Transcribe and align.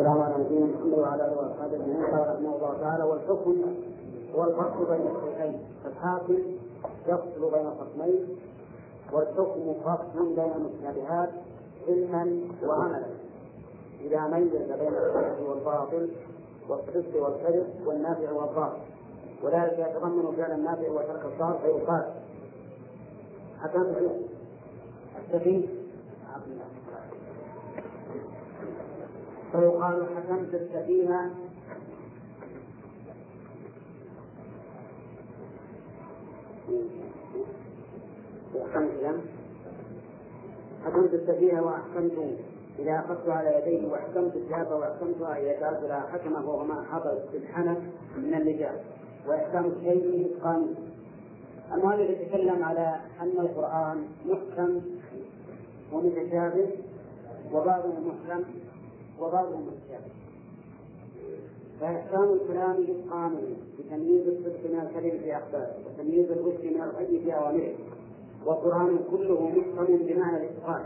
السلام 0.00 0.22
على 0.22 0.44
نبينا 0.44 0.66
محمد 0.66 0.98
وعلى 0.98 1.24
آله 1.24 1.36
وأصحابه 1.36 1.76
أجمعين. 1.76 2.04
قال 2.04 2.34
رحمه 2.34 2.56
الله 2.56 2.76
تعالى 2.80 3.04
والحكم 3.04 3.56
هو 4.34 4.44
الفصل 4.44 4.86
بين 4.90 5.06
الشيخين 5.06 5.60
الحاكم 5.86 6.38
يفصل 7.06 7.50
بين 7.50 7.70
خصمين 7.80 8.36
والحكم 9.12 9.74
فصل 9.84 10.34
بين 10.36 10.52
المتشابهات 10.56 11.30
علما 11.88 12.40
وعملا 12.64 13.02
إذا 14.00 14.20
ميز 14.26 14.52
بين 14.52 14.94
الصدق 14.94 15.50
والباطل 15.50 16.08
والصدق 16.68 17.22
والكذب 17.22 17.66
والنافع 17.86 18.32
والضار 18.32 18.76
وذلك 19.42 19.78
يتضمن 19.78 20.32
فعل 20.36 20.52
النافع 20.52 20.90
وترك 20.90 21.24
الضار 21.24 21.58
فيقال 21.62 22.04
حكمت 23.62 24.10
السفيه 25.18 25.79
فيقال 29.52 30.06
حكمت 30.16 30.54
السفينة. 30.54 31.34
وأحكمت 38.54 39.02
لم؟ 39.02 39.20
حكمت 40.84 41.14
السفينة 41.14 41.62
وأحكمت 41.62 42.12
إذا 42.78 42.98
أخذت 42.98 43.28
على 43.28 43.62
يديه 43.62 43.88
وأحكمت 43.88 44.36
الشهادة 44.36 44.76
وأحكمتها 44.76 45.38
إذا 45.38 45.60
جعلت 45.60 45.82
لها 45.82 46.00
حكمة 46.12 46.48
وهو 46.48 46.64
ما 46.64 46.84
حصل 46.90 47.18
في 47.32 47.36
الحنف 47.36 47.78
من 48.16 48.34
اللجام 48.34 48.76
وإحكام 49.26 49.64
الشيء 49.64 50.26
إتقانه 50.26 50.74
المؤلف 51.72 52.10
يتكلم 52.10 52.64
على 52.64 52.96
أن 53.20 53.38
القرآن 53.38 54.04
محكم 54.26 54.80
ومتشابه 55.92 56.68
وبعضه 57.52 57.88
محكم. 57.88 58.44
وبعضه 59.20 59.56
متشابه 59.56 60.10
فإحكام 61.80 62.32
الكلام 62.32 62.86
إتقانه 62.88 63.42
بتمييز 63.78 64.28
الصدق 64.28 64.70
من 64.70 64.80
الكذب 64.80 65.20
في 65.20 65.36
أخباره 65.36 65.74
وتمييز 65.86 66.30
الرشد 66.30 66.64
من 66.64 66.82
الغي 66.82 67.20
في 67.24 67.34
أوامره. 67.34 67.74
والقرآن 68.46 68.98
كله 69.10 69.48
محكم 69.48 69.96
بمعنى 69.96 70.36
الإتقان. 70.36 70.84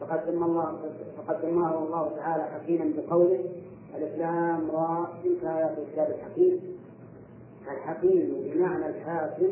فقد 0.00 0.20
سمى 0.26 0.44
الله 0.44 0.78
فقد 1.18 1.42
سماه 1.42 1.78
الله 1.78 2.10
تعالى 2.16 2.44
حكيما 2.44 2.92
بقوله 2.96 3.44
الإسلام 3.96 4.70
راء 4.70 5.10
تلك 5.24 5.44
آيات 5.44 5.78
الكتاب 5.78 6.10
الحكيم. 6.10 6.60
الحكيم 7.72 8.50
بمعنى 8.54 8.86
الحاكم 8.86 9.46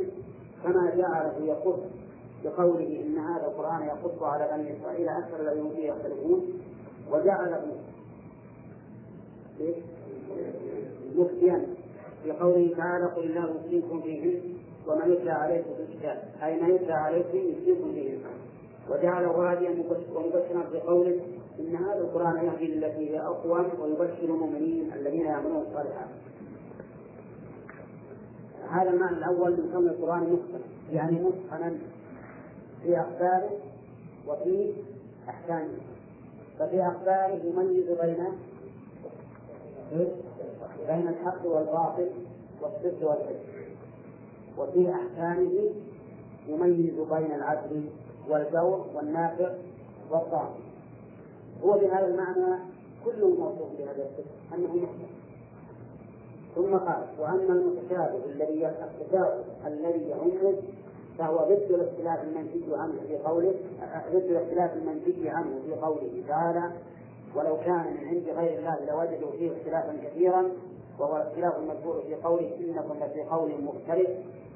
كما 0.64 0.94
جعله 0.96 1.34
يقص 1.44 1.78
بقوله 2.44 3.02
إن 3.06 3.18
هذا 3.18 3.46
القرآن 3.46 3.82
يقص 3.82 4.22
على 4.22 4.48
بني 4.52 4.78
إسرائيل 4.78 5.08
أكثر 5.08 5.40
الذين 5.40 5.70
فيه 5.70 5.88
يختلفون 5.92 6.44
وجعله 7.12 7.62
مفتيا 11.16 11.66
في 12.24 12.32
قوله 12.32 12.74
تعالى 12.76 13.04
قل 13.06 13.24
الله 13.24 13.50
يفتيكم 13.50 14.00
فيه 14.02 14.40
وما 14.88 15.04
يتلى 15.06 15.30
عليكم 15.30 15.70
في 15.74 15.82
الكتاب. 15.82 16.22
أي 16.42 16.60
ما 16.60 16.68
يتلى 16.68 16.92
عليكم 16.92 17.38
يفتيكم 17.38 17.92
فيه 17.92 18.18
وجعله 18.90 19.30
هاديا 19.30 19.70
ومبشرا 20.14 20.62
في 20.72 20.80
قوله 20.80 21.20
إن 21.60 21.76
هذا 21.76 21.98
القرآن 22.00 22.46
يهدي 22.46 22.74
للتي 22.74 23.10
هي 23.10 23.20
أقوم 23.20 23.68
ويبشر 23.80 24.24
المؤمنين 24.24 24.92
الذين 24.92 25.20
يعملون 25.20 25.62
الصالحات. 25.68 26.08
هذا 28.70 28.90
المعنى 28.90 29.16
الأول 29.16 29.50
من 29.50 29.70
كون 29.72 29.88
القرآن 29.88 30.20
متقنا 30.22 30.60
يعني 30.92 31.20
متقنا 31.20 31.78
في 32.82 33.00
أخباره 33.00 33.50
وفي 34.28 34.72
أحكامه. 35.28 35.78
ففي 36.58 36.82
أخباره 36.82 37.40
يميز 37.44 37.90
بين 38.00 38.24
بين 40.88 41.08
الحق 41.08 41.46
والباطل 41.46 42.08
والصدق 42.62 43.08
والكذب 43.10 43.66
وفي 44.58 44.90
أحكامه 44.90 45.70
يميز 46.48 46.94
بين 46.94 47.34
العدل 47.34 47.84
والجور 48.28 48.86
والنافع 48.94 49.50
والضار. 50.10 50.54
هو 51.64 51.72
بهذا 51.72 52.06
المعنى 52.06 52.62
كل 53.04 53.34
موصوف 53.38 53.68
بهذا 53.78 54.02
الصفة 54.04 54.54
أنه 54.54 54.76
محكم 54.76 55.16
ثم 56.54 56.76
قال 56.76 57.02
وأما 57.18 57.52
المتشابه 57.52 58.24
الذي 58.26 58.66
التشابه 58.66 59.44
الذي 59.66 60.08
يعم 60.08 60.30
فهو 61.18 61.36
ضد 61.36 61.70
الاختلاف 61.70 62.24
المنفي 62.24 62.76
عنه 62.76 62.94
في 63.08 63.16
قوله 63.16 63.54
ضد 64.12 64.24
الاختلاف 64.30 64.76
المنفي 64.76 65.28
عنه 65.28 65.60
في 65.66 65.74
قوله 65.74 66.22
تعالى 66.28 66.72
ولو 67.36 67.56
كان 67.56 67.96
من 68.00 68.08
عند 68.08 68.38
غير 68.38 68.58
الله 68.58 68.78
لوجدوا 68.80 69.30
فيه 69.30 69.50
اختلافا 69.56 69.96
كثيرا 70.04 70.50
وهو 70.98 71.16
الاختلاف 71.16 71.56
المذكور 71.56 72.02
في 72.02 72.14
قوله 72.14 72.56
إنكم 72.60 73.04
لفي 73.04 73.22
قول 73.22 73.50
مختلف 73.62 74.08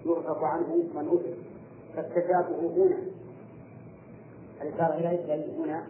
يؤفك 0.04 0.42
عنه 0.42 0.76
من 0.94 1.08
أفك 1.08 1.36
فالتشابه 1.96 2.72
هنا. 2.76 2.98
الإشارة 4.62 4.94
إليه 4.94 5.64
هنا؟ 5.64 5.82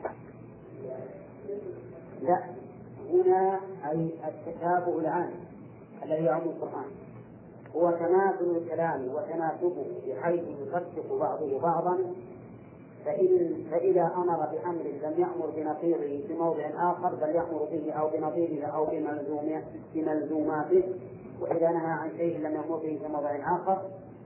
لا. 2.22 2.44
هنا 3.12 3.60
أي 3.90 4.10
التشابه 4.28 4.98
العام 4.98 5.30
الذي 6.04 6.24
يعم 6.24 6.42
القرآن. 6.42 6.90
هو 7.76 7.90
تماثل 7.90 8.56
الكلام 8.56 9.08
وتناسبه 9.08 9.86
بحيث 10.06 10.42
يصدق 10.66 11.14
بعضه 11.20 11.60
بعضا. 11.60 11.98
فإن 13.04 13.64
فإذا 13.70 14.12
أمر 14.16 14.36
بأمر 14.36 14.82
لم 15.02 15.14
يأمر 15.18 15.50
بنظيره 15.56 16.26
في 16.26 16.34
موضع 16.34 16.92
آخر 16.92 17.14
بل 17.14 17.28
يأمر 17.28 17.68
به 17.72 17.92
أو 17.92 18.08
بنظيره 18.08 18.66
أو 18.66 18.86
بملزوماته. 19.94 20.82
وإذا 21.40 21.70
نهى 21.70 21.90
عن 21.90 22.10
شيء 22.16 22.38
لم 22.38 22.54
يأمر 22.54 22.76
به 22.76 22.98
في 23.02 23.08
موضع 23.12 23.56
آخر 23.56 23.82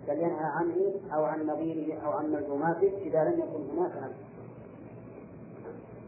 بل 0.08 0.18
ينهى 0.18 0.44
عنه 0.44 0.94
أو 1.14 1.24
عن 1.24 1.46
نظيره 1.46 2.00
أو 2.00 2.10
عن 2.10 2.32
ملزوماته 2.32 2.92
إذا 3.02 3.24
لم 3.24 3.32
يكن 3.32 3.78
هناك 3.78 3.92
نفس 3.96 4.16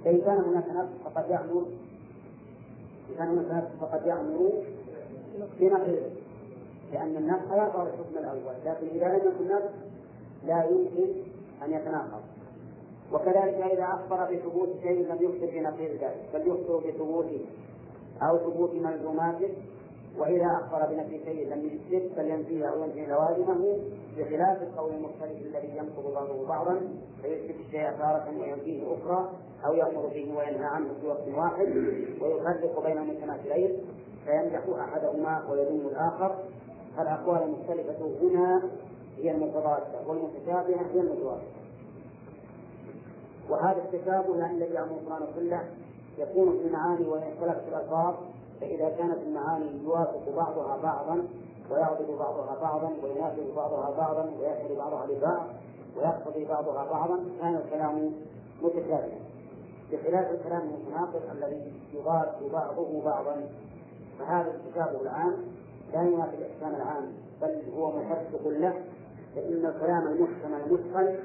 فإن 0.04 0.20
كان 0.20 0.38
هناك 0.38 0.68
نفس 0.68 0.92
فقد 1.04 1.30
يأمر 1.30 1.66
إن 3.10 3.16
كان 3.18 3.28
هناك 3.28 3.64
نفس 3.64 3.80
فقد 3.80 4.06
يأمر 4.06 4.52
بنقيضه. 5.60 6.10
لأن 6.92 7.16
النفس 7.16 7.44
يقع 7.50 7.82
الحكم 7.82 8.18
الأول 8.18 8.54
لكن 8.64 8.86
إذا 8.86 9.08
لم 9.08 9.16
يكن 9.16 9.54
نفس 9.54 9.74
لا 10.46 10.64
يمكن 10.64 11.12
أن 11.62 11.72
يتناقض. 11.72 12.22
وكذلك 13.12 13.72
إذا 13.72 13.84
أخبر 13.84 14.34
بثبوت 14.34 14.68
شيء 14.82 15.06
لم 15.06 15.18
يخبر 15.20 15.46
بنقيض 15.46 15.90
ذلك 15.90 16.24
بل 16.34 16.40
يخبر 16.48 16.76
بثبوته 16.76 17.40
أو 18.22 18.38
ثبوت 18.38 18.74
ملزوماته 18.74 19.48
وإذا 20.18 20.46
أخبر 20.46 20.86
بنفي 20.86 21.24
شيء 21.24 21.48
لم 21.48 21.66
يثبت 21.66 22.18
بل 22.18 22.26
ينفيه 22.30 22.66
أو 22.66 22.82
ينفي 22.82 23.06
لوازمه 23.06 23.78
بخلاف 24.18 24.62
القول 24.62 24.94
المختلف 24.94 25.42
الذي 25.46 25.76
ينقض 25.76 26.14
بعضه 26.14 26.46
بعضا 26.48 26.80
فيثبت 27.22 27.54
الشيء 27.66 27.90
تارة 27.90 28.26
وينفيه 28.40 28.82
أخرى 28.82 29.30
أو 29.66 29.74
يأمر 29.74 30.06
به 30.06 30.34
وينهى 30.38 30.64
عنه 30.64 30.88
في 31.00 31.06
وقت 31.06 31.28
واحد 31.36 31.68
ويفرق 32.20 32.86
بين 32.86 32.98
المتماثلين 32.98 33.78
فيمدح 34.24 34.62
أحدهما 34.80 35.50
ويذم 35.50 35.86
الآخر. 35.86 36.36
فالأقوال 36.96 37.42
المختلفة 37.42 38.10
هنا 38.22 38.62
هي 39.18 39.30
المتضادة 39.30 40.08
والمتشابهة 40.08 40.86
هي 40.94 41.00
المتوافقة 41.00 41.55
وهذا 43.50 43.82
التشابه 43.84 44.34
الذي 44.34 44.74
يعم 44.74 44.88
القرآن 44.88 45.26
كله 45.36 45.64
يكون 46.18 46.58
في 46.58 46.66
المعاني 46.66 47.06
وإن 47.08 47.22
اختلفت 47.22 47.68
الألفاظ 47.68 48.14
فإذا 48.60 48.88
كانت 48.88 49.18
المعاني 49.26 49.84
يوافق 49.84 50.36
بعضها 50.36 50.76
بعضا 50.82 51.24
ويعضد 51.70 52.10
بعضها 52.18 52.56
بعضا 52.62 52.90
ويناسب 53.02 53.54
بعضها 53.56 53.90
بعضا 53.98 54.30
ويشهد 54.40 54.78
بعضها 54.78 55.06
لبعض 55.06 55.42
ويقتضي 55.96 56.44
بعضها 56.44 56.84
بعضا 56.90 57.18
كان 57.40 57.54
الكلام 57.54 58.12
متشابها. 58.62 59.18
بخلاف 59.92 60.30
الكلام 60.30 60.62
المتناقض 60.62 61.22
الذي 61.32 61.72
يضاد 61.94 62.28
بعضه 62.52 63.02
بعضا 63.04 63.36
فهذا 64.18 64.50
التشابه 64.50 65.00
العام 65.02 65.32
لا 65.92 66.02
ينافي 66.02 66.36
الإحكام 66.36 66.74
العام 66.74 67.12
بل 67.42 67.62
هو 67.76 67.92
مصدق 67.92 68.48
له 68.48 68.74
فإن 69.36 69.66
الكلام 69.66 70.06
المحكم 70.06 70.54
المتقن 70.54 71.16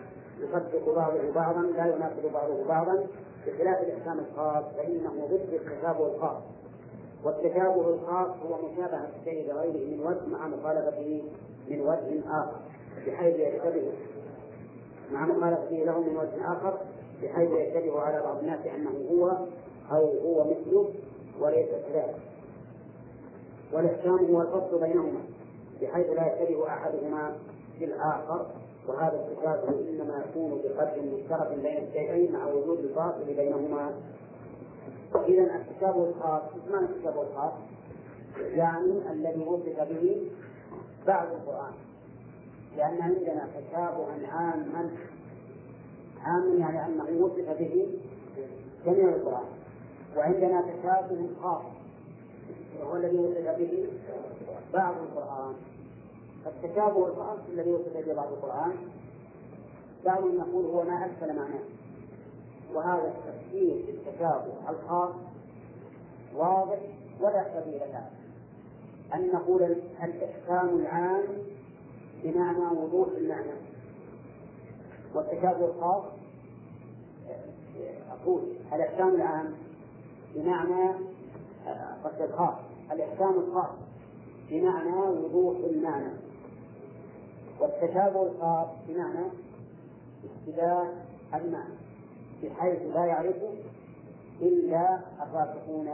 يصدق 0.42 0.96
بعضه 0.96 1.32
بعضا 1.36 1.62
لا 1.62 1.96
يناقض 1.96 2.32
بعضه 2.34 2.68
بعضا 2.68 3.08
بخلاف 3.48 3.82
الإحكام 3.82 4.20
الخاص 4.20 4.64
فإنه 4.78 5.28
ضد 5.32 5.54
التشابه 5.54 6.16
الخاص. 6.16 6.44
والتشابه 7.24 7.90
الخاص 7.90 8.30
هو 8.46 8.58
مشابهة 8.58 9.08
الشيء 9.20 9.54
لغيره 9.54 9.96
من 9.96 10.00
وجه 10.00 10.26
مع 10.28 10.48
مخالفته 10.48 11.24
من 11.70 11.82
وجه 11.82 12.22
آخر 12.30 12.60
بحيث 13.08 13.36
يشتبه 13.36 13.92
مع 15.12 15.26
مخالفته 15.26 15.76
له 15.76 16.00
من 16.00 16.18
وجه 16.18 16.54
آخر 16.54 16.78
بحيث 17.24 17.50
يشتبه 17.52 18.00
على 18.00 18.22
بعض 18.24 18.38
الناس 18.38 18.60
أنه 18.66 18.92
هو 19.12 19.38
أو 19.92 20.20
هو 20.20 20.44
مثله 20.44 20.90
وليس 21.40 21.70
كذلك. 21.70 22.16
والإحكام 23.74 24.26
هو 24.34 24.42
الفصل 24.42 24.80
بينهما 24.82 25.22
بحيث 25.82 26.10
لا 26.10 26.34
يشتبه 26.34 26.68
أحدهما 26.68 27.36
في 27.80 27.86
الآخر. 27.86 28.46
وهذا 28.88 29.26
التشابه 29.28 29.90
إنما 29.90 30.26
يكون 30.30 30.62
بقدر 30.64 31.02
مشترك 31.02 31.60
بين 31.64 31.88
الشيئين 31.88 32.32
مع 32.32 32.48
وجود 32.48 32.80
الفاصل 32.80 33.26
بينهما. 33.26 33.92
إذا 35.28 35.56
التشابه 35.56 36.10
الخاص 36.10 36.42
ما 36.72 36.80
التشابه 36.80 37.22
الخاص؟ 37.22 37.54
يعني 38.38 39.12
الذي 39.12 39.44
وصف 39.44 39.80
به 39.90 40.32
بعض 41.08 41.28
القرآن. 41.28 41.74
لأن 42.78 43.02
عندنا 43.02 43.48
تشابها 43.56 44.28
عاما 44.28 44.90
عاما 46.24 46.56
يعني 46.56 46.86
أنه 46.86 47.24
وصف 47.26 47.60
به 47.60 48.00
جميع 48.86 49.10
القرآن. 49.10 49.48
وعندنا 50.18 50.62
تشابه 50.62 51.30
خاص 51.42 51.64
وهو 52.80 52.96
الذي 52.96 53.18
وصف 53.18 53.58
به 53.60 53.90
بعض 54.74 54.94
القرآن. 54.98 55.54
التشابه 56.48 57.08
الخاص 57.08 57.40
الذي 57.50 57.72
وصف 57.72 57.98
به 58.08 58.14
بعض 58.14 58.28
القرآن 58.34 58.74
بعضهم 60.06 60.36
يقول 60.38 60.66
هو 60.66 60.84
ما 60.84 61.06
أدخل 61.06 61.36
معناه. 61.36 61.64
وهذا 62.74 63.08
التفسير 63.08 63.86
بالتشابه 63.86 64.70
الخاص 64.70 65.12
واضح 66.36 66.80
ولا 67.22 67.62
سبيل 67.62 67.80
له. 67.80 68.10
أن 69.14 69.28
نقول 69.34 69.64
الإحكام 70.04 70.70
العام 70.80 71.24
بمعنى 72.24 72.78
وضوح 72.78 73.08
المعنى. 73.18 73.52
والتشابه 75.16 75.66
الخاص 75.66 76.04
أقول 78.12 78.42
الإحكام 78.74 79.16
العام 79.16 79.54
بمعنى 80.36 80.94
قصد 82.04 82.22
الخاص 82.22 82.56
الإحكام 82.92 83.34
الخاص 83.34 83.76
بمعنى 84.50 85.00
وضوح 85.00 85.58
المعنى. 85.58 86.12
والتشابه 87.62 88.24
الخاص 88.24 88.68
بمعنى 88.88 89.26
اشتباه 90.24 90.88
المعنى 91.34 91.74
بحيث 92.44 92.82
لا 92.96 93.06
يعرفه 93.06 93.54
إلا 94.42 95.00
الراسخون 95.24 95.90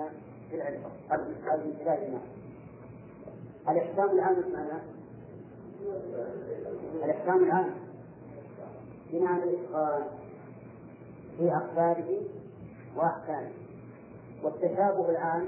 في 0.49 0.55
العلم 0.55 0.81
أو 1.11 1.17
اشتباه 1.55 1.95
المعنى. 1.95 2.23
الإحكام 3.69 4.09
العام 4.09 4.35
معنى؟ 4.53 4.81
الإحكام 7.03 7.43
العام 7.43 7.69
بمعنى 9.13 9.43
الإتقان 9.43 10.03
في 11.37 11.51
أخباره 11.51 12.21
وأحكامه 12.95 13.51
والتشابه 14.43 15.09
العام 15.09 15.45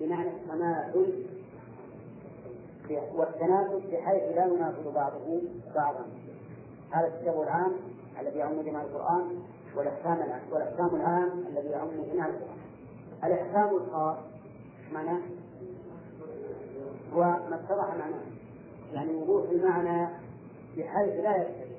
بمعنى 0.00 0.28
التماثل 0.30 1.33
والتناسب 2.90 3.82
بحيث 3.92 4.22
لا 4.36 4.46
يناسب 4.46 4.94
بعضه 4.94 5.42
بعضا. 5.74 6.04
هذا 6.90 7.06
التشابه 7.06 7.42
العام 7.42 7.72
الذي 8.20 8.38
يعم 8.38 8.62
جميع 8.62 8.82
القرآن 8.82 9.42
والإحكام 9.76 10.40
والإحكام 10.52 10.94
العام 10.94 11.44
الذي 11.48 11.68
يعم 11.68 11.88
جميع 11.88 12.26
القرآن. 12.26 12.58
الإحكام 13.24 13.76
الخاص 13.76 14.16
معناه 14.92 15.20
هو 17.14 17.20
ما 17.22 17.54
اتضح 17.54 17.94
معناه. 17.94 18.24
يعني 18.92 19.14
وضوح 19.14 19.50
المعنى 19.50 20.08
بحيث 20.76 21.20
لا 21.20 21.36
يختلف 21.36 21.74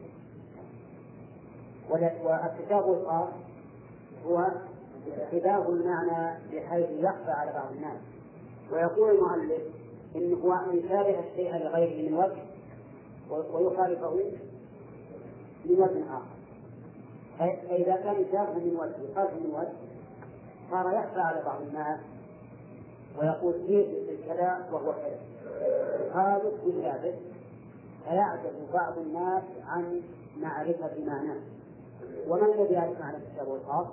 والتشابه 1.90 2.94
الخاص 2.94 3.30
هو 4.28 4.51
اشتباه 5.18 5.69
المعنى 5.69 6.40
بحيث 6.54 6.90
يخفى 6.90 7.31
على 7.31 7.51
بعض 7.54 7.72
الناس. 7.72 7.98
ويقول 8.72 9.16
المؤلف 9.16 9.62
إنه 10.15 10.38
هو 10.45 10.53
أن 10.53 10.77
يشابه 10.77 11.19
الشيء 11.19 11.56
لغيره 11.57 12.09
من 12.09 12.13
وجه 12.17 12.44
ويخالفه 13.53 14.15
من 15.65 15.71
وجه 15.71 16.03
آخر. 16.09 16.35
فإذا 17.39 17.95
كان 17.95 18.21
يشابه 18.21 18.53
من 18.53 18.77
وجه 18.79 19.12
يخالف 19.12 19.33
من 19.33 19.53
وجه 19.53 19.73
صار 20.71 20.94
يخفى 20.94 21.19
على 21.19 21.41
بعض 21.45 21.62
الناس 21.62 22.00
ويقول 23.19 23.53
كيف 23.67 23.88
كذا 24.27 24.69
وهو 24.71 24.94
كذا. 24.94 25.19
يخالف 26.07 26.53
يشابه 26.65 27.15
فيعجز 28.06 28.53
بعض 28.73 28.97
الناس 28.97 29.44
عن 29.67 30.01
معرفة 30.41 30.91
معناه 31.06 31.39
ومن 32.27 32.44
الذي 32.44 32.73
يعرف 32.73 33.00
معنى 33.00 33.17
التشابه 33.17 33.56
الخاص؟ 33.56 33.88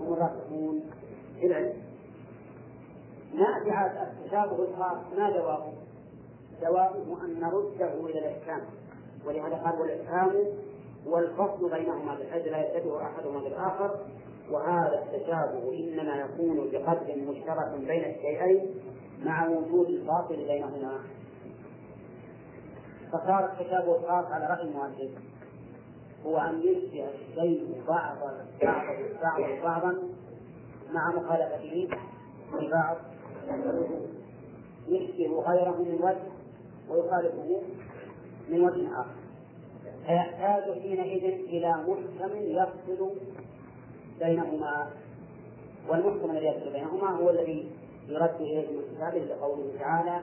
هم 0.00 0.12
الراسخون 0.12 0.80
في 1.40 1.46
العلم 1.46 1.87
نأتي 3.34 4.00
التشابه 4.02 4.64
الخاص 4.64 4.96
ما 5.18 5.30
جوابه؟ 5.30 5.72
جوابه 6.62 7.24
أن 7.24 7.40
نرده 7.40 8.06
إلى 8.06 8.18
الإحكام. 8.18 8.60
ولهذا 9.26 9.56
قال 9.56 9.80
والإحكام 9.80 10.32
والفصل 11.06 11.70
بينهما 11.70 12.14
بحيث 12.14 12.46
لا 12.46 12.76
يتبع 12.76 13.06
أحدهما 13.06 13.40
بالآخر. 13.40 13.96
وهذا 14.50 15.04
التشابه 15.04 15.72
إنما 15.72 16.16
يكون 16.16 16.70
بقدر 16.72 17.16
مشترك 17.16 17.74
بين 17.78 18.04
الشيئين 18.04 18.74
مع 19.24 19.48
وجود 19.48 19.88
الفاصل 19.88 20.36
بينهما. 20.36 20.98
فصار 23.12 23.44
التشابه 23.44 23.96
الخاص 23.96 24.26
على 24.32 24.46
رأي 24.46 24.62
المؤلف. 24.62 25.10
هو 26.26 26.38
أن 26.38 26.60
يشبه 26.62 27.08
الشيء 27.08 27.82
بعض 27.88 28.16
بعضه 29.22 29.62
بعضا 29.62 29.98
مع 30.92 31.10
مخالفته 31.10 31.88
في 32.50 32.70
بعض 32.70 32.96
يشبه 34.88 35.42
غيره 35.42 35.76
من 35.78 35.98
وجه 36.02 36.32
ويخالفه 36.90 37.62
من 38.50 38.60
وجه 38.60 39.00
آخر. 39.00 39.18
فيحتاج 40.06 40.80
حينئذ 40.80 41.24
إلى 41.24 41.74
محكم 41.88 42.36
يفصل 42.36 43.10
بينهما 44.20 44.90
والمحكم 45.88 46.30
الذي 46.30 46.46
يفصل 46.46 46.72
بينهما 46.72 47.10
هو 47.10 47.30
الذي 47.30 47.70
يرد 48.08 48.34
إليه 48.40 48.66
من 48.68 48.82
كتابه 48.94 49.18
لقوله 49.18 49.72
تعالى 49.78 50.22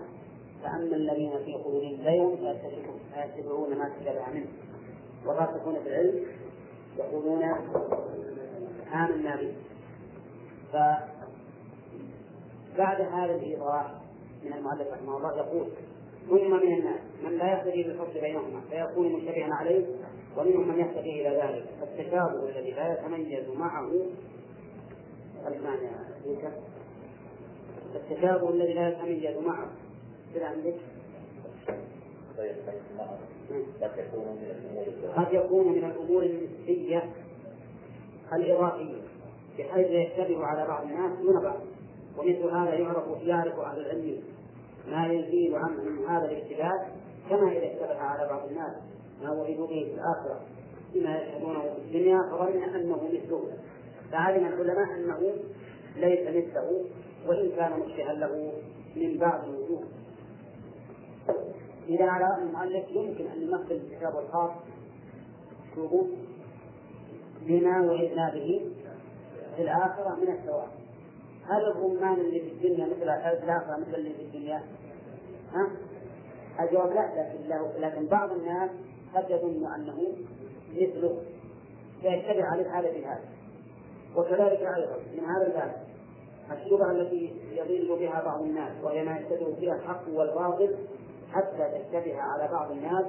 فأما 0.64 0.96
الذين 0.96 1.32
في 1.46 1.54
قلوبهم 1.54 1.98
زيغ 2.04 2.36
فيتبعون 3.14 3.78
ما 3.78 3.90
تشابه 4.00 4.30
منه. 4.34 4.48
والراسخون 5.26 5.76
في 5.84 5.90
العلم 5.90 6.26
يقولون 6.98 7.44
آمنا 8.94 9.36
به. 9.36 9.54
فبعد 12.76 13.02
هذا 13.02 13.36
الإيضاح 13.36 13.92
من 14.44 14.54
المؤلف 14.54 14.88
رحمه 14.94 15.18
الله 15.18 15.38
يقول 15.38 15.68
ثم 16.30 16.52
من 16.52 16.74
الناس 16.74 17.00
من 17.24 17.38
لا 17.38 17.52
يقتدي 17.52 17.84
بالفصل 17.84 18.22
بينهما 18.22 18.62
فيكون 18.70 19.14
مشتبها 19.14 19.54
عليه 19.54 19.86
ومنهم 20.38 20.68
من 20.68 20.80
يقتدي 20.80 21.22
إلى 21.22 21.38
ذلك. 21.38 21.66
فالتشابه 21.80 22.50
الذي 22.50 22.72
لا 22.72 22.94
يتميز 22.94 23.50
معه 23.50 23.92
المعنى 25.48 25.90
التشابه 27.96 28.50
الذي 28.50 28.74
لا 28.74 28.90
يتميز 28.90 29.38
معه. 29.38 29.70
كذا 30.34 30.46
عندك 30.46 30.76
قد 35.16 35.34
يكون 35.34 35.68
من 35.68 35.84
الأمور 35.84 36.24
النسبية 36.24 37.10
الإضافية 38.34 39.02
بحيث 39.60 39.88
يشتبه 39.88 40.46
على 40.46 40.68
بعض 40.68 40.84
الناس 40.84 41.20
دون 41.20 41.44
بعض. 41.44 41.60
ومثل 42.18 42.44
هذا 42.44 42.74
يعرف 42.74 43.22
يعرف 43.22 43.60
أهل 43.60 43.80
العلم 43.80 44.24
ما 44.88 45.08
يزيد 45.08 45.54
عنه 45.54 45.84
من 45.84 46.06
هذا 46.06 46.26
الاشتباه 46.26 46.86
كما 47.30 47.52
إذا 47.52 47.66
اشتبه 47.66 48.00
على 48.00 48.30
بعض 48.30 48.48
الناس 48.50 48.76
ما 49.24 49.32
وجدوا 49.32 49.68
به 49.68 49.86
في 49.86 49.94
الآخرة 49.94 50.42
بما 50.94 51.18
يشهدونه 51.18 51.62
في 51.62 51.78
الدنيا 51.78 52.20
فظن 52.32 52.64
أنه 52.64 53.10
مثله. 53.14 53.44
فعلم 54.12 54.46
العلماء 54.46 54.96
أنه 54.96 55.34
ليس 55.96 56.28
مثله 56.28 56.86
وإن 57.28 57.52
كان 57.56 57.80
مشبها 57.80 58.14
له 58.14 58.54
من 58.96 59.18
بعض 59.18 59.44
الوجوه. 59.44 59.84
إذا 61.90 62.06
على 62.06 62.44
المؤلف 62.44 62.86
يمكن 62.90 63.28
أن 63.28 63.42
يمثل 63.42 63.72
الكتاب 63.72 64.20
الخاص 64.20 64.52
شوفوا 65.76 66.04
بما 67.42 67.82
وعدنا 67.82 68.32
به 68.34 68.72
في 69.56 69.62
الآخرة 69.62 70.16
من 70.16 70.32
الثواب. 70.32 70.85
هل 71.50 71.66
الرمان 71.66 72.14
اللي 72.14 72.40
في 72.40 72.48
الدنيا 72.48 72.86
مثل 72.86 73.04
الآخرة 73.04 73.78
مثل 73.78 73.96
اللي 73.96 74.14
في 74.14 74.22
الدنيا؟ 74.22 74.64
ها؟ 75.54 75.72
الجواب 76.60 76.92
لا 76.94 77.02
لكن 77.16 77.50
له 77.50 77.78
لكن 77.78 78.06
بعض 78.08 78.32
الناس 78.32 78.70
قد 79.16 79.30
يظن 79.30 79.74
أنه 79.74 80.14
مثله 80.76 81.18
فيتبع 82.02 82.46
عليه 82.46 82.80
هذا 82.80 82.92
بهذا 82.92 83.24
وكذلك 84.16 84.60
أيضا 84.60 84.98
من 85.18 85.26
هذا 85.26 85.48
الباب 85.48 85.86
الشبهة 86.52 86.92
التي 86.92 87.34
يضل 87.52 88.00
بها 88.00 88.24
بعض 88.26 88.42
الناس 88.42 88.72
وهي 88.84 89.04
ما 89.04 89.18
يشتبه 89.18 89.56
فيها 89.56 89.76
الحق 89.76 90.04
والباطل 90.14 90.76
حتى 91.32 91.80
تشتبه 91.80 92.22
على 92.22 92.48
بعض 92.52 92.72
الناس 92.72 93.06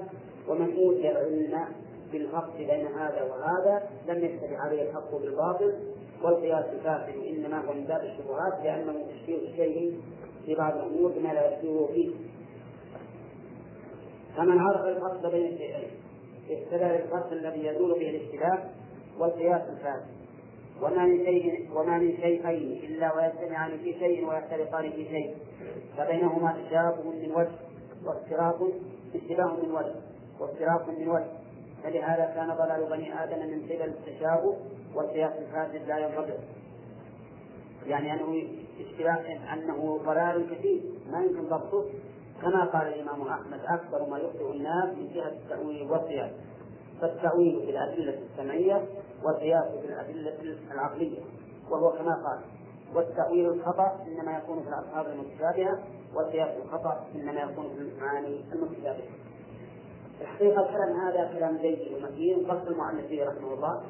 ومن 0.48 0.76
أوتي 0.76 1.10
العلم 1.10 1.64
بالفرق 2.12 2.56
بين 2.56 2.86
هذا 2.86 3.22
وهذا 3.22 3.88
لم 4.08 4.24
يشتبه 4.24 4.58
عليه 4.58 4.90
الحق 4.90 5.14
بالباطل 5.16 5.74
والقياس 6.22 6.64
الفاسد 6.64 7.14
إنما 7.26 7.60
هو 7.60 7.72
من 7.72 7.84
باب 7.84 8.00
الشبهات 8.00 8.64
لأنه 8.64 9.06
تشبيه 9.06 9.48
الشيء 9.48 10.00
في 10.46 10.54
بعض 10.54 10.76
الأمور 10.76 11.12
بما 11.12 11.28
لا 11.28 11.58
يشبهه 11.58 11.86
فيه. 11.86 12.10
فمن 14.36 14.58
عرف 14.58 14.84
الفصل 14.84 15.30
بين 15.30 15.52
الشيئين 15.52 15.90
اهتدى 16.50 16.84
للفصل 16.84 17.32
الذي 17.32 17.66
يزول 17.66 17.98
به 17.98 18.10
الاشتباه 18.10 18.58
والقياس 19.18 19.62
الفاسد 19.62 20.16
وما 20.82 21.04
من 21.04 21.24
شيء 21.24 21.68
وما 21.74 21.98
من 21.98 22.16
شيئين 22.16 22.84
إلا 22.84 23.14
ويجتمعان 23.16 23.78
في 23.78 23.92
شيء 23.98 24.28
ويختلفان 24.28 24.90
في 24.90 25.04
شيء. 25.04 25.34
فبينهما 25.96 26.56
تشابه 26.66 27.10
من 27.10 27.32
وجه 27.36 27.50
واختلاف 28.06 28.54
اشتباه 29.14 29.56
من 29.62 29.70
وجه 29.74 29.94
واختلاف 30.40 30.88
من 30.88 31.08
وجه. 31.08 31.45
فلهذا 31.82 32.32
كان 32.34 32.54
ضلال 32.54 32.86
بني 32.90 33.24
آدم 33.24 33.38
من 33.38 33.62
قبل 33.62 33.82
التشابه 33.82 34.56
والقياس 34.94 35.32
الفاسد 35.32 35.88
لا 35.88 35.98
ينضبط. 35.98 36.38
يعني 37.86 38.12
أنه 38.12 38.48
اشتباه 38.80 39.52
أنه 39.52 39.98
ضلال 40.04 40.46
كثير 40.50 40.82
ما 41.10 41.24
يمكن 41.24 41.48
ضبطه. 41.48 41.84
كما 42.42 42.64
قال 42.64 42.86
الإمام 42.86 43.22
أحمد 43.22 43.60
أكثر 43.64 44.10
ما 44.10 44.18
يخطئ 44.18 44.52
الناس 44.52 44.98
من 44.98 45.08
جهة 45.14 45.28
التأويل 45.28 45.90
والقياس. 45.90 46.30
فالتأويل 47.00 47.60
في 47.60 47.70
الأدلة 47.70 48.18
السمعية 48.30 48.84
والقياس 49.24 49.64
في 49.80 49.86
الأدلة 49.86 50.58
العقلية 50.72 51.18
وهو 51.70 51.92
كما 51.92 52.14
قال 52.14 52.40
والتأويل 52.94 53.46
الخطأ 53.46 54.04
إنما 54.06 54.38
يكون 54.38 54.62
في 54.62 54.68
الألفاظ 54.68 55.06
المتشابهة 55.06 55.78
والقياس 56.14 56.48
الخطأ 56.64 57.06
إنما 57.14 57.40
يكون 57.40 57.68
في 57.68 57.80
المعاني 57.80 58.44
المتشابهة. 58.52 59.25
الحقيقة 60.20 60.60
الكلام 60.62 61.00
هذا 61.00 61.30
كلام 61.38 61.56
جيد 61.56 61.78
ومتين 61.92 62.50
قصد 62.50 62.68
المؤلف 62.68 63.06
فيه 63.06 63.24
رحمه 63.24 63.54
الله. 63.54 63.82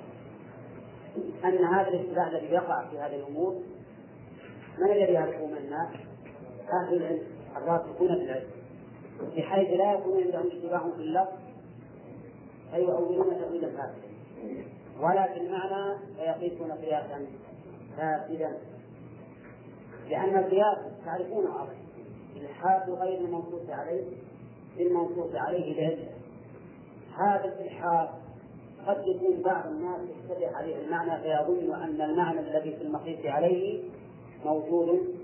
أن 1.44 1.64
هذا 1.64 1.88
الاشتباه 1.88 2.28
الذي 2.28 2.46
يقع 2.46 2.88
في 2.90 2.98
هذه 2.98 3.16
الأمور 3.16 3.62
من 4.78 4.90
الذي 4.90 5.12
يعرفه 5.12 5.46
من 5.46 5.56
الناس؟ 5.56 5.88
أهل 6.72 6.96
العلم 6.96 7.22
الراسخون 7.56 8.08
في 8.08 8.22
العلم. 8.24 8.50
بحيث 9.36 9.68
لا 9.70 9.92
يكون 9.92 10.22
عندهم 10.22 10.46
اشتباه 10.46 10.90
في 10.96 11.02
اللفظ 11.02 11.32
فيؤولون 12.70 13.38
تأويلا 13.40 13.68
فاسدا 13.68 14.06
ولا 15.00 15.32
في 15.32 15.40
المعنى 15.40 15.98
فيقيسون 16.16 16.72
قياسا 16.72 17.26
فاسدا. 17.96 18.58
لأن 20.08 20.38
القياس 20.38 20.78
تعرفونه 21.04 21.56
أصلا 21.56 21.76
الإلحاد 22.36 22.90
غير 22.90 23.20
المنصوص 23.20 23.70
عليه. 23.70 24.04
بالمنصوص 24.78 25.34
عليه 25.34 25.76
بعلة 25.76 26.08
هذا 27.18 27.44
الإلحاد 27.44 28.08
قد 28.86 29.06
يكون 29.06 29.42
بعض 29.42 29.66
الناس 29.66 30.00
يشتبه 30.00 30.56
عليه 30.56 30.76
المعنى 30.84 31.22
فيظن 31.22 31.74
أن 31.74 32.00
المعنى 32.10 32.40
الذي 32.40 32.76
في 32.76 32.82
المقيس 32.82 33.26
عليه 33.26 33.82
موجود 34.44 35.14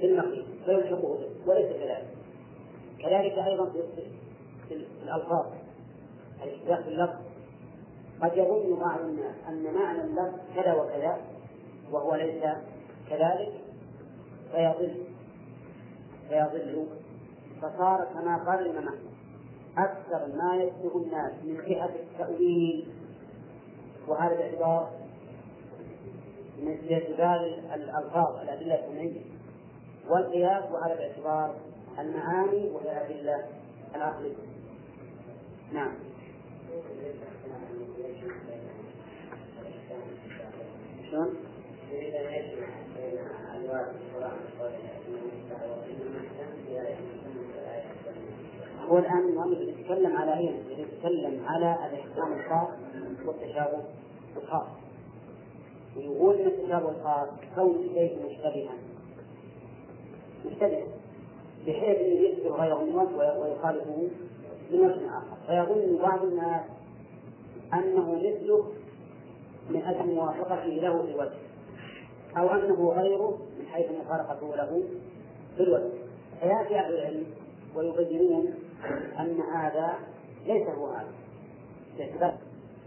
في 0.00 0.06
المقيس 0.06 0.44
فيلحقه 0.64 1.18
به 1.18 1.28
وليس 1.46 1.66
كذلك. 1.66 2.06
كذلك 2.98 3.32
أيضا 3.32 3.70
في 4.68 4.74
الألفاظ 5.04 5.46
الاشتباه 6.42 6.82
في 6.82 6.88
اللفظ. 6.88 7.16
قد 8.22 8.36
يظن 8.36 8.78
بعض 8.78 9.00
الناس 9.00 9.34
أن 9.48 9.74
معنى 9.74 10.00
اللفظ 10.00 10.38
كذا 10.54 10.74
وكذا 10.74 11.20
وهو 11.92 12.14
ليس 12.14 12.42
كذلك 13.10 13.52
فيضل 14.52 14.94
فيضل 16.28 16.86
فصار 17.62 18.04
كما 18.14 18.36
قال 18.36 18.66
الإمام 18.66 18.94
أكثر 19.78 20.26
ما 20.36 20.56
يشبه 20.56 20.96
الناس 20.96 21.32
من 21.44 21.54
جهة 21.54 21.90
التأويل 21.94 22.88
وهذا 24.08 24.34
باعتبار 24.34 24.90
من 26.58 26.78
باعتبار 26.88 27.46
الألفاظ 27.74 28.40
الأدلة 28.42 28.74
السمعية 28.74 29.20
والقياس 30.08 30.64
وهذا 30.72 30.94
باعتبار 30.94 31.54
المعاني 31.98 32.70
وهي 32.70 32.92
الأدلة 32.92 33.46
العقلية 33.94 34.34
نعم 35.72 35.92
شلون؟ 41.10 41.36
هو 48.88 48.98
الآن 48.98 49.28
المؤلف 49.28 49.60
يتكلم 49.60 50.16
على 50.16 50.38
أين؟ 50.38 50.54
يتكلم 50.78 51.40
على 51.46 51.78
الإحكام 51.86 52.32
الخاص 52.32 52.68
والتشابه 53.26 53.82
الخاص. 54.36 54.66
ويقول 55.96 56.34
إن 56.34 56.46
التشابه 56.46 56.90
الخاص 56.90 57.28
كون 57.54 57.88
شيء 57.94 58.18
مشتبها 58.26 58.74
مشتبه 60.46 60.84
بحيث 61.66 61.98
انه 61.98 62.20
يشبه 62.20 62.50
غيره 62.50 62.82
ويخالفه 63.40 64.08
من 64.70 64.80
وجه 64.80 65.18
آخر 65.18 65.36
فيظن 65.46 65.98
بعض 66.02 66.24
الناس 66.24 66.62
أنه 67.74 68.14
مثله 68.14 68.72
من 69.70 69.82
أجل 69.82 70.14
موافقته 70.14 70.66
له 70.66 71.02
في 71.02 71.14
وجه 71.14 71.38
أو 72.36 72.48
أنه 72.48 72.88
غيره 72.90 73.38
من 73.58 73.66
حيث 73.66 73.86
مفارقته 74.04 74.56
له 74.56 74.82
في 75.56 75.62
الوجه 75.62 75.90
فيأتي 76.40 76.78
أهل 76.78 76.94
العلم 76.94 77.24
ويبينون 77.76 78.54
أن 79.20 79.40
هذا 79.54 79.94
ليس 80.46 80.68
هو 80.68 80.86
هذا. 80.86 81.12
باعتبار 81.98 82.34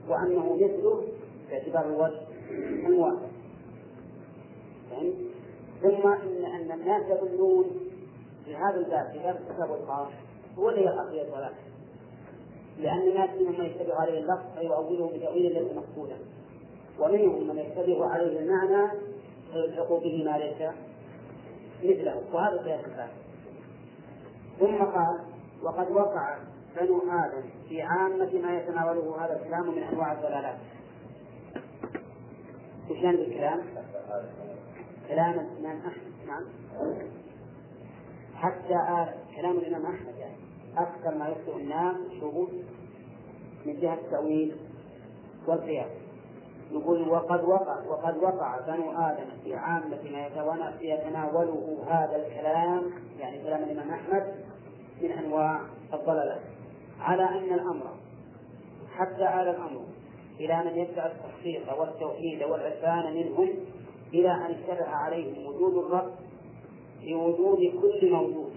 وأنه 0.10 0.55
مثله 0.55 1.03
باعتبار 1.50 1.86
الوجه 1.86 2.22
الموافق. 2.60 3.29
ثم 5.81 6.08
إن 6.08 6.46
أن 6.46 6.72
الناس 6.72 7.03
يظنون 7.10 7.65
في 8.46 8.55
هذا 8.55 8.75
الباب 8.75 9.12
في 9.12 9.19
باب 9.19 9.36
الكتاب 9.36 9.72
الخاص 9.81 10.08
هو 10.58 10.69
الذي 10.69 10.81
يقع 10.81 11.10
فيه 11.10 11.22
الضلال 11.22 11.53
لأن 12.79 13.00
الناس 13.08 13.29
منهم 13.29 13.60
من 13.60 13.65
يشتبه 13.65 13.96
عليه 13.96 14.19
اللفظ 14.19 14.46
فيؤوله 14.60 15.17
بتأويل 15.17 15.53
ليس 15.53 15.72
مقصودا 15.75 16.17
ومنهم 17.00 17.48
من 17.48 17.58
يشتبه 17.58 18.05
عليه 18.05 18.39
المعنى 18.39 18.91
فيلحق 19.53 19.93
به 19.93 20.24
ما 20.25 20.38
ليس 20.38 20.69
مثله. 21.84 22.22
وهذا 22.34 22.55
الفاسد 22.55 23.10
ثم 24.60 24.77
قال 24.84 25.19
وقد 25.63 25.91
وقع 25.91 26.37
بنو 26.81 27.01
آدم 27.11 27.43
في 27.69 27.81
عامة 27.81 28.39
ما 28.43 28.57
يتناوله 28.57 29.25
هذا 29.25 29.39
الكلام 29.39 29.67
من 29.75 29.83
أنواع 29.83 30.11
الضلالات. 30.13 30.57
وش 32.89 32.97
يعني 32.97 33.21
الكلام؟ 33.21 33.59
كلام 35.07 35.33
الإمام 35.39 35.79
أحمد 35.79 36.27
نعم. 36.27 36.43
حتى 38.35 38.73
آل 38.73 39.13
كلام 39.35 39.57
الإمام 39.57 39.85
أحمد 39.85 40.15
يعني. 40.19 40.35
أكثر 40.77 41.15
ما 41.15 41.29
يخطئ 41.29 41.55
الناس 41.57 41.95
شهود 42.19 42.65
من 43.65 43.79
جهة 43.79 43.93
التأويل 43.93 44.55
والقياس. 45.47 45.91
يقول 46.71 47.09
وقد 47.09 47.43
وقع 47.43 47.83
وقد 47.87 48.17
وقع 48.17 48.59
بنو 48.59 48.91
آدم 48.91 49.25
في 49.43 49.55
عامة 49.55 49.99
ما 50.11 50.27
يتناوله 50.81 51.77
هذا 51.87 52.15
الكلام 52.15 52.91
يعني 53.19 53.43
كلام 53.43 53.63
الإمام 53.63 53.89
أحمد 53.89 54.48
من 55.01 55.11
أنواع 55.11 55.59
الضلالات 55.93 56.41
على 56.99 57.23
أن 57.23 57.53
الأمر 57.53 57.85
حتى 58.95 59.23
آل 59.23 59.47
الأمر 59.47 59.81
إلى 60.39 60.63
من 60.63 60.77
يدعي 60.77 61.11
التحقيق 61.11 61.79
والتوحيد 61.79 62.43
والعرفان 62.43 63.13
منهم 63.13 63.49
إلى 64.13 64.31
أن 64.31 64.51
اشتبه 64.51 64.87
عليهم 64.87 65.45
وجود 65.45 65.85
الرب 65.85 66.11
في 67.01 67.15
وجود 67.15 67.59
كل 67.59 68.11
موجود. 68.11 68.51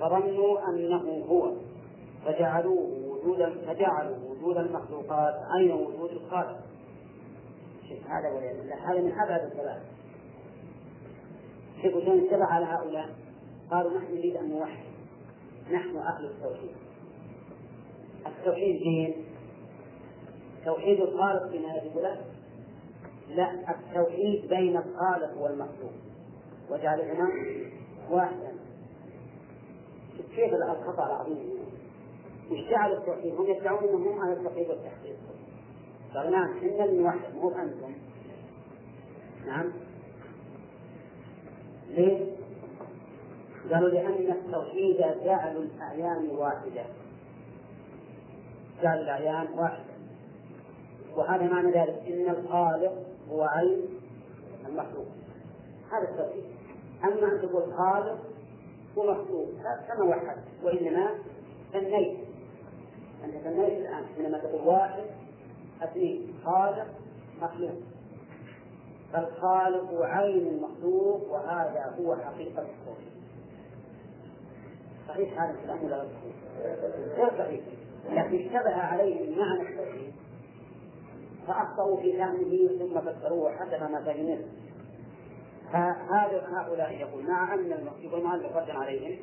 فظنوا 0.00 0.68
أنه 0.68 1.24
هو. 1.28 1.52
فجعلوه 2.24 3.08
وجودا 3.08 3.54
فجعلوا 3.66 4.16
وجود 4.30 4.56
المخلوقات 4.56 5.34
عين 5.54 5.72
وجود 5.72 6.10
الخالق. 6.10 6.58
هذا 8.08 8.30
بالله 8.30 8.92
هذا 8.92 9.00
من 9.00 9.12
أبعد 9.12 9.40
الضلال. 9.40 9.82
شلون 11.82 12.24
اتبع 12.24 12.46
على 12.46 12.64
هؤلاء. 12.64 13.08
قالوا 13.70 13.98
نحن 13.98 14.14
نريد 14.14 14.36
أن 14.36 14.50
نوحد. 14.50 14.87
نحن 15.72 15.96
أهل 15.96 16.24
التوحيد. 16.24 16.76
التوحيد 18.26 18.82
دين 18.82 19.24
توحيد 20.64 21.00
الخالق 21.00 21.46
بما 21.46 21.76
يجب 21.76 21.98
له 21.98 22.24
لا 23.28 23.70
التوحيد 23.70 24.48
بين 24.48 24.76
الخالق 24.76 25.38
والمخلوق. 25.38 25.92
وجعلهما 26.70 27.28
واحدا. 28.10 28.52
كيف 30.36 30.54
الخطأ 30.54 31.06
العظيم 31.06 31.58
وش 32.50 32.58
جعل 32.70 32.92
التوحيد؟ 32.92 33.34
هم 33.34 33.46
يدعون 33.46 33.88
إنهم 33.88 34.20
على 34.20 34.32
التوحيد 34.32 34.68
والتحقيق. 34.68 35.16
قال 36.14 36.30
نعم 36.30 36.56
إحنا 36.56 36.86
نوحد 36.86 37.34
مو 37.34 37.50
أنتم 37.50 37.92
نعم. 39.46 39.72
ليه؟ 41.88 42.26
قالوا 43.72 43.88
لأن 43.88 44.32
التوحيد 44.32 44.96
جعل 45.24 45.56
الأعيان 45.56 46.30
واحدة. 46.30 46.84
جعل 48.82 48.98
الأعيان 48.98 49.46
واحدة. 49.58 49.94
وهذا 51.16 51.46
معنى 51.46 51.70
ذلك 51.70 52.02
إن 52.08 52.30
الخالق 52.30 52.92
هو 53.30 53.42
عين 53.42 53.82
المخلوق. 54.68 55.06
هذا 55.92 56.08
التوحيد. 56.10 56.44
أما 57.04 57.32
أن 57.32 57.42
تقول 57.42 57.74
خالق 57.74 58.18
ومخلوق 58.96 59.48
كما 59.88 60.04
وحد. 60.04 60.36
وإنما 60.62 61.08
ثنيت 61.72 62.18
أنت 63.24 63.34
ثنيت 63.34 63.78
الآن. 63.78 64.04
حينما 64.16 64.38
تقول 64.38 64.68
واحد 64.68 65.04
اثنين 65.82 66.34
خالق 66.44 66.86
مخلوق. 67.42 67.74
فالخالق 69.12 70.02
عين 70.02 70.46
المخلوق 70.46 71.32
وهذا 71.32 71.94
هو 72.00 72.16
حقيقة 72.16 72.62
التوحيد. 72.62 73.17
صحيح 75.08 75.42
هذا 75.42 75.50
الكلام 75.50 75.84
ولا 75.84 75.96
غير 75.96 76.08
صحيح؟ 76.08 77.18
غير 77.18 77.30
صحيح. 77.38 77.60
لكن 78.10 78.36
اشتبه 78.36 78.76
عليهم 78.76 79.38
معنى 79.38 79.62
التوحيد 79.62 80.12
فأخطأوا 81.46 82.00
في 82.00 82.12
فهمه 82.12 82.78
ثم 82.78 83.00
فسروه 83.00 83.56
حسب 83.56 83.90
ما 83.90 84.04
فهموه 84.04 84.38
هذا 86.10 86.48
هؤلاء 86.52 86.92
يقول 86.92 87.28
مع 87.28 87.54
أن 87.54 87.88
يقول 88.00 88.20
المؤلف 88.20 88.56
ردا 88.56 88.72
عليهم 88.72 89.18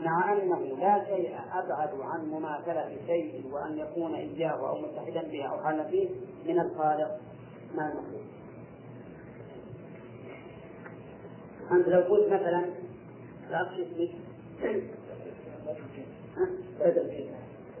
مع 0.00 0.32
أنه 0.32 0.58
لا 0.58 1.04
شيء 1.04 1.36
أبعد 1.52 1.90
عن 2.00 2.24
مماثلة 2.30 2.96
شيء 3.06 3.44
وأن 3.52 3.78
يكون 3.78 4.14
إياه 4.14 4.68
أو 4.68 4.78
متحدا 4.78 5.22
به 5.22 5.44
أو 5.44 5.64
حالا 5.64 5.84
فيه 5.84 6.08
من 6.46 6.60
الخالق. 6.60 7.20
مع 7.74 7.88
المخلوق 7.88 8.22
أنت 11.72 11.88
لو 11.88 12.00
قلت 12.00 12.32
مثلا 12.32 12.64
لا 13.50 13.72
اسمك 13.72 14.23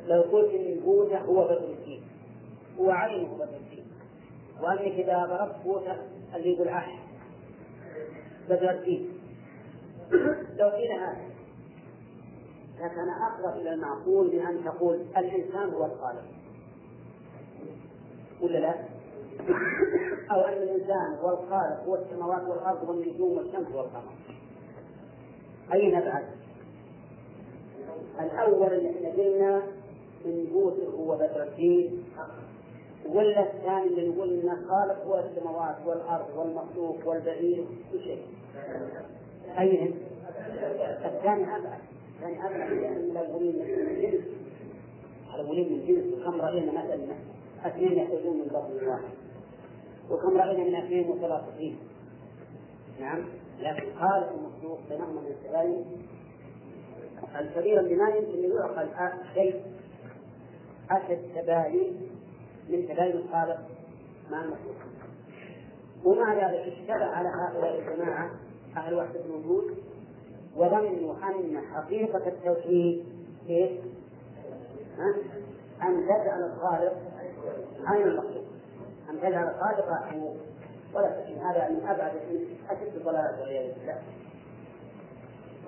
لو 0.06 0.22
قلت 0.22 0.54
إن 0.54 0.80
بوته 0.80 1.18
هو 1.18 1.44
بدر 1.44 1.68
الدين 1.68 2.02
هو 2.78 2.90
عينه 2.90 3.34
بدر 3.34 3.56
الدين 3.56 3.84
وأنك 4.62 4.80
إذا 4.80 5.26
ضربت 5.26 5.64
بوته 5.64 5.96
اللي 6.34 6.52
يقول 6.52 6.68
أح 6.68 6.98
بدر 8.48 8.70
الدين 8.70 9.08
لو 10.58 10.68
قيل 10.68 10.92
هذا. 10.92 11.24
لكان 12.78 13.08
أقرب 13.08 13.60
إلى 13.60 13.74
المعقول 13.74 14.34
من 14.34 14.40
أن 14.40 14.64
تقول 14.64 15.00
الإنسان 15.16 15.70
هو 15.74 15.84
الخالق. 15.84 16.24
ولا 18.40 18.58
لا؟ 18.58 18.74
أو 20.30 20.40
أن 20.40 20.52
الإنسان 20.52 21.14
هو 21.22 21.30
الخالق 21.30 21.84
هو 21.86 21.94
السماوات 21.94 22.42
والأرض 22.42 22.88
والنجوم 22.88 23.36
والشمس 23.36 23.74
والقمر. 23.74 24.12
أي 25.72 25.90
نبعد؟ 25.90 26.24
الأول 28.20 28.72
اللي 28.72 28.90
إحنا 28.90 29.08
قلنا 29.22 29.62
من 30.24 30.44
بوته 30.52 30.90
هو 30.98 31.14
بدر 31.14 31.42
الدين. 31.42 32.04
ولا 33.08 33.42
الثاني 33.42 33.86
اللي 33.86 34.08
نقول 34.08 34.28
ان 34.40 34.50
الخالق 34.50 35.04
هو 35.06 35.18
السماوات 35.18 35.76
والأرض 35.86 36.26
والمخلوق 36.36 37.08
والبعير 37.08 37.64
كل 37.92 38.00
شيء. 38.00 38.22
ايهم؟ 39.58 39.94
الثاني 41.04 41.44
أبعد. 41.56 41.78
يعني 42.22 42.46
أبلغ 42.46 42.80
لأن 42.80 43.16
الأولين 43.16 43.54
من 43.56 43.88
الجنس. 43.88 44.24
الأولين 45.34 45.72
من 45.72 45.78
الجنس. 45.80 46.14
وكم 46.14 46.40
رأينا 46.40 46.72
مثلا؟ 46.72 46.98
اثنين 47.66 47.92
يخرجون 47.92 48.38
من 48.38 48.44
بطن 48.44 48.88
واحد. 48.88 49.14
وكم 50.10 50.36
رأينا 50.36 50.64
من 50.64 50.74
اثنين 50.74 51.08
وثلاثين 51.10 51.76
نعم. 53.00 53.24
لكن 53.60 53.86
خالق 54.00 54.32
المخلوق 54.32 54.78
بينهما 54.88 55.20
من 55.20 55.26
التباين 55.26 55.84
الكبير 57.40 57.80
اللي 57.80 57.94
ما 57.94 58.08
يمكن 58.08 58.44
أن 58.44 58.50
يعقل 58.50 58.88
شيء 59.34 59.62
أشد 60.90 61.22
تباين 61.34 62.10
من 62.68 62.88
تباين 62.88 63.16
الخالق 63.16 63.58
مع 64.30 64.44
المخلوق 64.44 64.74
ومع 66.04 66.34
ذلك 66.34 66.72
اشتبه 66.72 67.04
على 67.04 67.28
هؤلاء 67.28 67.78
الجماعة 67.78 68.30
أهل 68.76 68.94
وحدة 68.94 69.20
الوجود 69.24 69.76
وظنوا 70.56 71.14
أن 71.14 71.62
حقيقة 71.74 72.28
التوحيد 72.28 73.04
كيف؟ 73.46 73.70
أن 75.82 76.04
تجعل 76.06 76.42
الخالق 76.52 76.96
عين 77.86 78.06
المخلوق. 78.06 78.44
أن 79.10 79.20
تجعل 79.20 79.48
الخالق 79.48 79.92
عين 79.92 80.36
ولا 80.94 81.10
شك 81.10 81.38
هذا 81.38 81.68
من 81.70 81.86
أبعد 81.88 82.12
أشد 82.70 82.96
الضلالة 82.96 83.40
والعياذ 83.40 83.74
بالله. 83.74 84.02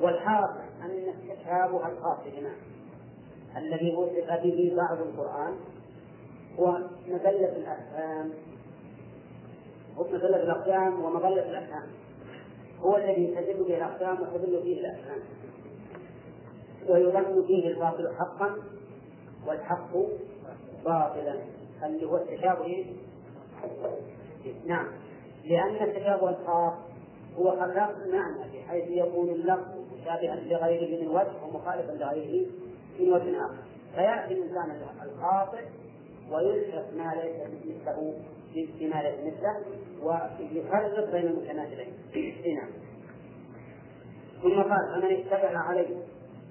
والحاصل 0.02 0.65
أن 0.82 1.08
التشابه 1.08 1.88
الخاص 1.88 2.18
بنا 2.36 2.52
الذي 3.56 3.94
وصف 3.94 4.30
به 4.42 4.72
بعض 4.76 4.98
القرآن 4.98 5.54
هو 6.58 6.78
مذلة 7.08 7.56
الأحكام 7.56 8.32
هو 9.98 10.04
مذلة 10.04 10.42
الأقدام 10.42 11.04
ومظلة 11.04 11.50
الأحكام 11.50 11.86
هو 12.80 12.96
الذي 12.96 13.26
تدل 13.26 13.64
به 13.64 13.76
الأقدام 13.76 14.20
وتدل 14.22 14.62
فيه 14.62 14.80
الأفهام. 14.80 15.20
ويظن 16.88 17.46
فيه 17.46 17.68
الباطل 17.68 18.14
حقا 18.18 18.56
والحق 19.46 19.92
باطلا. 20.84 21.36
اللي 21.84 22.06
هو 22.06 22.16
التشابه 22.16 22.86
نعم. 24.66 24.86
لأن 25.44 25.88
التشابه 25.88 26.30
الخاص 26.30 26.74
هو 27.38 27.50
خلاف 27.50 27.90
المعنى 27.90 28.38
بحيث 28.54 28.84
يكون 28.90 29.28
اللفظ 29.28 29.85
مشابها 30.06 30.36
لغيره 30.36 31.02
من 31.02 31.08
وجه 31.08 31.44
ومخالفا 31.44 31.92
لغيره 31.92 32.46
من 33.00 33.12
وجه 33.12 33.46
آخر. 33.46 33.62
فيأتي 33.94 34.34
الإنسان 34.34 34.82
الخاطئ 35.02 35.64
ويلحق 36.30 36.92
ما 36.96 37.14
ليس 37.14 37.36
مثله 37.46 38.14
فيما 38.78 39.02
ليس 39.02 39.34
مثله 39.34 39.60
ويفرق 40.02 41.12
بين 41.12 41.26
المتماثلين 41.26 41.94
نعم. 42.56 42.70
ثم 44.42 44.62
قال 44.62 45.02
فمن 45.02 45.16
اتبع 45.16 45.58
عليه 45.58 45.96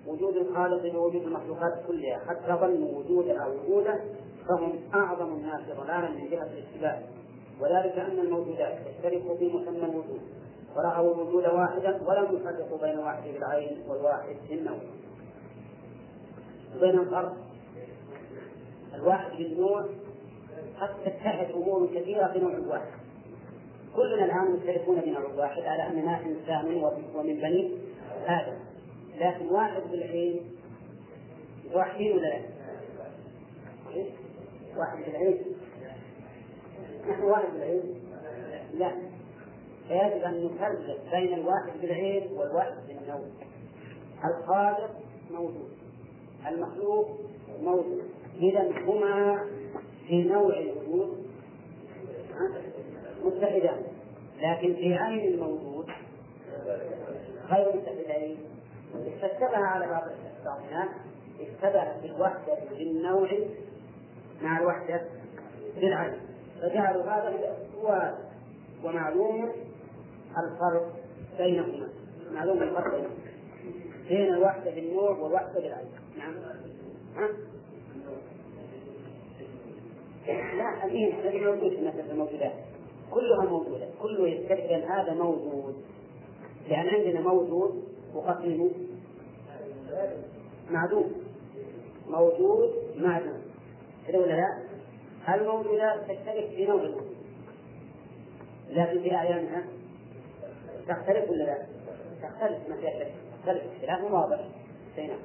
وجود 0.07 0.35
الخالق 0.35 0.93
بوجود 0.93 1.23
المخلوقات 1.23 1.73
كلها 1.87 2.19
حتى 2.27 2.53
ظنوا 2.53 2.99
وجودها 2.99 3.47
وجوده 3.47 3.99
فهم 4.47 4.79
أعظم 4.93 5.33
الناس 5.33 5.61
ضلالا 5.77 6.09
من 6.09 6.29
جهة 6.29 6.49
الاتباع. 6.53 7.01
وذلك 7.61 7.97
أن 7.97 8.19
الموجودات 8.19 8.77
تشترك 8.87 9.37
في 9.39 9.47
مسمى 9.47 9.85
الوجود. 9.85 10.21
ورأوا 10.75 11.15
الوجود 11.15 11.45
واحدا 11.45 12.01
ولم 12.07 12.35
يفرقوا 12.35 12.77
بين 12.77 12.99
واحد 12.99 13.23
بالعين 13.23 13.83
والواحد 13.87 14.35
بالنوع 14.49 14.79
بين 16.79 16.99
الفرق 16.99 17.37
الواحد 18.95 19.37
بالنوع 19.37 19.85
قد 20.81 20.89
تتحد 21.05 21.51
أمور 21.51 21.87
كثيرة 21.87 22.27
في 22.27 22.39
نوع 22.39 22.59
واحد. 22.67 22.91
كلنا 23.95 24.25
الآن 24.25 24.51
مشتركون 24.51 25.01
بنوع 25.01 25.23
واحد 25.35 25.61
على 25.61 25.87
اننا 25.87 26.21
إنسان 26.21 26.83
ومن 27.15 27.35
بني 27.35 27.71
آدم. 28.27 28.57
لكن 29.17 29.45
واحد 29.45 29.81
بالعين 29.91 30.41
واحدين 31.73 32.17
ولا 32.17 32.27
لا؟ 32.27 32.41
واحد 34.77 34.97
بالعين. 35.05 35.41
نحن 37.09 37.23
واحد 37.23 37.53
بالعين؟ 37.53 37.81
لا. 38.73 39.14
فيجب 39.87 40.23
أن 40.23 40.45
نفرق 40.45 40.97
بين 41.11 41.33
الواحد 41.33 41.81
بالعين 41.81 42.31
والواحد 42.31 42.73
بالنوع 42.87 43.21
الخالق 44.25 44.91
موجود 45.31 45.69
المخلوق 46.47 47.07
موجود. 47.61 48.03
إذا 48.41 48.71
هما 48.87 49.45
في 50.07 50.23
نوع 50.23 50.57
الوجود 50.57 51.25
متحدان 53.23 53.83
لكن 54.41 54.75
في 54.75 54.93
عين 54.93 55.33
الموجود 55.33 55.87
غير 57.49 57.75
متحدين. 57.75 58.37
فاشتبه 59.21 59.57
على 59.57 59.87
بعض 59.87 60.03
الناس 60.59 60.89
اشتبه 61.39 62.01
بالوحدة 62.01 62.57
بالنوع 62.77 63.29
مع 64.41 64.59
الوحدة 64.59 65.01
بالعين 65.75 66.19
فجعلوا 66.61 67.03
هذا 67.03 67.57
هو 67.77 68.13
ومعلوم 68.83 69.51
الفرق 70.43 70.93
بينهما. 71.37 71.89
معلوم 72.33 72.63
الفرق 72.63 72.91
بينهما. 72.91 73.15
بين 74.09 74.33
الوحدة 74.33 74.71
بالنوع 74.71 75.19
والوحدة 75.19 75.53
بالعين. 75.53 75.87
نعم. 76.17 76.33
ها؟ 77.15 77.29
لا 80.27 80.85
الذي 80.85 81.39
موجود 81.45 81.69
في 81.69 81.87
مسألة 81.87 82.11
الموجودات 82.11 82.53
كلها 83.11 83.45
موجودة. 83.49 83.87
كله 84.01 84.27
يستدعي 84.27 84.83
هذا 84.83 85.13
موجود. 85.13 85.75
لأن 86.69 86.87
عندنا 86.87 87.21
موجود 87.21 87.83
وقسمه 88.15 88.71
معدوم. 90.71 91.11
موجود 92.09 92.73
معدوم. 92.95 93.41
كذا 94.07 94.17
ولا 94.17 94.33
لا؟ 94.33 94.65
الموجودات 95.35 95.99
تشترك 96.01 96.49
في 96.55 96.65
نوع 96.65 96.81
الوجود 96.81 97.15
لكن 98.69 99.01
في 99.01 99.15
أعيانها. 99.15 99.74
تختلف 100.87 101.29
ولا 101.29 101.43
لا؟ 101.43 101.65
تختلف. 102.21 102.57
شك. 102.81 103.11
تختلف. 103.41 103.63
اختلاف 103.73 104.11
واضح. 104.11 104.39
بينهم 104.95 105.19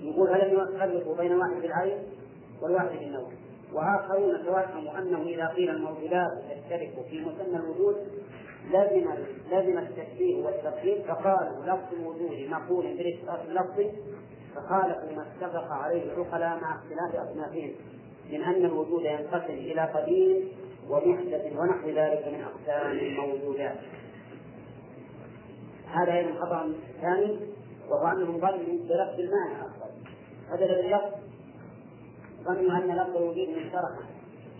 يقول 0.00 0.30
هل 0.30 0.94
يفرق 0.94 1.20
بين 1.20 1.32
واحد 1.32 1.62
بالعين 1.62 1.98
والواحد 2.62 2.98
بالنوع 2.98 3.28
وآخرون 3.72 4.44
توهموا 4.44 4.98
أنه 4.98 5.22
إذا 5.22 5.46
قيل 5.46 5.70
الموجودات 5.70 6.30
تشترك 6.50 7.06
في 7.10 7.20
مسمى 7.20 7.56
الوجود 7.56 7.96
لزم 8.68 9.10
لزم 9.52 9.78
التشبيه 9.78 10.44
والتقييد. 10.44 11.02
فقالوا 11.02 11.64
لفظ 11.66 11.94
الوجود 12.00 12.48
مقول 12.48 12.96
بالاشتراك 12.96 13.40
اللفظي 13.48 13.90
فخالفوا 14.54 15.16
ما 15.16 15.26
اتفق 15.26 15.72
عليه 15.72 16.02
العقلاء 16.12 16.60
مع 16.60 16.76
اختلاف 16.76 17.28
أصنافهم 17.28 17.70
من 18.30 18.42
أن 18.42 18.64
الوجود 18.64 19.04
ينقسم 19.04 19.54
إلى 19.54 19.80
قديم 19.80 20.48
ومحدث 20.90 21.52
ونحو 21.56 21.88
ذلك 21.88 22.28
من 22.28 22.44
أقسام 22.44 22.90
الموجودات 22.90 23.76
هذا 25.92 26.12
أيضا 26.12 26.40
خطأ 26.40 26.72
ثاني 27.00 27.36
وهو 27.88 28.06
أنهم 28.06 28.40
ظنوا 28.40 28.58
بلفظ 28.88 29.20
المعنى 29.20 29.60
أفضل 29.60 29.90
هذا 30.50 30.80
اللفظ 30.80 31.20
ظنوا 32.44 32.76
أن 32.76 32.96
لفظ 32.96 33.16
الوجود 33.16 33.48
مشتركا 33.48 34.04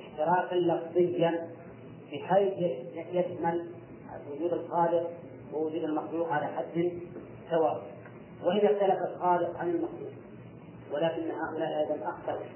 اشتراكا 0.00 0.54
لفظيا 0.54 1.48
بحيث 2.12 2.72
يشمل 3.12 3.66
وجود 4.30 4.52
الخالق 4.52 5.10
ووجود 5.54 5.84
المخلوق 5.84 6.28
على 6.32 6.46
حد 6.46 6.92
سواء. 7.50 7.82
وإذا 8.44 8.72
اختلف 8.72 8.98
الخالق 9.14 9.58
عن 9.58 9.70
المخلوق 9.70 10.10
ولكن 10.92 11.30
هؤلاء 11.30 11.78
أيضا 11.78 12.08
أخطأوا 12.08 12.46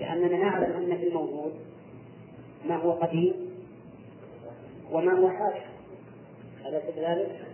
لأننا 0.00 0.36
نعلم 0.36 0.72
أن 0.72 0.96
في 0.96 1.08
الموجود 1.08 1.54
ما 2.64 2.76
هو 2.76 2.92
قديم 2.92 3.50
وما 4.92 5.12
هو 5.18 5.28
حادث. 5.30 5.66
أليس 6.66 6.82
كذلك؟ 6.96 7.45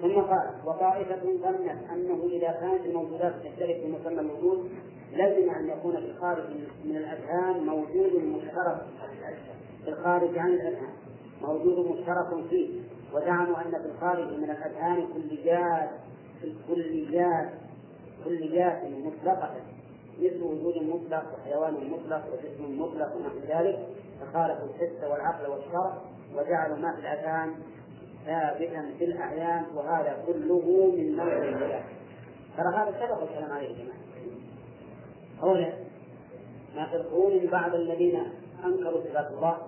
ثم 0.00 0.20
قال 0.20 0.50
وطائفة 0.66 1.22
ظنت 1.22 1.76
أنه 1.92 2.28
إذا 2.32 2.52
كانت 2.52 2.86
الموجودات 2.86 3.34
تشترك 3.44 3.76
في 3.76 3.86
مسمى 3.86 4.20
الوجود 4.20 4.70
لازم 5.12 5.50
أن 5.50 5.68
يكون 5.68 5.96
في 5.96 6.06
الخارج 6.06 6.44
من 6.84 6.96
الأذهان 6.96 7.66
موجود 7.66 8.12
مشترك 8.14 8.86
في 9.84 9.90
الخارج 9.90 10.38
عن 10.38 10.48
الأذهان 10.48 10.92
موجود 11.42 11.86
مشترك 11.86 12.48
فيه. 12.50 12.80
وزعموا 13.14 13.60
أن 13.60 13.70
في 13.70 13.86
الخارج 13.86 14.26
من 14.32 14.50
الأذهان 14.50 15.06
كليات 15.14 15.90
كليات 16.68 17.50
كليات 18.24 18.82
مطلقة 18.84 19.54
مثل 20.18 20.42
وجود 20.42 20.76
مطلق 20.82 21.24
وحيوان 21.34 21.74
مطلق 21.74 22.22
وجسم 22.32 22.80
مطلق 22.80 23.16
ونحو 23.16 23.38
ذلك. 23.48 23.88
فخالفوا 24.20 24.66
الحس 24.66 25.04
والعقل 25.10 25.50
والشرع 25.50 25.98
وجعلوا 26.36 26.76
ما 26.76 26.92
في 26.92 27.00
الأذهان 27.00 27.54
ثابتا 28.26 28.90
في 28.98 29.04
الأعيان 29.04 29.64
وهذا 29.74 30.24
كله 30.26 30.92
من 30.96 31.16
نوع 31.16 31.32
الولاء 31.32 31.84
ترى 32.56 32.68
هذا 32.76 32.94
سبق 33.00 33.22
الكلام 33.22 33.52
عليه 33.52 33.68
يا 33.68 33.72
جماعة. 33.72 34.02
أولا 35.42 35.72
ما 36.76 36.94
القرون 36.94 37.46
بعض 37.46 37.74
الذين 37.74 38.22
أنكروا 38.64 39.00
صفات 39.00 39.30
الله 39.30 39.58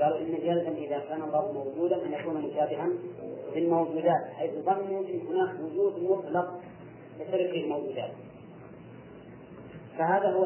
قالوا 0.00 0.18
إن 0.18 0.34
جلدا 0.34 0.68
إذا 0.68 0.98
كان 0.98 1.22
الله 1.22 1.52
موجودا 1.52 2.06
أن 2.06 2.12
يكون 2.12 2.34
مشابها 2.34 2.88
بالموجودات 3.54 4.24
حيث 4.34 4.50
ظنوا 4.54 5.00
أن 5.00 5.20
هناك 5.28 5.60
وجود 5.60 6.02
مطلق 6.02 6.60
يشترك 7.20 7.50
فيه 7.50 7.64
الموجودات. 7.64 8.10
فهذا 9.98 10.32
هو 10.32 10.44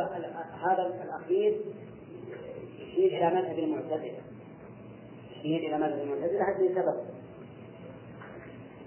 هذا 0.63 0.95
الأخير 1.05 1.61
يشير 2.79 3.19
إلى 3.19 3.35
مذهب 3.35 3.59
المعتزلة. 3.59 4.21
يشير 5.39 5.59
إلى 5.59 5.79
مذهب 5.79 5.99
المعتزلة 6.03 6.45
حتى 6.45 6.75
سبب 6.75 6.95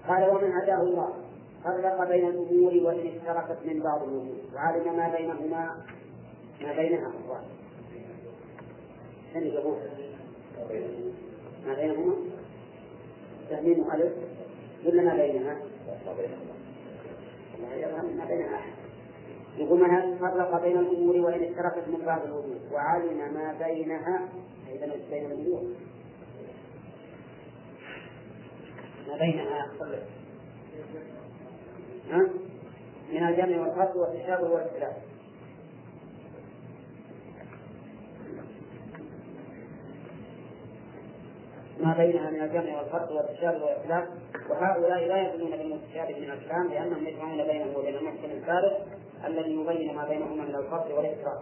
قال 0.08 0.30
ومن 0.30 0.52
هداه 0.52 0.80
الله. 0.82 1.14
فرق 1.64 2.08
بين 2.08 2.28
الأمور 2.28 2.72
وإن 2.74 3.06
اشتركت 3.06 3.58
من 3.64 3.82
بعض 3.82 4.02
الأمور 4.02 4.36
وعلم 4.54 4.96
ما 4.96 5.08
بينهما 5.16 5.76
ما 6.62 6.72
بينها. 6.72 7.08
أخوان 7.08 7.42
اللي 9.36 9.54
يقول؟ 9.54 9.76
ما 11.66 11.74
بينهما؟ 11.74 12.14
تأمين 13.50 13.84
ألف. 13.92 14.12
ولا 14.86 15.02
ما 15.02 15.16
بينها؟ 15.16 15.56
ما 18.16 18.24
بينها 18.24 18.54
أحد. 18.54 18.72
يقول 19.56 19.80
من 19.80 20.18
فرق 20.18 20.62
بين 20.62 20.78
الأمور 20.78 21.16
وإن 21.16 21.42
اشتركت 21.42 21.88
من 21.88 22.04
بعض 22.06 22.22
الوجود 22.22 22.60
وعلم 22.72 23.34
ما 23.34 23.56
بينها. 23.66 24.28
إذا 24.72 24.92
بين 25.10 25.26
الأمور. 25.26 25.62
ما 29.08 29.16
بينها 29.16 29.66
ها؟ 32.10 32.28
من 33.12 33.28
الجمع 33.28 33.60
والفرق 33.60 33.96
والتشابه 33.96 34.48
والاختلاف 34.50 34.96
ما 41.80 41.94
بينها 41.94 42.30
من 42.30 42.42
الجمع 42.42 42.78
والفرق 42.78 43.12
والتشابه 43.12 43.64
والاختلاف 43.64 44.08
وهؤلاء 44.50 45.08
لا 45.08 45.22
يظنون 45.22 45.50
بالمتشابه 45.50 46.20
من 46.20 46.30
الكلام 46.30 46.68
لأنهم 46.68 47.06
يجمعون 47.06 47.44
بينه 47.44 47.78
وبين 47.78 47.94
المحكم 47.96 48.30
الفارق 48.30 48.86
الذي 49.26 49.50
يبين 49.52 49.94
ما 49.94 50.08
بينهما 50.08 50.44
من 50.44 50.54
الفرق 50.54 50.96
والاختلاف 50.96 51.38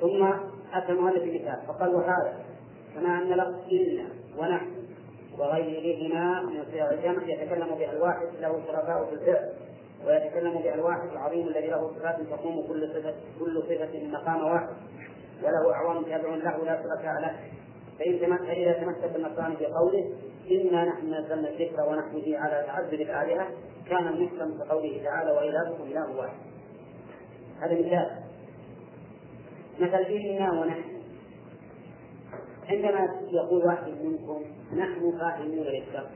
ثم 0.00 0.24
أتى 0.72 0.92
المؤلف 0.92 1.22
بمثال 1.22 1.58
فقال 1.68 1.94
وهذا 1.94 2.44
كما 2.94 3.18
أن 3.18 3.28
لفظ 3.28 3.68
إلا 3.72 4.04
ونحن 4.38 4.83
وغيرهما 5.38 6.42
من 6.42 6.64
صيغ 6.70 6.90
الجمع 6.90 7.22
يتكلم 7.22 7.74
بها 7.74 7.92
الواحد 7.92 8.26
له 8.40 8.60
شركاء 8.66 9.04
في 9.04 9.12
الفعل 9.12 9.52
ويتكلم 10.06 10.52
بها 10.52 10.74
الواحد 10.74 11.08
العظيم 11.12 11.48
الذي 11.48 11.66
له 11.66 11.90
صفات 11.98 12.16
تقوم 12.20 12.66
كل 12.68 12.88
صفة 12.88 13.14
كل 13.38 13.62
صفة 13.62 14.06
مقام 14.06 14.44
واحد. 14.44 14.68
وله 15.42 15.74
أعوان 15.74 16.04
تابعون 16.04 16.38
له 16.38 16.64
لا 16.64 16.82
شركاء 16.82 17.20
له. 17.20 17.36
فإن 17.98 18.36
فإذا 18.36 18.72
تمسك 18.72 19.16
النصراني 19.16 19.56
بقوله 19.60 20.12
إنا 20.50 20.84
نحن 20.84 21.14
نزلنا 21.14 21.48
الذكر 21.48 21.82
ونحن 21.88 22.34
على 22.34 22.64
تعدد 22.66 22.92
الآلهة 23.00 23.48
كان 23.90 24.06
المحكم 24.06 24.58
بقوله 24.58 25.00
تعالى 25.04 25.30
وإلهكم 25.30 25.82
إله 25.82 26.16
واحد 26.16 26.36
هذا 27.60 27.74
مثال. 27.74 28.10
مثل 29.80 29.94
إنا 29.94 30.52
ونحن. 30.52 30.93
عندما 32.74 33.20
يقول 33.32 33.64
واحد 33.66 33.92
منكم 34.02 34.42
نحن 34.76 35.18
فاهمون 35.18 35.66
للشر 35.66 36.06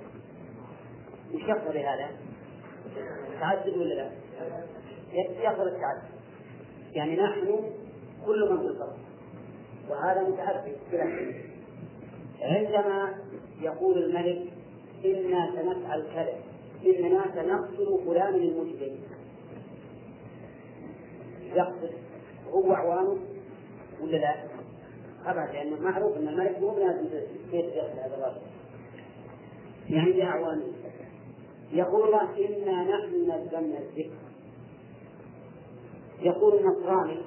وش 1.34 1.42
يقصد 1.42 1.72
بهذا؟ 1.74 2.08
تعدد 3.40 3.76
ولا 3.76 3.94
لا؟ 3.94 4.10
يقصد 5.42 5.66
التعدد 5.66 6.02
يعني 6.92 7.16
نحن 7.16 7.72
كل 8.26 8.50
من 8.50 8.58
في 8.58 8.66
الفرق 8.66 8.96
وهذا 9.90 10.22
متعدد 10.22 10.76
عندما 12.40 13.14
يقول 13.60 13.98
الملك 14.04 14.52
إنا 15.04 15.50
سنفعل 15.54 16.02
كذا 16.14 16.34
إننا 16.86 17.24
سنقتل 17.34 18.00
فلان 18.06 18.34
المجرم 18.34 18.98
يقصد 21.54 21.90
هو 22.50 22.74
أعوانه 22.74 23.18
ولا 24.02 24.16
لا؟ 24.16 24.57
أبعد 25.26 25.54
لأنه 25.54 25.80
معروف 25.80 26.16
أن 26.16 26.28
الملك 26.28 26.58
مو 26.60 26.70
بلازم 26.70 27.08
كيف 27.50 27.64
هذا 27.74 28.16
الرجل. 28.16 28.40
يعني 29.88 30.12
بأعوانه 30.12 30.66
يقول 31.72 32.06
الله 32.06 32.22
إنا 32.22 32.82
نحن 32.82 33.14
نزلنا 33.22 33.78
الذكر. 33.78 34.16
يقول 36.20 36.58
النصراني 36.58 37.20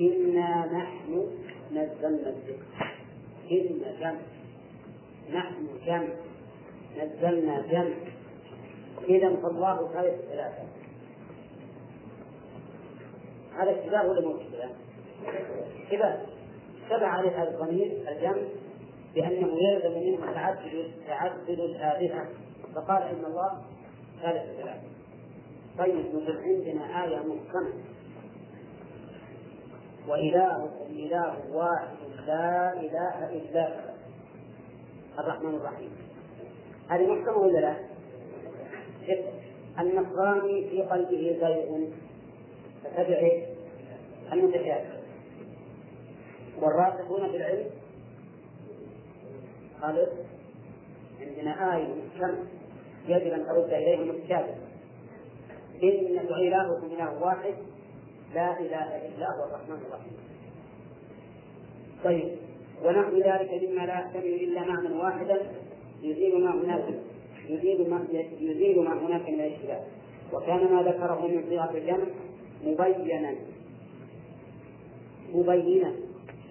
إنا 0.00 0.66
نحن 0.66 1.28
نزلنا 1.72 2.28
الذكر. 2.28 2.92
إن 3.50 3.82
جمع. 4.00 4.20
نحن 5.32 5.66
جمع. 5.86 6.08
نزلنا 6.96 7.66
جمع. 7.66 7.96
إذا 9.08 9.36
فالله 9.36 9.92
ثالث 9.92 10.20
ثلاثة. 10.30 10.62
هذا 13.56 13.80
اشتباه 13.80 14.08
ولا 14.08 14.20
مو 14.20 14.36
اشتباه؟ 14.36 14.70
اشتباه 15.82 16.18
اشتبه 16.82 17.06
عليه 17.06 17.42
هذا 17.42 17.50
الضمير 17.50 18.04
الجمع 18.08 18.42
بأنه 19.14 19.48
يلزم 19.62 20.00
منه 20.00 20.32
تعدد 20.32 20.90
تعدد 21.06 21.60
الآلهة. 21.60 22.28
فقال 22.74 23.02
إن 23.02 23.24
الله 23.24 23.62
ثالث 24.22 24.60
ثلاثة 24.60 24.80
طيب 25.78 25.94
نقول 25.94 26.36
عندنا 26.36 27.04
آية 27.04 27.16
محكمة. 27.16 27.72
وإلهكم 30.08 30.70
إله 30.90 31.36
واحد 31.52 31.96
لا 32.26 32.72
إله 32.80 33.32
إلا 33.32 33.68
هو. 33.68 33.92
الرحمن 35.18 35.54
الرحيم. 35.54 35.90
هذه 36.88 37.06
محكمة 37.06 37.36
ولا 37.36 37.58
لا؟ 37.58 37.76
النصراني 39.78 40.70
في 40.70 40.82
قلبه 40.82 41.36
زيغ. 41.40 41.90
فتبع 42.84 43.30
المتشابه. 44.32 45.01
والراسخون 46.60 47.30
في 47.30 47.36
العلم؟ 47.36 47.70
قالوا 49.82 50.06
عندنا 51.20 51.76
آية 51.76 51.94
محكمة 51.94 52.46
يجب 53.08 53.32
أن 53.32 53.46
ترد 53.46 53.72
إليه 53.72 53.94
المتشابه 53.94 54.54
إن 55.82 56.18
إلهكم 56.18 56.86
إله 56.86 57.22
واحد 57.22 57.54
لا 58.34 58.60
إله 58.60 59.06
إلا 59.06 59.26
هو 59.26 59.44
الرحمن 59.44 59.82
الرحيم. 59.86 60.12
طيب 62.04 62.36
ونحو 62.84 63.16
ذلك 63.16 63.62
مما 63.62 63.86
لا 63.86 63.94
يحتمل 63.94 64.24
إلا 64.24 64.60
معنى 64.60 64.98
واحدا 64.98 65.40
يزيل 66.02 66.44
ما 66.44 66.54
هناك 66.54 66.84
يزيل 67.48 67.90
ما 67.90 68.06
يزيل 68.40 68.82
ما 68.84 68.92
هناك 68.92 69.28
من 69.28 69.40
الاشتباه. 69.40 69.80
وكان 70.32 70.74
ما 70.74 70.82
ذكره 70.82 71.26
من 71.26 71.44
صيغة 71.48 71.70
الجمع 71.70 72.06
مبينا. 72.64 73.34
مبينا. 75.34 75.92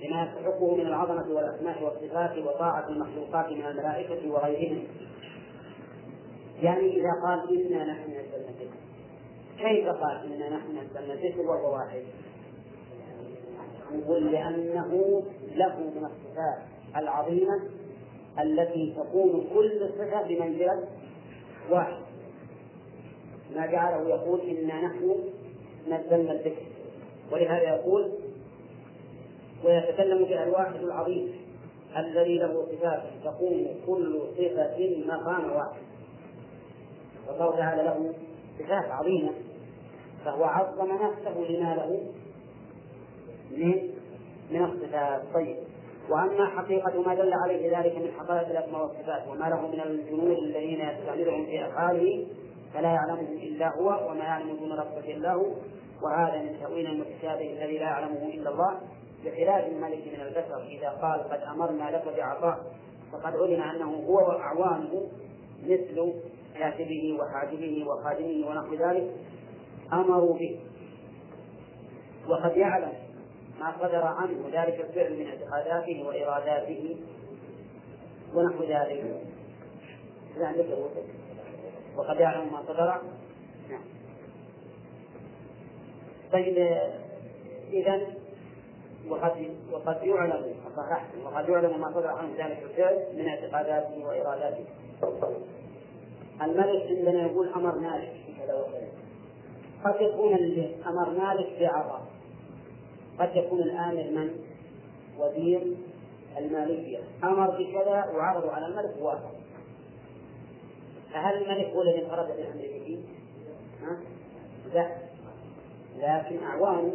لما 0.01 0.23
يستحقه 0.23 0.75
من 0.75 0.87
العظمة 0.87 1.35
والأسماء 1.35 1.83
والصفات 1.83 2.37
وطاعة 2.37 2.89
المخلوقات 2.89 3.51
من 3.51 3.65
الملائكة 3.65 4.31
وغيرهم. 4.31 4.83
يعني 6.61 6.97
إذا 6.97 7.11
قال 7.23 7.65
إنا 7.65 7.83
نحن 7.83 8.11
نزلنا 8.11 8.51
كيف 9.57 9.87
قال 9.87 10.33
إنا 10.33 10.49
نحن 10.49 10.77
نزلنا 10.77 11.13
الذكر 11.13 11.41
وهو 11.41 11.73
واحد؟ 11.73 12.03
نقول 13.93 14.31
لأنه 14.31 15.23
له 15.55 15.79
من 15.79 16.05
الصفات 16.05 16.63
العظيمة 16.95 17.61
التي 18.39 18.95
تكون 18.97 19.47
كل 19.53 19.89
صفة 19.97 20.27
بمنزلة 20.27 20.87
واحد. 21.69 22.01
ما 23.55 23.65
جعله 23.65 24.09
يقول 24.09 24.41
إنا 24.41 24.81
نحن 24.81 25.15
نزلنا 25.87 26.31
الذكر. 26.31 26.65
ولهذا 27.31 27.63
يقول 27.63 28.11
ويتكلم 29.65 30.23
بها 30.23 30.43
الواحد 30.43 30.75
العظيم 30.75 31.33
الذي 31.97 32.37
له 32.37 32.65
صفات 32.71 33.03
تقوم 33.23 33.67
كل 33.87 34.21
صفة 34.37 35.03
مقام 35.07 35.51
واحد. 35.51 35.81
والله 37.27 37.55
تعالى 37.57 37.83
له 37.83 38.13
صفات 38.59 38.91
عظيمة 38.91 39.31
فهو 40.25 40.43
عظم 40.43 40.91
نفسه 40.91 41.39
لما 41.49 41.75
له 41.75 42.01
من 43.51 43.91
من 44.51 44.65
الصفات. 44.65 45.21
طيب. 45.33 45.57
وأما 46.09 46.45
حقيقة 46.45 47.01
ما 47.01 47.15
دل 47.15 47.33
عليه 47.33 47.79
ذلك 47.79 47.97
من 47.97 48.11
حقائق 48.19 48.49
الأسماء 48.49 48.81
والصفات 48.81 49.27
وما 49.27 49.45
له 49.45 49.67
من 49.67 49.81
الجنود 49.81 50.37
الذين 50.37 50.81
يستعملهم 50.81 51.45
في 51.45 51.67
أفعاله 51.67 52.27
فلا 52.73 52.89
يعلمهم 52.89 53.37
إلا 53.37 53.75
هو 53.77 54.09
وما 54.09 54.23
يعلم 54.23 54.55
دون 54.55 54.71
ربه 54.71 55.13
إلا 55.13 55.33
هو. 55.33 55.45
وهذا 56.03 56.41
من 56.41 56.59
تأويل 56.59 56.87
المتشابه 56.87 57.53
الذي 57.53 57.77
لا 57.77 57.83
يعلمه 57.83 58.27
إلا 58.33 58.49
الله. 58.49 58.79
بخلاف 59.25 59.67
الملك 59.67 60.07
من 60.07 60.21
البشر 60.21 60.67
إذا 60.67 60.89
قال 60.89 61.23
قد 61.23 61.41
أمرنا 61.41 61.91
لك 61.91 62.15
بعطاء 62.17 62.59
فقد 63.11 63.35
علم 63.35 63.61
أنه 63.61 63.95
هو 64.07 64.15
واعوانه 64.15 65.07
مثل 65.63 66.13
كاتبه 66.55 67.17
وحاجبه 67.19 67.85
وخادمه 67.87 68.47
ونحو 68.47 68.73
ذلك 68.73 69.11
أمروا 69.93 70.37
به. 70.37 70.59
وقد 72.27 72.57
يعلم 72.57 72.93
ما 73.59 73.75
صدر 73.79 74.03
عنه 74.03 74.49
ذلك 74.53 74.79
الفعل 74.89 75.19
من 75.19 75.27
اعتقاداته 75.27 76.03
وإراداته 76.07 76.97
ونحو 78.33 78.63
ذلك. 78.63 79.21
وقد 81.97 82.19
يعلم 82.19 82.53
ما 82.53 82.63
صدر 82.67 83.01
نعم. 83.69 83.81
طيب 86.31 86.57
إذا 87.73 88.20
وقد 89.09 89.55
وقد 89.71 90.03
يعلم 90.03 90.55
وقد 91.25 91.49
يعلم 91.49 91.81
ما 91.81 91.91
صدر 91.93 92.07
عنه 92.07 92.29
ذلك 92.37 92.63
الفعل 92.63 93.05
من 93.13 93.27
اعتقاداته 93.27 94.05
وإراداته 94.05 94.65
الملك 96.41 96.87
عندنا 96.89 97.21
يقول 97.21 97.49
أمر 97.49 97.79
مالك 97.79 98.13
كذا 98.37 98.53
وكذا 98.53 98.91
قد 99.85 100.01
يكون 100.01 100.33
أمر 100.87 101.09
مالك 101.09 101.59
بعطاء 101.59 102.01
قد 103.19 103.35
يكون 103.35 103.59
الآمر 103.59 104.03
من؟ 104.03 104.29
وزير 105.19 105.75
المالكية 106.37 106.99
أمر 107.23 107.49
بكذا 107.49 108.11
وعرض 108.15 108.49
على 108.49 108.65
الملك 108.65 108.95
ووافق 109.01 109.31
فهل 111.13 111.43
الملك 111.43 111.67
هو 111.67 111.81
الذي 111.81 112.05
انفرد 112.05 112.27
بالأمر 112.27 112.61
به؟ 112.61 113.03
ها؟ 113.81 113.97
لا 114.73 114.87
لكن 115.97 116.43
أعوانه 116.43 116.93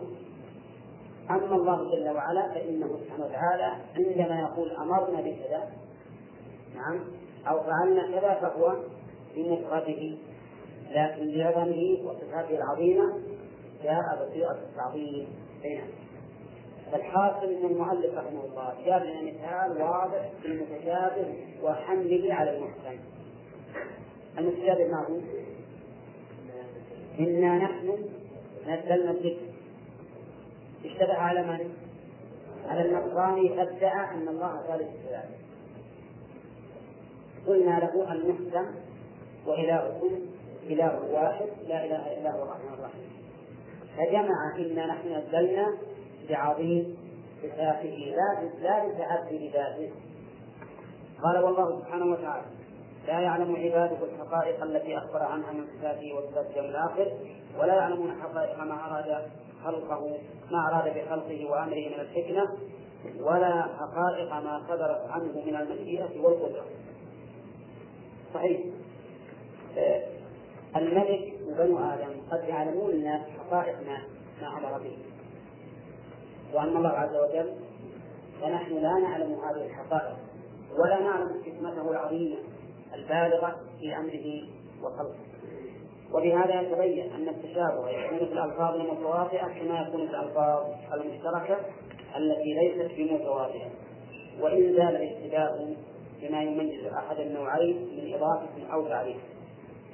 أما 1.30 1.56
الله 1.56 1.90
جل 1.90 2.08
وعلا 2.08 2.54
فإنه 2.54 2.98
سبحانه 3.04 3.24
وتعالى 3.24 3.76
عندما 3.96 4.40
يقول 4.40 4.70
أمرنا 4.70 5.20
بكذا 5.20 5.70
نعم 6.74 7.00
أو 7.48 7.60
فعلنا 7.62 8.20
كذا 8.20 8.34
فهو 8.34 8.76
بمفرده 9.36 10.16
لكن 10.90 11.38
بعظمه 11.38 11.98
وصفاته 12.04 12.56
العظيمة 12.58 13.12
جاء 13.82 14.28
بصيغة 14.28 14.58
التعظيم. 14.70 15.28
نعم 15.64 15.88
فالحاصل 16.92 17.46
إن 17.46 17.66
المؤلف 17.66 18.14
رحمه 18.14 18.44
الله 18.44 18.74
جاب 18.86 19.02
لنا 19.02 19.22
مثال 19.22 19.82
واضح 19.82 20.30
في 20.42 20.48
المتشابه 20.48 21.34
وحمله 21.62 22.34
على 22.34 22.56
المحكم 22.56 22.98
المتشابه 24.38 24.88
ما 24.88 25.06
هو؟ 25.08 25.18
إنا 27.20 27.58
نحن 27.58 27.98
نزلنا 28.66 29.10
الذكر. 29.10 29.55
اشتبه 30.86 31.14
على 31.14 31.42
من؟ 31.42 31.74
على 32.68 32.82
النصراني 32.82 33.48
فادعى 33.48 34.14
أن 34.14 34.28
الله 34.28 34.62
ثالث 34.66 34.88
ثلاثة 35.08 35.34
قلنا 37.46 37.80
له 37.80 38.12
المحكم 38.12 38.66
وإلهكم 39.46 40.10
إله 40.62 41.12
واحد 41.12 41.46
لا 41.68 41.84
إله 41.84 42.18
إلا 42.18 42.32
هو 42.32 42.42
الرحمن 42.42 42.74
الرحيم. 42.74 43.10
فجمع 43.96 44.56
إنا 44.58 44.86
نحن 44.86 45.08
نزلنا 45.08 45.76
بعظيم 46.28 46.96
صفاته 47.42 48.14
لا 48.16 48.50
لا 48.62 48.88
بتعدي 48.88 49.48
ذاته 49.48 49.90
قال 51.22 51.44
والله 51.44 51.80
سبحانه 51.80 52.06
وتعالى 52.06 52.46
لا 53.06 53.20
يعلم 53.20 53.56
عباده 53.56 53.98
الحقائق 54.04 54.62
التي 54.62 54.98
أخبر 54.98 55.22
عنها 55.22 55.52
من 55.52 55.66
صفاته 55.66 56.14
وصفات 56.14 56.46
اليوم 56.50 56.66
الآخر 56.66 57.12
ولا 57.58 57.74
يعلمون 57.74 58.20
حقائق 58.22 58.58
ما 58.58 58.86
أراد 58.86 59.22
خلقه 59.64 60.18
ما 60.50 60.68
أراد 60.68 60.94
بخلقه 60.94 61.50
وأمره 61.50 61.88
من 61.88 62.00
الحكمة 62.00 62.48
ولا 63.20 63.62
حقائق 63.62 64.32
ما 64.32 64.62
صدرت 64.68 65.10
عنه 65.10 65.42
من 65.46 65.56
المشيئة 65.56 66.20
والقدرة. 66.20 66.64
صحيح. 68.34 68.60
آه، 69.78 70.02
الملك 70.76 71.34
وبنو 71.46 71.78
آدم 71.78 72.10
قد 72.30 72.44
يعلمون 72.48 72.90
الناس 72.90 73.20
حقائق 73.38 73.76
ما 73.86 73.98
ما 74.42 74.58
أمر 74.58 74.78
به. 74.78 74.98
وأما 76.54 76.78
الله 76.78 76.90
عز 76.90 77.16
وجل 77.16 77.54
فنحن 78.42 78.74
لا 78.74 78.92
نعلم 78.98 79.32
هذه 79.32 79.66
الحقائق 79.66 80.16
ولا 80.78 81.00
نعلم 81.00 81.42
حكمته 81.44 81.90
العظيمة. 81.90 82.36
البالغة 82.96 83.56
في 83.80 83.96
أمره 83.96 84.42
وخلقه. 84.82 85.26
وبهذا 86.14 86.60
يتبين 86.60 87.12
أن 87.12 87.28
التشابه 87.28 87.88
يكون 87.90 88.18
في 88.18 88.24
الألفاظ 88.32 88.74
المتواطئة 88.74 89.46
كما 89.46 89.80
يكون 89.80 90.06
في 90.06 90.14
الألفاظ 90.14 90.66
المشتركة 90.92 91.56
التي 92.16 92.54
ليست 92.54 92.94
بمتواطئة 92.96 93.70
وإن 94.40 94.72
زال 94.72 94.96
الاشتباه 94.96 95.74
بما 96.22 96.42
يميز 96.42 96.86
أحد 96.86 97.20
النوعين 97.20 97.76
من 97.76 98.14
إضافة 98.14 98.72
أو 98.72 98.88
تعريف. 98.88 99.16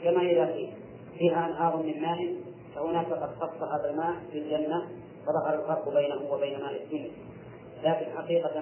كما 0.05 0.23
إذا 0.23 0.53
قيل 0.53 0.73
فيها 1.19 1.47
أنهار 1.47 1.77
من 1.77 2.03
ماء 2.03 2.35
فهناك 2.75 3.07
قد 3.07 3.31
خص 3.41 3.63
هذا 3.63 3.91
الماء 3.91 4.15
في 4.33 4.39
الجنة 4.39 4.89
فظهر 5.27 5.55
الفرق 5.55 5.95
بينه 5.95 6.33
وبين 6.33 6.61
ماء 6.61 6.83
الدنيا. 6.83 7.11
لكن 7.83 8.07
حقيقة 8.17 8.61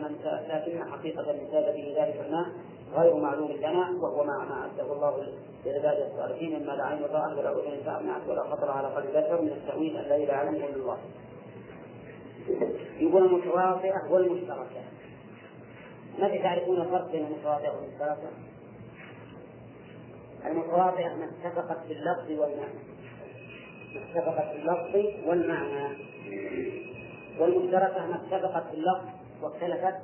لكن 0.49 0.91
حقيقة 0.91 1.31
امتاز 1.31 1.75
به 1.75 1.95
ذلك 1.97 2.27
الماء 2.27 2.47
غير 2.95 3.17
معلوم 3.17 3.51
لنا 3.51 3.91
وهو 4.01 4.25
ما 4.25 4.39
ما 4.39 4.61
أعده 4.61 4.93
الله 4.93 5.27
لعباده 5.67 6.07
الصالحين 6.07 6.63
مما 6.63 6.73
لا 6.73 6.85
عين 6.85 7.03
رأت 7.03 7.39
ولا 7.39 7.53
أذن 7.53 7.83
سمعت 7.85 8.29
ولا 8.29 8.43
خطر 8.43 8.71
على 8.71 8.89
قلب 8.89 9.11
بشر 9.11 9.43
من 9.43 9.49
التأويل 9.49 9.97
الذي 9.97 10.27
لا 10.27 10.33
يعلمه 10.33 10.57
إلا 10.57 10.77
الله. 10.77 10.99
يقول 12.99 13.25
المتواطئة 13.25 14.11
والمشتركة. 14.11 14.83
متى 16.19 16.39
تعرفون 16.39 16.81
الفرق 16.81 17.13
بين 17.13 17.27
المتواطئة 17.27 17.71
والمشتركة؟ 17.71 18.31
المتواطئة 20.47 21.15
ما 21.15 21.25
اتفقت 21.25 21.87
في 21.87 21.93
اللفظ 21.93 22.31
والمعنى. 22.31 22.81
ما 23.95 24.01
اتفقت 24.11 24.53
في 24.53 24.63
اللفظ 24.63 25.29
والمعنى. 25.29 25.97
والمشتركة 27.41 28.07
ما 28.07 28.15
اتفقت 28.17 28.67
في 28.71 28.75
اللفظ 28.75 29.09
واختلفت 29.43 29.95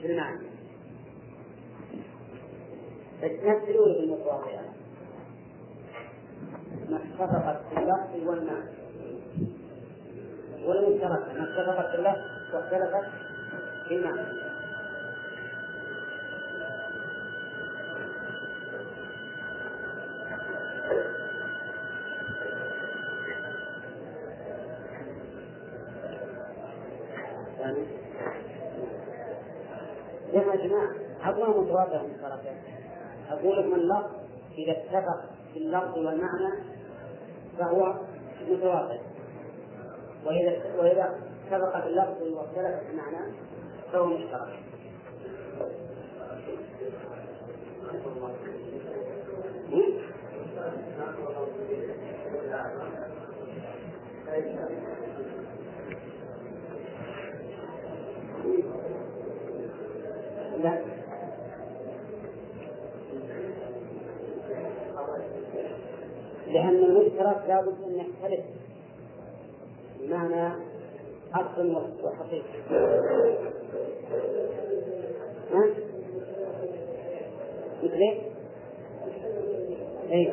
في 0.00 0.06
المعنى. 0.06 0.46
مثلوا 3.22 3.86
بالمتواضعة 3.86 4.64
ما 6.88 6.96
اتفقت 6.96 7.60
في 7.70 7.78
اللفظ 7.80 8.28
والمعنى. 8.28 8.70
والمشتركة 10.64 11.32
ما 11.38 11.44
اتفقت 11.44 11.90
في 11.90 11.96
اللفظ 11.96 12.54
واختلفت 12.54 13.08
في 13.88 13.94
المعنى 13.94 14.38
يا 30.32 30.56
جماعة 30.56 30.92
متواضع 31.48 32.02
من 32.02 32.10
الطرفين 32.14 32.56
أقول 33.30 33.58
لكم 33.58 33.74
اللفظ 33.74 34.10
إذا 34.58 34.72
اتفق 34.72 35.20
في 35.52 35.58
اللفظ 35.58 35.98
والمعنى 35.98 36.62
فهو 37.58 37.94
متواضع 38.50 38.96
وإذا 40.26 40.76
وإذا 40.78 41.18
اتفق 41.46 41.80
في 41.80 41.86
اللفظ 41.86 42.22
واختلف 42.22 42.84
في 42.84 42.90
المعنى 42.90 43.32
فهو 43.92 44.06
مشترك. 44.06 44.58
لأن 66.52 66.84
المشترك 66.84 67.42
لابد 67.48 67.82
أن 67.86 67.94
يختلف 68.00 68.44
بمعنى 70.00 70.52
أصل 71.34 71.76
وحقيقة. 72.02 72.44
ها؟ 75.52 75.74
مثل 77.82 77.94
إيه؟ 77.94 78.20
اي 80.10 80.24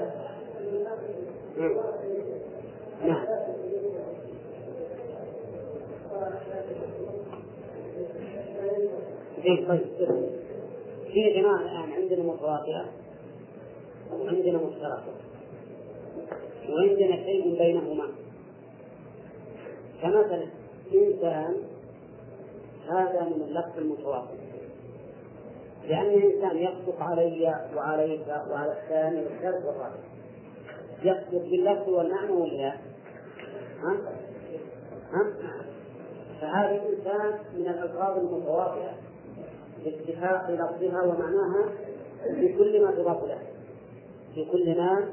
نعم. 3.03 3.25
اي 9.45 9.65
طيب 9.67 9.81
في 11.13 11.33
جماعة 11.41 11.61
الآن 11.61 11.91
عندنا 11.91 12.23
متواطئة 12.23 12.85
وعندنا 14.13 14.57
مشتركة 14.57 15.13
وعندنا 16.69 17.15
شيء 17.15 17.57
بينهما. 17.57 18.07
كمثلا 20.01 20.45
إنسان 20.93 21.55
هذا 22.89 23.21
من 23.21 23.41
اللفظ 23.41 23.77
المتواطئ 23.77 24.35
لأن 25.87 26.05
الإنسان 26.05 26.57
يصدق 26.57 27.01
علي 27.01 27.67
وعليك 27.75 28.27
وعلى 28.27 28.71
الثاني 28.71 29.23
والثالث 29.23 29.65
والرابع 29.65 29.95
يصدق 31.03 31.41
باللفظ 31.49 31.89
والمعنى 31.89 32.31
ولا 32.31 32.73
ها؟ 33.83 33.97
ها؟ 35.11 35.33
فهذا 36.41 36.71
الإنسان 36.75 37.39
من 37.57 37.67
الألفاظ 37.67 38.17
المتواطئة 38.17 38.91
باتفاق 39.85 40.51
لفظها 40.51 41.01
ومعناها 41.03 41.69
بكل 42.29 42.85
ما 42.85 42.91
تضاف 42.91 43.23
له. 43.23 43.39
في 44.35 44.45
كل 44.45 44.77
ما 44.77 45.09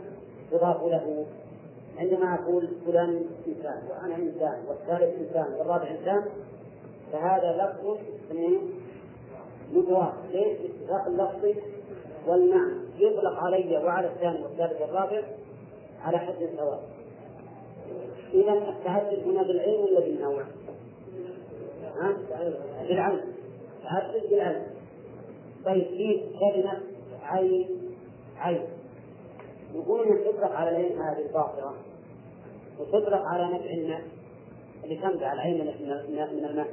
تضاف 0.50 0.82
له. 0.82 1.26
عندما 1.98 2.34
أقول 2.34 2.68
فلان 2.86 3.24
إنسان 3.46 3.82
وأنا 3.90 4.16
إنسان 4.16 4.62
والثالث 4.68 5.18
إنسان 5.18 5.52
والرابع 5.58 5.90
إنسان 5.90 6.24
فهذا 7.12 7.52
لفظ 7.52 7.98
متوافق 9.72 10.26
ليش؟ 10.32 10.58
اتفاق 10.58 11.06
اللفظ 11.06 11.62
والمعنى 12.26 12.74
يطلق 12.98 13.32
علي 13.32 13.76
وعلى 13.76 14.06
الثاني 14.06 14.42
والثالث 14.42 14.80
والرابع 14.80 15.22
على 16.04 16.18
حد 16.18 16.48
سواء 16.56 16.82
إذا 18.34 18.52
التعدد 18.52 19.18
هنا 19.26 19.42
بالعلم 19.42 19.80
ولا 19.80 20.00
بالنوع؟ 20.00 20.42
ها؟ 21.96 22.16
بالعلم 22.88 23.20
تعدد 23.82 24.30
بالعلم 24.30 24.66
طيب 25.64 25.84
في 25.84 26.20
كلمة 26.40 26.80
عين 27.22 27.68
عين 28.36 28.62
نقول 29.74 30.08
ان 30.08 30.24
تطلق 30.24 30.52
على 30.52 30.70
العين 30.70 31.02
هذه 31.02 31.26
الباطرة 31.26 31.74
وتطلق 32.78 33.22
على 33.22 33.44
نفع 33.44 33.70
الماء 33.70 34.02
اللي 34.84 34.96
تنبع 34.96 35.32
العين 35.32 35.66
من 36.08 36.44
الماء 36.44 36.68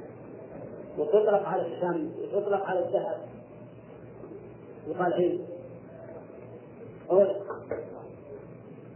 وتطلق 0.97 1.47
على 1.47 1.65
الشمس 1.65 2.11
وتطلق 2.19 2.65
على 2.65 2.79
الذهب. 2.79 3.17
يقال 4.87 5.13
عين 5.13 5.45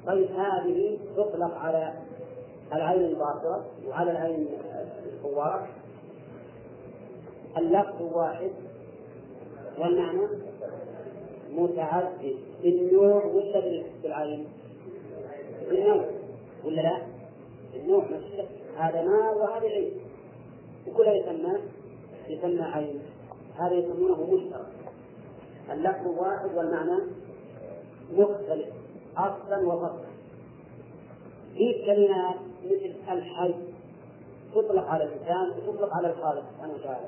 طيب 0.06 0.32
هذه 0.32 1.00
تطلق 1.18 1.58
على 1.58 1.94
العين 2.74 3.02
الباطرة 3.02 3.66
وعلى 3.88 4.12
العين 4.12 4.48
الفوارة 5.06 5.68
اللفظ 7.58 8.02
واحد. 8.02 8.52
والمعنى 9.80 10.28
متعدد. 11.56 12.36
بالنوع 12.64 13.26
ولا 13.26 13.60
بالعين؟ 14.04 14.48
بالنوع 15.70 16.06
ولا 16.66 16.82
لا؟ 16.82 16.98
النوع 17.76 18.06
هذا 18.78 19.02
ماء 19.02 19.38
وهذا 19.38 19.68
عين 19.68 19.92
وكلها 20.88 21.14
يسمى 21.14 21.58
يسمى 22.30 22.62
عين 22.62 23.00
هذا 23.58 23.74
يسمونه 23.74 24.34
مشترك. 24.34 24.68
اللفظ 25.72 26.08
واحد 26.08 26.58
والمعنى 26.58 27.00
مختلف 28.14 28.68
أصلا 29.18 29.68
وفصلا. 29.68 30.14
في 31.54 31.86
كلمات 31.86 32.36
مثل 32.66 32.94
الحي 33.12 33.54
تطلق 34.56 34.88
على 34.88 35.04
الإنسان 35.04 35.52
وتطلق 35.68 35.94
على 35.94 36.10
الخالق 36.10 36.44
سبحانه 36.54 36.74
وتعالى. 36.74 37.08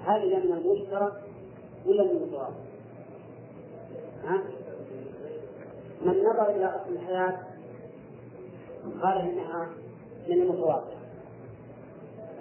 هل 0.00 0.48
من 0.48 0.52
المشترك 0.52 1.12
ولا 1.86 2.02
من 2.02 2.10
المتوافق؟ 2.10 2.67
من 6.02 6.24
نظر 6.24 6.50
إلى 6.50 6.66
أصل 6.66 6.92
الحياة 6.92 7.38
قال 9.02 9.18
إنها 9.18 9.68
من 10.28 10.42
المتوافق 10.42 10.98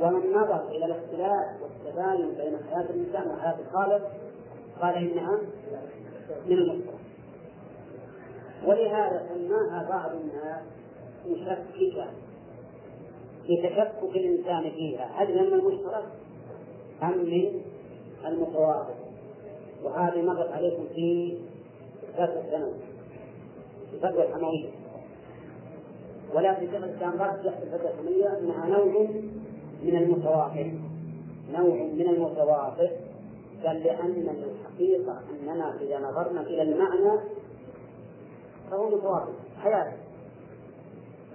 ومن 0.02 0.32
نظر 0.32 0.68
إلى 0.70 0.86
الاختلاف 0.86 1.62
والتباين 1.62 2.32
بين 2.32 2.58
حياة 2.70 2.90
الإنسان 2.90 3.28
وحياة 3.32 3.56
الخالق 3.60 4.12
قال 4.82 4.96
إنها 4.96 5.40
من 6.48 6.58
المشترك 6.58 7.00
ولهذا 8.66 9.30
سماها 9.34 9.90
بعض 9.90 10.12
الناس 10.12 10.64
مشككة 11.28 12.08
لتشكك 13.50 14.16
الإنسان 14.16 14.72
فيها. 14.72 15.10
هل 15.16 15.36
من 15.36 15.54
المشترك؟ 15.54 16.06
أم 17.04 17.18
من 17.18 17.62
المتوافق 18.26 18.96
وهذه 19.84 20.22
مرت 20.22 20.52
عليكم 20.52 20.88
في 20.96 21.38
الفترة 22.18 22.40
الثانوي 22.40 22.74
في 23.92 24.24
الحمويه 24.24 24.70
ولكن 26.34 26.72
شيخ 26.72 26.84
الاسلام 26.84 27.14
رجح 27.14 27.58
في 27.58 27.64
الفترة 27.64 27.90
الحمويه 27.90 28.40
إنها 28.40 28.66
نوع 28.66 29.08
من 29.84 29.98
المتوافق. 29.98 30.72
نوع 31.52 31.76
من 31.76 32.10
المتوافق. 32.10 32.92
قال 33.66 33.84
لأن 33.84 34.30
الحقيقة 34.30 35.22
أننا 35.30 35.76
إذا 35.82 36.00
نظرنا 36.00 36.42
إلى 36.42 36.62
المعنى 36.62 37.20
فهو 38.72 38.90
متوافق. 38.90 39.34
حياة. 39.64 39.94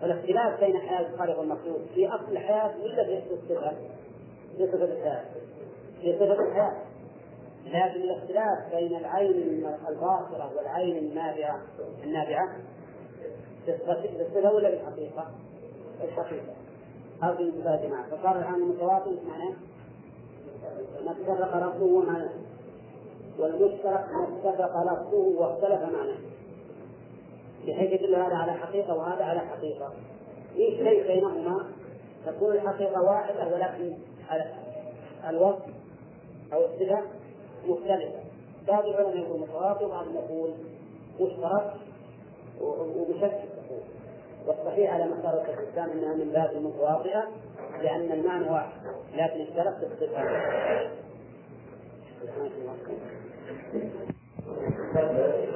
فالاختلاف 0.01 0.61
بين 0.61 0.79
حياة 0.79 1.12
الخالق 1.14 1.38
والمخلوق 1.38 1.81
في 1.95 2.09
أصل 2.09 2.33
الحياة 2.33 2.73
ولا 2.83 3.05
في 3.05 3.35
الصفة؟ 3.35 3.73
في 4.57 4.66
صفة 4.66 4.85
الحياة. 4.85 5.25
في 6.01 6.12
صفة 6.16 6.49
الحياة. 6.49 6.91
لكن 7.66 8.01
الاختلاف 8.01 8.75
بين 8.75 8.96
العين 8.96 9.66
الباصرة 9.88 10.53
والعين 10.57 10.96
النابعة 10.96 11.61
النابعة. 12.05 12.48
في 13.66 13.72
الصفة 14.20 14.53
ولا 14.53 14.70
في 14.70 14.77
الحقيقة؟ 14.77 15.31
في 15.98 17.42
انتباه 17.42 17.87
جماعة 17.87 18.07
فصار 18.07 18.38
الآن 18.38 18.55
المتواطئ 18.55 19.11
معناه 19.29 19.55
ما 21.05 21.11
اتفق 21.11 21.57
لفظه 21.57 22.03
معناه 22.03 22.31
والمشترك 23.38 24.07
ما 24.12 24.29
اتفق 24.29 24.83
لفظه 24.83 25.16
واختلف 25.16 25.83
معناه. 25.83 26.18
بحيث 27.66 27.92
يدل 27.92 28.14
هذا 28.14 28.35
على 28.35 28.53
حقيقة 28.53 28.94
وهذا 28.94 29.25
على 29.25 29.40
حقيقة. 29.40 29.92
إيش 30.57 30.75
شيء 30.75 31.07
بينهما 31.07 31.66
تكون 32.27 32.55
الحقيقة 32.55 33.03
واحدة 33.03 33.55
ولكن 33.55 33.97
الوصف 35.28 35.66
أو 36.53 36.64
الصفة 36.64 37.03
مختلفة. 37.68 38.22
بعض 38.68 38.86
العلماء 38.86 39.16
يقول 39.16 39.40
متواطئ 39.40 39.84
وبعضهم 39.84 40.14
يقول 40.14 40.50
مشترك 41.20 41.74
وبشكل 42.60 43.48
والصحيح 44.46 44.94
على 44.94 45.04
شيخ 45.46 45.58
الإسلام 45.58 45.90
إنها 45.90 46.14
من 46.14 46.32
باب 46.32 46.50
المتواطئة 46.56 47.28
لأن 47.82 48.12
المعنى 48.12 48.50
واحد 48.50 48.72
لكن 49.14 49.40
اختلف 49.40 49.78
في 49.78 49.86
الصفه 49.86 50.22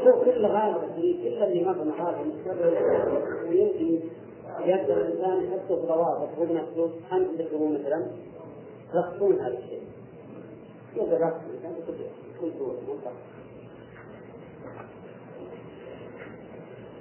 شوف 0.05 0.25
كل 0.25 0.47
غالب 0.47 0.81
كل 0.97 1.43
اللي 1.43 1.65
مر 1.65 1.83
هذا 1.83 2.21
ويمكن 3.49 4.01
يقدر 4.65 5.01
الإنسان 5.01 5.45
يحطه 5.45 5.81
في 5.81 5.87
ضوابط 5.87 6.29
هو 6.39 6.45
بنفسه 6.45 6.91
انت 7.13 7.41
تكتبون 7.41 7.75
مثلا 7.81 8.07
تلخصون 8.93 9.41
هذا 9.41 9.59
الشيء. 9.59 9.83
يقدر 10.97 11.21
ياخذ 11.21 11.41
الانسان 11.49 11.75
بكل 11.89 12.53
سهوله 12.59 12.81
منطق 12.89 13.13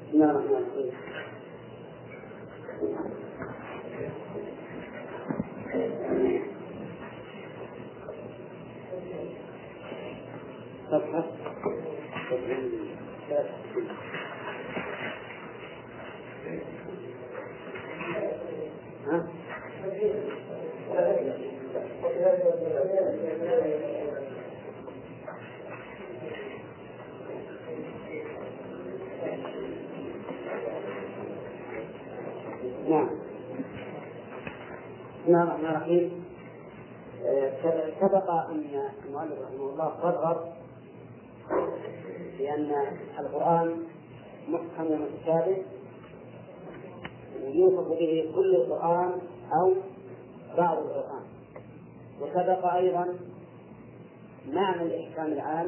بسم 0.07 0.13
الله 0.13 0.31
الرحمن 0.31 0.55
الرحيم 0.55 0.91
صفحة 10.91 11.25
بسم 35.25 35.33
الله 35.33 35.43
الرحمن 35.43 35.65
الرحيم. 35.65 36.25
سبق 38.01 38.29
أن 38.31 38.89
المؤلف 39.05 39.41
رحمه 39.41 39.69
الله 39.69 39.85
قرر 39.85 40.53
بأن 42.37 42.71
القرآن 43.19 43.83
محكم 44.47 44.91
ومتشابه 44.91 45.57
يوصف 47.41 47.87
به 47.87 48.31
كل 48.35 48.55
القرآن 48.55 49.11
أو 49.61 49.73
بعض 50.57 50.77
القرآن. 50.77 51.23
وسبق 52.21 52.73
أيضا 52.73 53.15
معنى 54.47 54.81
الإحكام 54.81 55.25
العام 55.25 55.67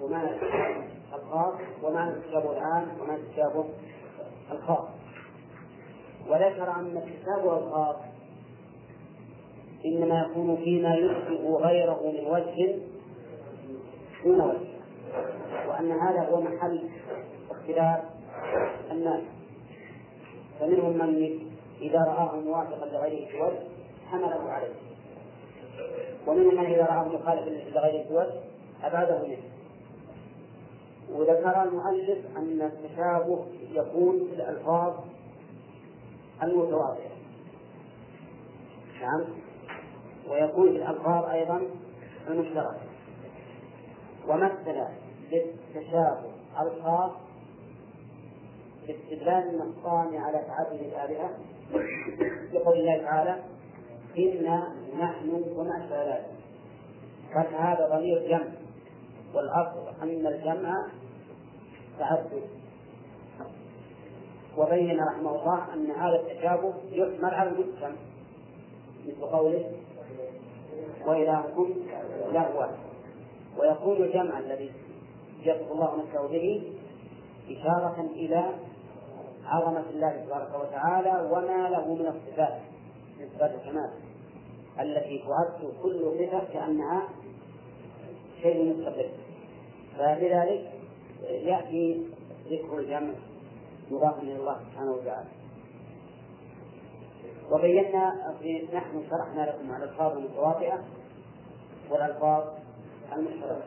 ومعنى 0.00 0.28
الإحكام 0.30 0.84
الخاص 1.14 1.54
ومعنى 1.82 2.10
التشابه 2.10 2.52
العام 2.52 2.88
ومعنى 3.00 3.20
التشابه 3.20 3.64
الخاص. 4.52 4.88
وذكر 6.28 6.70
أن 6.70 6.96
التشابه 6.96 7.58
الخاص 7.58 7.96
إنما 9.84 10.20
يكون 10.20 10.56
فيما 10.56 10.94
يشبه 10.94 11.56
غيره 11.56 12.00
من 12.04 12.26
وجه 12.26 12.78
دون 14.24 14.40
وجه. 14.40 14.72
وأن 15.68 15.92
هذا 15.92 16.28
هو 16.30 16.40
محل 16.40 16.80
اختلاف 17.50 18.00
الناس. 18.90 19.22
فمنهم 20.60 20.92
من 20.92 21.38
إذا 21.80 21.98
رآه 21.98 22.36
موافقا 22.36 22.86
لغيره 22.86 23.26
في 23.26 23.42
وجه 23.42 23.60
حمله 24.10 24.50
عليه. 24.50 24.74
ومنهم 26.26 26.54
من 26.54 26.66
إذا 26.66 26.82
رآه 26.82 27.08
مخالفا 27.08 27.50
لغيره 27.50 28.02
في 28.08 28.14
وجه 28.14 28.40
أبعده 28.84 29.22
منه. 29.22 29.42
وذكر 31.10 31.62
المؤلف 31.62 32.18
أن 32.36 32.62
التشابه 32.62 33.44
يكون 33.72 34.18
في 34.18 34.34
الألفاظ 34.34 34.92
المتواضعة. 36.42 37.12
نعم. 39.00 39.24
ويكون 40.30 40.70
في 40.70 40.76
الألفاظ 40.76 41.24
أيضا 41.24 41.62
المشتركة 42.28 42.80
ومثل 44.28 44.84
للتشابه 45.32 46.32
الخاص 46.60 47.10
باستدلال 48.86 49.50
النصان 49.50 50.16
على 50.16 50.42
تعدد 50.46 50.80
الآلهة. 50.80 51.30
بقول 52.52 52.78
الله 52.78 53.02
تعالى 53.02 53.42
إنا 54.18 54.74
نحن 54.98 55.44
وما 55.56 55.84
أشبه 55.84 56.02
ذلك. 56.02 56.30
فهذا 57.34 57.96
ضمير 57.96 58.28
جمع. 58.28 58.52
والأصل 59.34 60.02
أن 60.02 60.26
الجمع 60.26 60.86
تعدد. 61.98 62.42
وبين 64.58 65.00
رحمه 65.00 65.30
الله 65.30 65.74
أن 65.74 65.90
هذا 65.90 66.20
التشابه 66.20 66.74
يحمل 66.90 67.34
على 67.34 67.50
المجتمع. 67.50 67.96
مثل 69.06 69.20
قوله 69.20 69.72
وإلهكم 71.06 71.74
له 72.32 72.56
واحد 72.56 72.74
ويكون 73.58 73.96
الجمع 73.96 74.38
الذي 74.38 74.70
يصف 75.42 75.72
الله 75.72 75.96
نفسه 75.96 76.28
به 76.28 76.72
إشارة 77.50 78.00
إلى 78.00 78.50
عظمة 79.44 79.84
الله 79.90 80.24
تبارك 80.24 80.50
وتعالى 80.60 81.30
وما 81.30 81.68
له 81.68 81.94
من 81.94 82.06
الصفات 82.06 82.58
من 83.20 83.28
صفات 83.34 83.50
الكمال 83.54 83.90
التي 84.80 85.18
تعد 85.18 85.72
كل 85.82 86.12
صفة 86.18 86.52
كأنها 86.52 87.08
شيء 88.42 88.74
مستقل. 88.74 89.10
فلذلك 89.98 90.72
يأتي 91.22 92.06
ذكر 92.50 92.78
الجمع 92.78 93.12
مضافا 93.90 94.22
إلى 94.22 94.36
الله 94.36 94.60
سبحانه 94.60 94.92
وتعالى. 94.92 95.28
وبينا 97.52 98.12
نحن 98.74 99.02
شرحنا 99.10 99.40
لكم 99.42 99.76
الألفاظ 99.76 100.16
المتواطئة 100.16 100.84
والألفاظ 101.90 102.44
المشتركة 103.16 103.62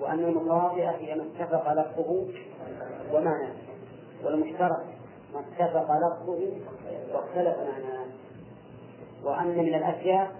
وأن 0.00 0.18
المتواطئة 0.18 0.90
هي 0.90 1.14
ما 1.14 1.22
اتفق 1.22 1.72
لفظه 1.72 2.26
ومعناه 3.12 3.52
والمشترك 4.24 4.84
ما 5.34 5.40
اتفق 5.40 5.88
لفظه 5.92 6.48
واختلف 7.14 7.56
معناه 7.58 8.06
وأن 9.24 9.48
من 9.48 9.74
الأشياء 9.74 10.32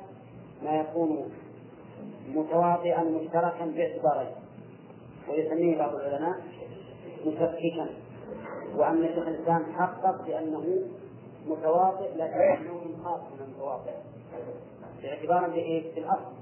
ما 0.62 0.80
يكون 0.80 1.30
متواطئا 2.28 3.02
مشتركا 3.02 3.66
باعتبارين 3.66 4.34
ويسميه 5.28 5.78
بعض 5.78 5.94
العلماء 5.94 6.40
مشككا 7.26 7.86
وأن 8.76 9.08
شيخ 9.14 9.26
الإسلام 9.26 9.62
حقق 9.72 10.26
بأنه 10.26 10.64
متواطئ 11.46 12.14
لكن 12.16 12.66
نوع 12.66 12.82
خاص 13.04 13.20
من 13.20 13.44
المتواطئ 13.44 13.92
اعتبارا 15.04 15.48
بايش؟ 15.48 15.84
بالاصل 15.94 16.32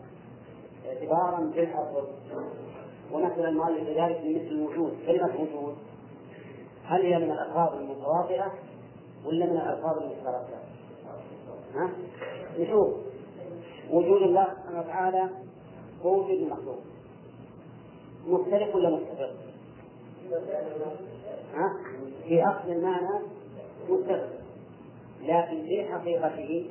اعتبارا 0.86 1.40
بالاصل 1.54 2.08
ومثل 3.12 3.44
المؤلف 3.48 3.88
ذلك 3.88 4.20
بمثل 4.24 4.54
الوجود 4.54 4.92
كلمة 5.06 5.34
وجود 5.34 5.76
هل 6.84 7.02
هي 7.02 7.18
من 7.18 7.30
الألفاظ 7.30 7.74
المتواطئة 7.74 8.52
ولا 9.24 9.46
من 9.46 9.56
الألفاظ 9.56 9.98
المشتركة؟ 9.98 10.58
ها؟ 11.74 11.90
نشوف 12.58 12.88
وجود 13.90 14.22
الله 14.22 14.44
سبحانه 14.44 14.80
وتعالى 14.80 15.28
ووجود 16.04 16.30
المخلوق 16.30 16.78
مختلف 18.26 18.74
ولا 18.74 18.90
متفق؟ 18.90 19.30
ها؟ 21.54 21.76
في 22.24 22.44
أصل 22.44 22.70
المعنى 22.72 23.24
متفق 23.88 24.37
لكن 25.22 25.62
في 25.62 25.84
حقيقته 25.84 26.70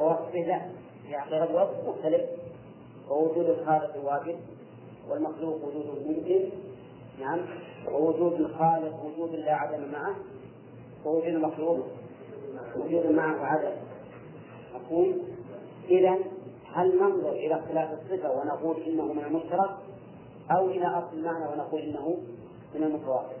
ووصفه 0.00 0.38
لا 0.38 0.60
في 1.08 1.18
حقيقة 1.18 1.44
الوصف 1.44 1.88
مختلف. 1.88 2.22
ووجود 3.10 3.46
الخالق 3.46 4.04
واجب 4.04 4.36
والمخلوق 5.10 5.64
وجود 5.64 6.06
ممكن 6.06 6.48
نعم. 7.20 7.40
ووجود 7.92 8.32
الخالق 8.32 9.04
وجود 9.04 9.34
لا 9.34 9.54
عدم 9.54 9.92
معه. 9.92 10.14
ووجود 11.04 11.28
المخلوق 11.28 11.86
وجود 12.76 13.06
معه 13.06 13.44
عدم. 13.44 13.72
مفهوم؟ 14.74 15.18
إذا 15.88 16.18
هل 16.72 16.98
ننظر 16.98 17.32
إلى 17.32 17.54
اختلاف 17.54 17.90
الصفة 17.92 18.30
ونقول 18.30 18.82
إنه 18.82 19.12
من 19.12 19.24
المشترك 19.24 19.70
أو 20.50 20.66
إلى 20.66 20.86
أصل 20.86 21.16
المعنى 21.16 21.44
ونقول 21.52 21.80
إنه 21.80 22.18
من 22.74 22.82
المتوافق؟ 22.82 23.37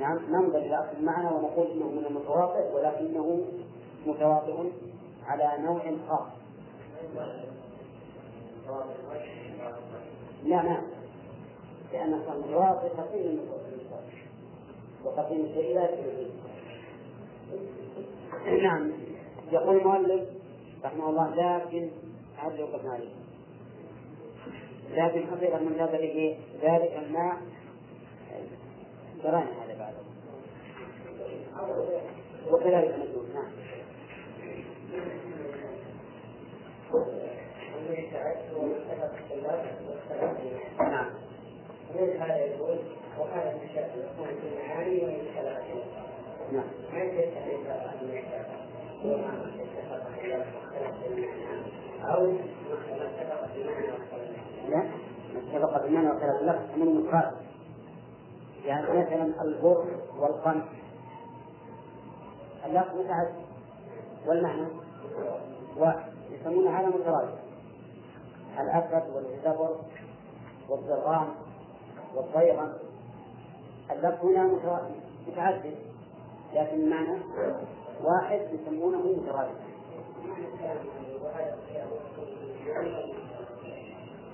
نعم 0.00 0.18
ننظر 0.28 0.58
إلى 0.58 0.74
أصل 0.74 0.96
المعنى 1.00 1.26
ونقول 1.26 1.70
إنه 1.70 1.88
من 1.88 2.06
المتواطئ 2.06 2.74
ولكنه 2.74 3.44
متواطئ 4.06 4.70
على 5.26 5.62
نوع 5.62 5.82
خاص. 6.08 6.26
لا 10.44 10.62
نعم 10.62 10.82
لأن 11.92 12.14
المتواطئ 12.14 12.88
قسيم 12.88 13.40
وقسيم 15.04 15.44
الشيء 15.44 15.74
لا 15.74 15.90
نعم 18.62 18.92
يقول 19.52 19.76
المؤلف 19.76 20.28
رحمه 20.84 21.10
الله 21.10 21.34
لكن 21.34 21.90
هذا 22.36 22.56
يوقفنا 22.56 22.92
عليه 22.92 23.20
لكن 24.90 25.26
حقيقة 25.26 25.58
من 25.58 25.72
ذلك 25.72 26.38
ذلك 26.62 27.02
الماء 27.06 27.36
قرانا 29.24 29.64
هذا 29.64 29.78
بعد. 29.78 29.94
وكذلك 32.50 32.94
نقول 32.98 33.26
نعم. 33.34 33.50
نعم. 40.78 41.10
من 41.94 42.20
هذا 42.20 42.36
يقول 42.36 42.78
وهذا 43.18 43.58
الشرع 43.64 43.86
يكون 43.86 44.26
في 44.26 44.46
المعاني 44.48 45.04
ومن 45.04 45.20
الكلام 45.20 45.60
نعم. 46.52 46.64
ما 46.92 47.02
ان 47.02 47.10
أو 52.04 52.32
ما 54.68 54.84
اتفق 55.36 55.82
بالمعنى 55.82 56.08
واختلاف 56.08 56.40
اللفظ 56.40 56.76
من 56.76 56.82
المخالف 56.82 57.49
يعني 58.64 58.86
مثلا 58.86 59.42
البر 59.42 59.84
والقمح 60.18 60.64
اللفظ 62.66 62.96
متعدد 63.00 63.34
والمعنى 64.26 64.66
واحد 65.76 66.12
يسمون 66.30 66.68
هذا 66.68 66.86
مترادف 66.86 67.38
الأسد 68.60 69.14
والزبر 69.14 69.76
والزرغام 70.68 71.28
والطيرة 72.14 72.76
اللفظ 73.90 74.26
هنا 74.26 74.44
متعدد 75.26 75.74
لكن 76.54 76.80
المعنى 76.80 77.18
واحد 78.04 78.40
يسمونه 78.52 78.98
مترادف 78.98 79.60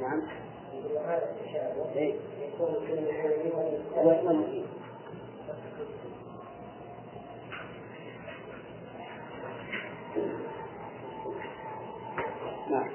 نعم. 0.00 0.22
نعم 12.70 12.90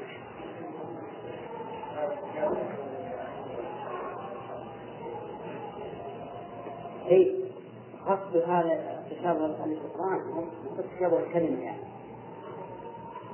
اي 7.11 7.45
قصد 8.07 8.35
هذا 8.37 9.03
تشابه 9.09 9.45
القرآن 9.45 10.21
هو 10.31 10.43
تشابه 10.95 11.19
الكلمة 11.19 11.63
يعني. 11.63 11.83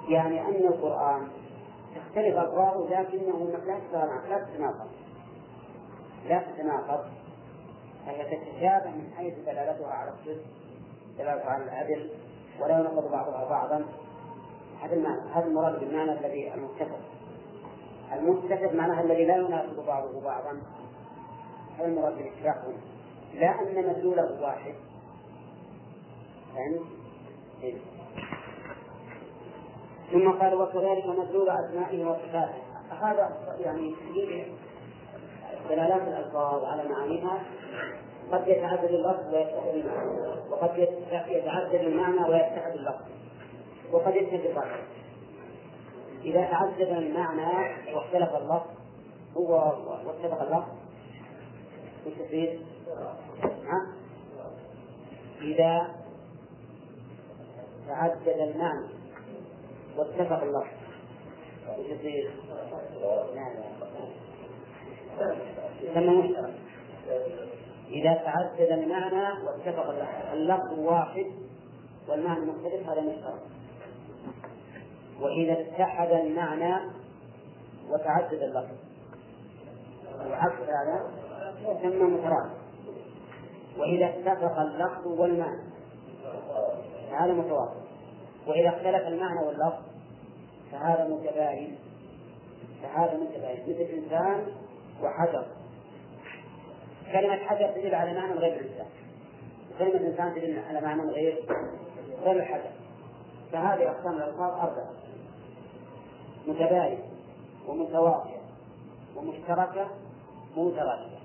يعني 0.10 0.42
أن 0.42 0.68
القرآن 0.68 1.28
تختلف 2.00 2.38
ألفاظه 2.38 2.90
لكنه 2.90 3.52
لا 4.30 4.40
تتناقض 4.40 4.88
لا 6.28 6.44
تتناقض 6.44 7.06
فهي 8.06 8.24
تتشابه 8.24 8.90
من 8.90 9.12
حيث 9.18 9.34
دلالتها 9.40 9.88
على 9.88 10.12
الصدق 10.12 10.44
دلالتها 11.18 11.50
على 11.50 11.64
العدل 11.64 12.10
ولا 12.62 12.80
ينقض 12.80 13.12
بعضها 13.12 13.50
بعضا. 13.50 13.86
هذا 14.82 14.96
المعنى 14.96 15.22
هذا 15.34 15.46
المراد 15.46 15.80
بالمعنى 15.80 16.12
الذي 16.12 16.54
المتفق 16.54 17.00
المتفق 18.14 18.74
معناها 18.74 19.02
الذي 19.02 19.26
لا 19.26 19.36
يناسب 19.36 19.86
بعضه 19.88 20.22
بعضا. 20.22 20.62
هذا 21.78 21.88
المراد 21.88 22.18
بالاتفاق 22.18 22.74
لا 23.34 23.62
أن 23.62 23.90
مدلوله 23.90 24.42
واحد. 24.42 24.76
فهمت؟ 26.56 26.82
ثم 30.12 30.32
قال 30.32 30.56
وكذلك 30.56 31.06
مدلول 31.06 31.50
أسمائه 31.50 32.06
وصفاته. 32.06 32.64
هذا 33.02 33.38
يعني 33.60 33.96
دلالات 35.70 36.02
الألفاظ 36.02 36.64
على 36.64 36.90
معانيها. 36.90 37.42
قد 38.32 38.48
يتعدد 38.48 38.90
اللفظ 38.90 39.34
ويتحد 39.34 39.74
المعنى 39.74 40.28
وقد 40.52 40.78
يتعدد 41.28 41.76
المعنى 41.76 42.30
ويتحد 42.30 42.72
اللفظ. 42.72 43.06
وقد 43.92 44.16
يتفق 44.16 44.68
إذا 46.24 46.42
تعدد 46.42 46.82
المعنى 46.82 47.76
واختلف 47.96 48.36
اللفظ 48.36 48.68
هو 49.38 49.54
واتفق 50.06 50.42
اللفظ. 50.42 50.72
يستفيد 52.06 52.62
إذا 55.42 55.88
تعدد 57.88 58.28
المعنى. 58.28 58.97
واتفق 59.98 60.44
اللفظ 60.44 60.78
يسمى 65.82 66.16
مشترك 66.16 66.54
إذا 67.88 68.14
تعدد 68.14 68.72
المعنى 68.72 69.46
واتفق 69.46 69.90
اللفظ 69.90 70.34
اللفظ 70.34 70.80
واحد 70.80 71.26
والمعنى 72.10 72.46
مختلف 72.46 72.90
هذا 72.90 73.02
مشترك 73.02 73.42
وإذا 75.22 75.62
اتحد 75.62 76.12
المعنى 76.12 76.76
وتعدد 77.90 78.44
اللفظ. 78.44 78.76
وعكس 80.30 80.62
هذا 80.62 81.12
يسمى 81.62 82.04
مترادف. 82.04 82.52
وإذا 83.78 84.06
اتفق 84.06 84.60
اللفظ 84.60 85.08
والمعنى. 85.08 85.62
فهذا 87.12 87.34
متوافق 87.34 87.87
وإذا 88.48 88.70
اختلف 88.70 89.08
المعنى 89.08 89.48
واللفظ 89.48 89.84
فهذا 90.72 91.08
متباين. 91.08 91.78
فهذا 92.84 93.18
متباين. 93.18 93.64
مثل 93.68 93.82
إنسان 93.82 94.46
وحجر. 95.04 95.46
كلمة 97.12 97.36
حجر 97.36 97.68
تدل 97.68 97.96
على 97.96 98.14
معنى 98.14 98.34
غير 98.34 98.60
الإنسان. 98.60 98.88
وكلمة 99.76 100.08
إنسان 100.08 100.36
تدل 100.36 100.60
على 100.70 100.82
معنى 100.82 101.12
غير 101.12 101.46
غير 102.24 102.36
الحجر. 102.36 102.72
فهذه 103.52 103.90
أقسام 103.90 104.14
الألفاظ 104.14 104.52
أربعة. 104.52 104.90
متباين 106.48 107.00
ومتواطئة 107.68 108.42
ومشتركة 109.16 109.88
ومترادفة. 110.58 111.18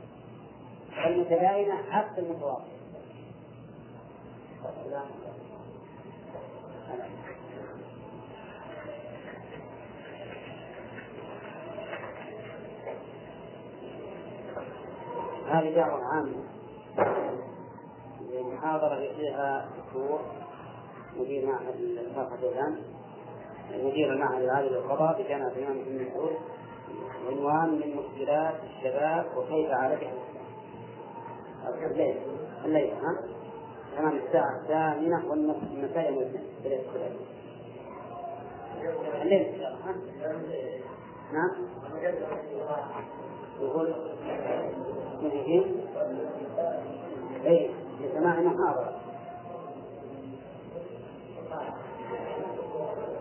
المتباينة 1.07 1.75
عكس 1.91 2.19
المتواطئة 2.19 2.73
هذه 15.49 15.75
دعوة 15.75 16.05
عامة. 16.05 16.43
محاضرة 18.33 19.01
يجريها 19.01 19.69
دكتور 19.79 20.21
مدير 21.17 21.47
معهد 21.47 21.75
الفرقة 21.81 22.35
الآن 22.35 22.83
مدير 23.85 24.13
المعهد 24.13 24.43
العالي 24.43 24.69
للقضاء 24.69 25.23
بجامعة 25.23 25.49
الإمام 25.49 25.85
بن 25.85 26.05
مسعود 26.05 26.37
عنوان 27.29 27.69
من 27.69 27.97
مشكلات 27.97 28.55
الشباب 28.65 29.27
وكيف 29.37 29.71
عالجها. 29.71 30.13
الليل 31.91 32.17
الليل 32.65 32.91
ها؟ 32.91 33.42
تمام 33.97 34.17
الساعة 34.27 34.61
الثامنة 34.61 35.31
والمساء 35.31 36.13
يوم 36.13 36.19
الاثنين. 36.23 37.17
الليل 39.23 39.43
إن 39.43 39.59
شاء 39.59 39.69
الله؟ 39.69 39.97
نعم. 41.33 41.51
يقول 43.61 43.95
من 45.23 45.31
اي 47.47 47.71
لسماع 48.01 48.41
محاضرة 48.41 49.01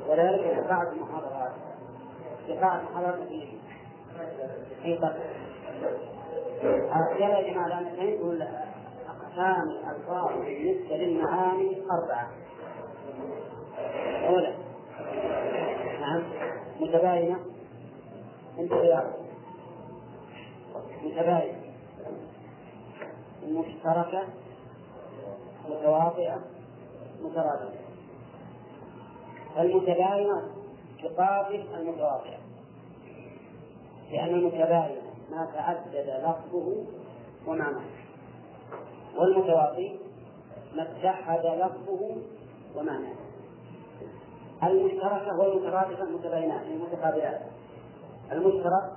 وذلك 0.09 0.57
لقاء 0.57 0.93
المحاضرات. 0.93 1.51
لقاء 2.49 2.79
المحاضرات 2.79 3.27
في 3.27 3.47
في 4.83 4.97
يا 7.39 7.53
جماعة 7.53 7.67
الآن 7.67 8.07
يقول 8.07 8.47
أقسام 9.31 9.69
الألفاظ 9.69 10.31
بالنسبة 10.45 10.95
للمعاني 10.95 11.77
أربعة. 11.91 12.31
أولا 14.27 14.53
نعم 15.99 16.23
متباينة. 16.79 17.39
انتباه 18.59 19.11
متباينة. 21.03 21.61
مشتركة. 23.47 24.23
متواطئة 25.69 26.41
مترادفة 27.23 27.79
المتباينة 29.57 30.41
تقابل 31.03 31.65
المتواطئة 31.77 32.37
لأن 34.11 34.29
المتباينة 34.29 35.01
ما 35.31 35.47
تعدد 35.53 36.23
لفظه 36.23 36.85
ومعناه. 37.47 37.81
والمتواطي 39.17 39.99
ما 40.75 40.83
اتحد 40.83 41.45
لفظه 41.45 42.15
ومعناه 42.75 43.15
المشتركة 44.63 45.39
والمترادفة 45.39 46.05
متباينات 46.05 46.65
متقابلات. 46.67 47.41
المشترك 48.31 48.93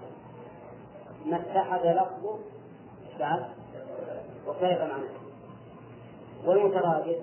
ما 1.27 1.37
اتحد 1.37 1.87
لفظه 1.87 2.39
بعد 3.19 3.45
وكيف 4.47 4.81
معناه؟ 4.81 5.15
والمترادف 6.47 7.17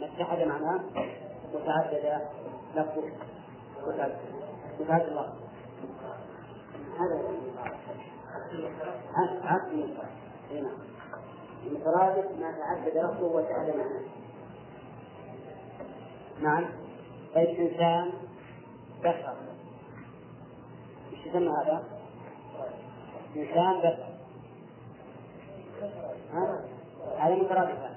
ما 0.00 0.06
اتحد 0.06 0.38
معناه 0.38 0.80
وتعدد 1.54 2.20
لفظه 2.76 3.12
وتعدد 3.86 4.16
لفظه. 4.80 5.32
هذا 9.16 9.40
عكس 9.44 9.72
المترادف 9.72 10.26
نعم 10.52 10.95
المترادف 11.66 12.24
ما 12.40 12.58
تعدد 12.58 12.96
لفظه 12.96 13.26
وتعدد 13.26 13.76
معناه 13.76 14.02
نعم. 16.42 16.64
طيب 17.34 17.48
إنسان 17.48 18.12
بشر 19.00 19.34
إيش 21.12 21.26
يسمى 21.26 21.48
هذا؟ 21.48 21.84
إنسان 23.36 23.78
بشر 23.78 24.06
هذا 27.18 27.34
مترادفان 27.34 27.94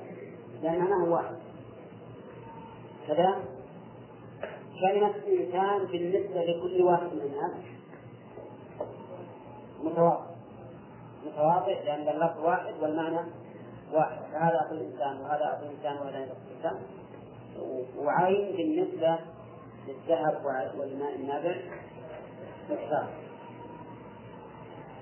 لأن 0.61 0.79
معناه 0.79 1.09
واحد. 1.09 1.35
كذا؟ 3.07 3.39
كلمة 4.81 5.13
إنسان 5.27 5.85
بالنسبة 5.85 6.43
لكل 6.43 6.81
واحد 6.81 7.03
من 7.03 7.21
الناس 7.21 7.51
متواضع. 9.83 10.25
متواضع 11.25 11.81
لأن 11.85 12.07
اللفظ 12.07 12.39
واحد 12.45 12.73
والمعنى 12.81 13.19
واحد. 13.93 14.17
هذا 14.33 14.61
أخو 14.65 14.75
الإنسان 14.75 15.21
وهذا 15.21 15.53
أخو 15.53 15.65
الإنسان 15.65 15.97
وهذا 15.97 16.23
أخو 16.23 16.41
الإنسان. 16.51 16.81
وعين 17.97 18.55
بالنسبة 18.55 19.19
للذهب 19.87 20.45
والماء 20.79 21.15
النابع 21.15 21.55
مقدار 22.69 23.09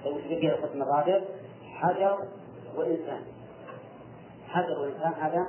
لو 0.05 0.17
القسم 0.49 0.81
الرابع 0.81 1.21
حجر 1.73 2.17
وإنسان. 2.75 3.21
حجر 4.47 4.79
وإنسان 4.79 5.13
هذا 5.13 5.47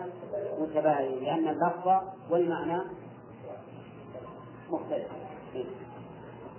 متباين 0.59 1.25
لأن 1.25 1.49
اللفظ 1.49 1.89
والمعنى 2.31 2.83
مختلف. 4.71 5.09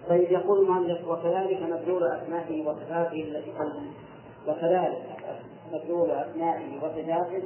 طيب 0.10 0.32
يقول 0.32 0.62
المؤلف 0.62 1.08
وكذلك 1.08 1.62
مدلول 1.62 2.04
أسمائه 2.04 2.68
وصفاته 2.68 3.24
التي 3.24 3.54
وكذلك. 4.48 5.20
مدلول 5.74 6.12
أسمائه 6.12 6.78
وصفاته 6.78 7.44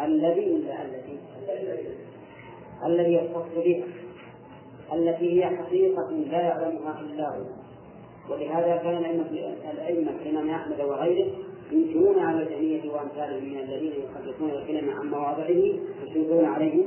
الذي 0.00 0.52
ولا 0.52 0.84
الذي 2.86 3.14
يختص 3.14 3.54
به 3.54 3.84
التي 4.92 5.44
هي 5.44 5.56
حقيقة 5.56 6.10
لا 6.10 6.40
يعلمها 6.40 7.00
إلا 7.00 7.28
هو. 7.28 7.44
ولهذا 8.30 8.76
كان 8.76 9.04
الأئمة 9.70 10.10
الإمام 10.10 10.50
أحمد 10.50 10.80
وغيره 10.80 11.32
ينكرون 11.72 12.18
على 12.18 12.42
الجميع 12.42 12.94
وأمثالهم 12.94 13.44
من 13.44 13.58
الذين 13.58 13.92
يحدثون 13.92 14.50
الكلمة 14.50 14.92
عن 14.92 15.10
مواضعه 15.10 15.78
يشيرون 16.02 16.44
عليه. 16.44 16.84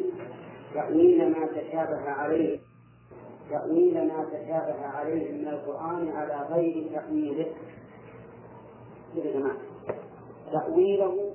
تأويل 0.74 1.30
ما 1.30 1.48
تشابه 1.48 2.10
عليه 2.10 2.60
تأويل 3.50 4.08
ما 4.08 4.26
تشابه 4.32 4.86
عليه 4.86 5.32
من 5.32 5.48
القرآن 5.48 6.10
على 6.10 6.48
غير 6.56 6.88
تأويله. 6.94 7.46
يا 9.18 9.40
جماعة. 9.40 9.58
تأويله 10.52 11.32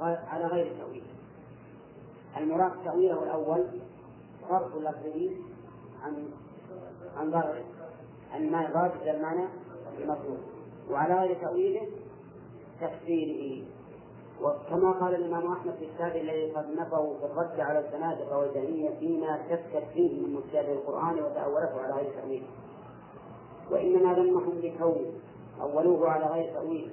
على 0.00 0.46
غير 0.46 0.72
تأويله 0.78 1.06
المراد 2.36 2.72
تأويله 2.84 3.22
الأول 3.22 3.66
صرف 4.48 4.76
اللفظ 4.76 5.06
عن 6.02 6.28
عن 7.16 7.30
ظاهره 7.30 7.64
عن 8.32 8.50
ما 8.50 8.62
يراد 8.62 8.90
إلى 9.02 9.10
المعنى 9.10 9.48
المطلوب. 9.98 10.38
وعلى 10.90 11.14
غير 11.14 11.40
تأويله 11.40 11.88
تفسيره. 12.80 13.64
وكما 14.42 14.92
قال 14.92 15.14
الإمام 15.14 15.52
أحمد 15.52 15.74
في 15.74 15.84
الكتاب 15.84 16.16
الذي 16.16 16.50
قد 16.50 16.66
نفوا 16.78 17.18
في 17.18 17.24
الرد 17.26 17.60
على 17.60 17.78
الزنادقة 17.78 18.38
والجهمية 18.38 18.90
فيما 18.98 19.38
شكت 19.50 19.84
فيه 19.94 20.20
من 20.20 20.34
مشابه 20.34 20.72
القرآن 20.72 21.14
وتأولته 21.14 21.80
على 21.80 21.94
غير 21.94 22.10
تأويل. 22.20 22.42
وإنما 23.70 24.14
ذمهم 24.14 24.58
لكونه 24.62 25.12
أولوه 25.60 26.10
على 26.10 26.26
غير 26.26 26.52
تأويل. 26.52 26.90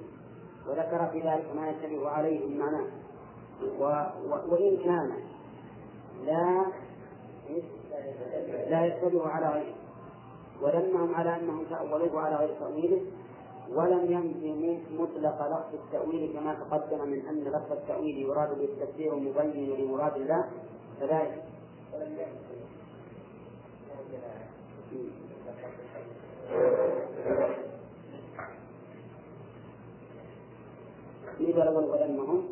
وذكر 0.68 1.06
في 1.12 1.20
ذلك 1.20 1.46
ما 1.56 1.70
يشتبه 1.70 2.08
عليه 2.08 2.58
معناه 2.58 2.86
و... 3.78 3.84
و... 4.28 4.52
وإن 4.52 4.76
كان 4.84 5.12
لا 6.26 6.66
لا 8.70 8.86
يشتبه 8.86 9.28
على 9.28 9.48
غيره 9.48 9.74
وذمهم 10.62 11.14
على 11.14 11.36
أنهم 11.36 11.64
تأولوه 11.70 12.20
على 12.20 12.36
غير 12.36 12.54
تأويله 12.60 13.00
ولم 13.70 14.12
ينفي 14.12 14.78
مطلق 14.98 15.48
لفظ 15.48 15.74
التأويل 15.74 16.32
كما 16.32 16.54
تقدم 16.54 17.08
من 17.08 17.26
أن 17.26 17.44
لفظ 17.44 17.72
التأويل 17.72 18.18
يراد 18.18 18.58
به 18.58 18.64
التفسير 18.64 19.14
المبين 19.14 19.76
لمراد 19.76 20.16
الله 20.16 20.44
كذلك 21.00 21.42
إذا 31.48 31.62
الأول 31.62 31.84
ولمهم 31.84 32.44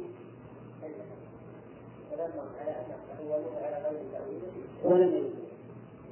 ولم 4.85 5.15
ينفي. 5.15 5.41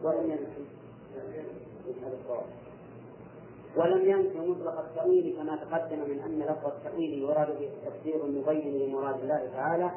ولم 0.03 0.31
ينفي. 0.31 0.63
ولم 3.77 4.11
ينفي 4.11 4.39
مطلق 4.39 4.79
التأويل 4.79 5.37
كما 5.37 5.57
تقدم 5.57 5.99
من 5.99 6.21
أن 6.21 6.43
لفظ 6.43 6.67
التأويل 6.67 7.23
يراد 7.23 7.59
به 7.59 7.71
تفسير 7.87 8.27
مبين 8.27 8.79
لمراد 8.79 9.21
الله 9.21 9.51
تعالى. 9.53 9.91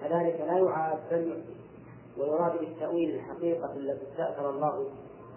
كذلك 0.00 0.40
لا 0.40 0.58
يعاد 0.58 0.98
بل 1.10 1.42
ويراد 2.18 2.58
بالتأويل 2.58 3.14
الحقيقة 3.14 3.72
التي 3.76 4.04
استأثر 4.12 4.50
الله 4.50 4.86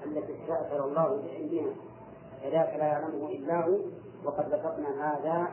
التي 0.06 0.34
استأثر 0.44 0.86
الله 0.86 1.08
بعلمها. 1.08 1.74
كذلك 2.44 2.76
لا 2.80 2.86
يعلمه 2.86 3.30
إلا 3.30 3.66
هو. 3.66 3.78
وقد 4.26 4.54
ذكرنا 4.54 5.12
هذا 5.12 5.48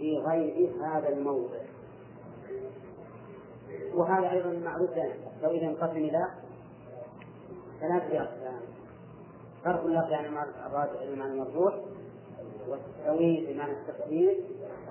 في 0.00 0.18
غير 0.18 0.70
هذا 0.82 1.08
الموضع. 1.08 1.58
وهذا 3.94 4.30
أيضا 4.30 4.52
معروف 4.64 4.90
لنا. 4.90 5.14
لو 5.42 5.50
إذا 5.50 5.66
انقسم 5.66 5.96
إلى 5.96 6.28
ثلاث 7.80 8.02
أقسام 8.02 8.60
فرق 9.64 9.84
اللفظ 9.84 10.10
يعني 10.10 10.28
الراجع 10.66 11.12
بمعنى 11.14 11.32
المرجوح 11.32 11.74
والتأويل 12.68 13.52
بمعنى 13.52 13.72
التقدير 13.72 14.44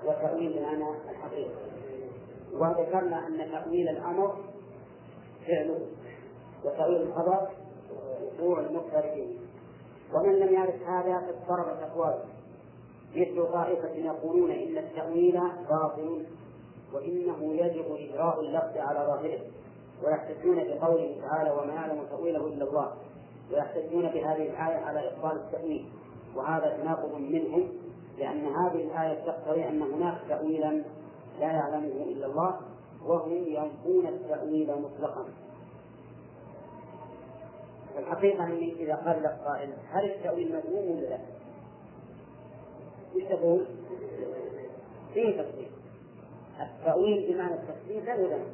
والتأويل 0.04 0.58
بمعنى 0.58 0.88
الحقيقة. 1.10 1.54
وذكرنا 2.52 3.26
أن 3.26 3.50
تأويل 3.52 3.88
الأمر 3.88 4.36
فعله 5.46 5.80
وتأويل 6.64 7.02
الخبر 7.02 7.48
وقوع 8.38 8.60
المقدر 8.60 9.02
فيه 9.02 9.38
ومن 10.14 10.38
لم 10.38 10.54
يعرف 10.54 10.82
هذا 10.82 11.28
اضطربت 11.28 11.82
أقواله 11.82 12.24
مثل 13.16 13.52
طائفة 13.52 13.90
يقولون 13.90 14.50
إن 14.50 14.78
التأويل 14.78 15.40
باطل 15.70 16.26
وإنه 16.94 17.54
يجب 17.54 17.84
إجراء 17.96 18.40
اللفظ 18.40 18.76
على 18.76 18.98
ظاهره 18.98 19.38
ويحتجون 20.04 20.56
بقوله 20.56 21.16
تعالى 21.22 21.50
وما 21.50 21.74
يعلم 21.74 22.04
تأويله 22.10 22.46
إلا 22.46 22.64
الله 22.64 22.92
ويحتجون 23.52 24.02
بهذه 24.02 24.42
الآية 24.50 24.76
على 24.84 25.08
إبطال 25.08 25.36
التأويل 25.36 25.88
وهذا 26.36 26.76
تناقض 26.82 27.14
منهم 27.14 27.68
لأن 28.18 28.46
هذه 28.46 28.84
الآية 28.84 29.24
تقتضي 29.26 29.68
أن 29.68 29.82
هناك 29.82 30.18
تأويلا 30.28 30.82
لا 31.40 31.46
يعلمه 31.46 32.02
إلا 32.02 32.26
الله 32.26 32.60
وهم 33.06 33.32
ينفون 33.32 34.06
التأويل 34.06 34.68
مطلقا 34.80 35.24
الحقيقة 37.98 38.44
أني 38.44 38.72
إذا 38.72 38.94
قال 38.94 39.22
لك 39.22 39.38
قائل 39.46 39.72
هل 39.90 40.04
التأويل 40.04 40.52
مذموم 40.56 40.90
ولا 40.96 41.06
لا؟ 41.06 41.18
إيش 43.16 43.24
تقول؟ 43.24 43.64
فيه 45.14 45.42
تفسير 45.42 45.68
التأويل 46.60 47.32
بمعنى 47.32 47.54
التفسير 47.54 48.04
لا 48.04 48.14
يذم 48.14 48.44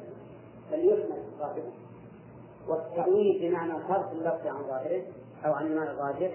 بل 0.73 0.89
يحمل 0.89 1.23
صاحبه 1.39 1.63
والتأويل 2.69 3.39
بمعنى 3.41 3.73
صرف 3.89 4.13
اللفظ 4.13 4.47
عن 4.47 4.63
ظاهره 4.69 5.03
أو 5.45 5.53
عن 5.53 5.67
المعنى 5.67 5.91
الراجح 5.91 6.31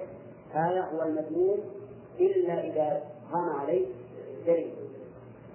هذا 0.53 0.81
هو 0.81 1.01
المذموم 1.01 1.59
إلا 2.19 2.67
إذا 2.67 3.03
قام 3.31 3.49
عليه 3.49 3.85
دليل. 4.45 4.73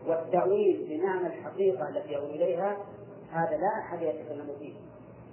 والتأويل 0.07 0.87
بمعنى 0.89 1.27
الحقيقة 1.27 1.89
التي 1.89 2.13
يؤول 2.13 2.31
إليها 2.31 2.77
هذا 3.33 3.57
لا 3.57 3.69
أحد 3.79 4.03
يتكلم 4.03 4.49
فيه. 4.59 4.73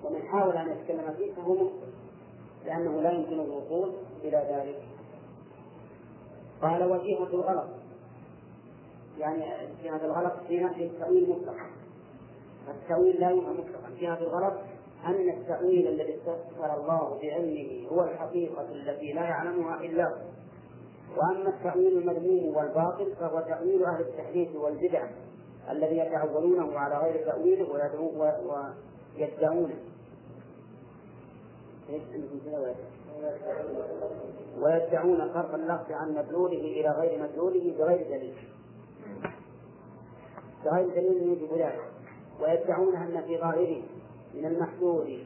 ومن 0.03 0.21
حاول 0.21 0.57
أن 0.57 0.71
يتكلم 0.71 1.13
فيه 1.17 1.33
فهو 1.33 1.53
مخطئ 1.53 1.87
لأنه 2.65 3.01
لا 3.01 3.11
يمكن 3.11 3.39
الوصول 3.39 3.93
إلى 4.23 4.37
ذلك. 4.37 4.81
قال 6.63 6.91
وجيهة 6.91 7.27
الغلط. 7.27 7.67
يعني 9.17 9.45
جهة 9.83 10.05
الغلط 10.05 10.33
في 10.47 10.59
نفي 10.59 10.85
التأويل 10.85 11.29
مطلقا. 11.29 11.69
التأويل 12.67 13.15
لا 13.21 13.29
يفهم 13.29 13.53
مطلقا. 13.53 13.89
جهة 13.99 14.17
الغلط 14.17 14.53
أن 15.05 15.29
التأويل 15.29 15.87
الذي 15.87 16.15
استذكر 16.15 16.75
الله 16.77 17.19
بعلمه 17.21 17.87
هو 17.91 18.03
الحقيقة 18.03 18.71
التي 18.71 19.13
لا 19.13 19.21
يعلمها 19.21 19.81
إلا 19.81 20.07
هو. 20.07 20.15
وأما 21.17 21.49
التأويل 21.49 21.97
المذموم 21.97 22.55
والباطل 22.57 23.15
فهو 23.19 23.39
تأويل 23.39 23.85
أهل 23.85 24.01
التحديث 24.01 24.55
والبدع 24.55 25.07
الذي 25.69 25.97
يتعولونه 25.97 26.79
على 26.79 26.97
غير 26.97 27.25
تأويله 27.25 27.67
ويدعونه. 29.17 29.75
ويدعون 34.61 35.33
صرف 35.33 35.55
اللفظ 35.55 35.91
عن 35.91 36.13
مدلوله 36.15 36.57
إلى 36.57 36.89
غير 36.89 37.23
مدلوله 37.23 37.75
بغير 37.79 38.07
دليل. 38.07 38.35
بغير 40.65 40.89
دليل 40.89 41.31
يجب 41.31 41.53
ذلك. 41.53 41.81
ويدعون 42.41 42.95
أن 42.95 43.21
في 43.21 43.37
ظاهره 43.37 43.81
من 44.33 44.45
المحذور 44.45 45.17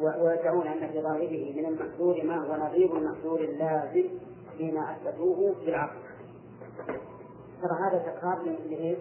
ويدعون 0.00 0.66
أن 0.66 0.88
في 0.88 1.02
ظاهره 1.02 1.52
من 1.56 1.66
المحذور 1.66 2.22
ما 2.24 2.36
هو 2.36 2.66
نظير 2.66 2.96
المحذور 2.96 3.40
اللازم 3.40 4.08
فيما 4.58 4.92
أثبتوه 4.92 5.54
بالعقل 5.66 5.98
ترى 7.62 7.78
هذا 7.80 7.98
تكرار 7.98 8.42
لإيه؟ 8.70 8.96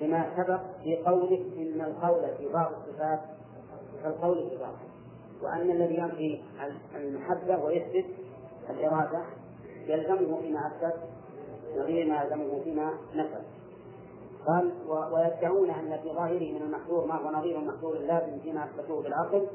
لما 0.00 0.30
سبق 0.36 0.60
في 0.84 0.96
قوله 0.96 1.44
إن 1.56 1.80
القول 1.80 2.36
في 2.38 2.48
بعض 2.52 2.72
الصفات 2.72 3.20
كالقول 4.02 4.50
في 4.50 4.56
بعض. 4.56 4.74
وأن 5.42 5.70
الذي 5.70 5.94
ينفي 5.94 6.40
المحبة 6.96 7.64
ويثبت 7.64 8.06
الإرادة 8.70 9.22
يلزمه 9.86 10.40
فيما 10.40 10.66
أثبت 10.66 10.94
نظير 11.78 12.06
ما 12.06 12.22
يلزمه 12.22 12.60
فيما 12.64 12.92
نفى 13.14 13.40
قال 14.46 14.72
ويدعون 14.88 15.70
أن 15.70 15.98
في 16.02 16.08
ظاهره 16.08 16.52
من 16.52 16.62
المحظور 16.62 17.06
ما 17.06 17.14
هو 17.14 17.30
نظير 17.30 17.58
المحظور 17.58 17.96
اللازم 17.96 18.38
فيما 18.38 18.64
أثبتوه 18.64 19.02
بالعقل 19.02 19.46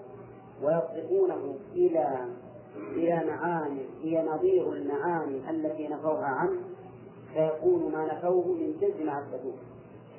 ويصرفونه 0.63 1.55
إلى 1.75 2.25
إلى 2.75 3.23
معاني 3.27 3.85
هي 4.03 4.23
نظير 4.23 4.73
المعاني 4.73 5.49
التي 5.49 5.87
نفوها 5.87 6.25
عنه 6.25 6.61
فيكون 7.33 7.91
ما 7.91 8.13
نفوه 8.13 8.47
من 8.47 8.77
جنس 8.81 8.95
ما 9.05 9.19
أثبتوه. 9.19 9.53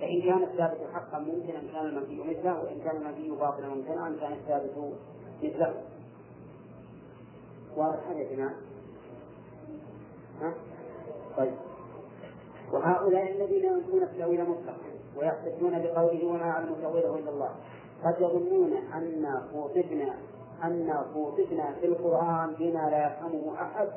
فإن 0.00 0.22
كان 0.22 0.42
الثابت 0.42 0.78
حقا 0.94 1.18
ممكنا 1.18 1.72
كان 1.72 1.86
المنفي 1.86 2.20
مثله 2.20 2.62
وإن 2.62 2.80
كان 2.80 2.96
المنفي 2.96 3.30
باطلا 3.30 3.68
ممكنا 3.68 4.16
كان 4.20 4.32
الثابت 4.32 4.92
مثله 5.43 5.74
واضح 7.76 8.09
هذا 8.11 8.18
يا 8.18 8.36
جماعة؟ 8.36 8.55
ها؟ 10.41 10.55
طيب 11.36 11.55
وهؤلاء 12.72 13.32
الذين 13.32 13.64
ينفون 13.64 14.03
التأويل 14.03 14.41
مطلقا 14.41 14.89
ويحتجون 15.16 15.82
بقوله 15.82 16.26
وما 16.26 16.47
يعلم 16.47 16.74
تأويله 16.82 17.18
إلا 17.18 17.30
الله 17.30 17.51
قد 18.05 18.14
يظنون 18.20 18.72
أن 18.72 19.43
خوطبنا 19.53 20.14
أن 20.64 21.05
خوطبنا 21.14 21.72
في 21.80 21.86
القرآن 21.86 22.55
بما 22.59 22.91
لا 22.91 23.07
يفهمه 23.07 23.62
أحد 23.62 23.89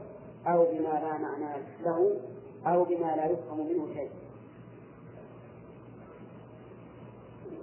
أو 0.48 0.66
بما 0.66 1.00
لا 1.00 1.18
معنى 1.18 1.64
له 1.86 2.20
أو 2.68 2.84
بما 2.84 3.16
لا 3.16 3.26
يفهم 3.26 3.68
منه 3.68 3.94
شيء 3.94 4.12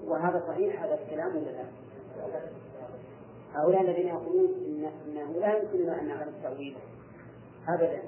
وهذا 0.06 0.44
صحيح 0.48 0.82
هذا 0.82 0.98
الكلام 1.02 1.36
ولا 1.36 1.50
لا؟ 1.50 1.64
هؤلاء 3.54 3.80
الذين 3.82 4.08
يقولون 4.08 4.54
إن 4.66 4.90
أنه 5.06 5.32
لا 5.40 5.58
يمكن 5.58 5.78
لنا 5.78 6.00
أن 6.00 6.08
نعلم 6.08 6.28
التأويل. 6.28 6.76
أبدا. 7.68 8.02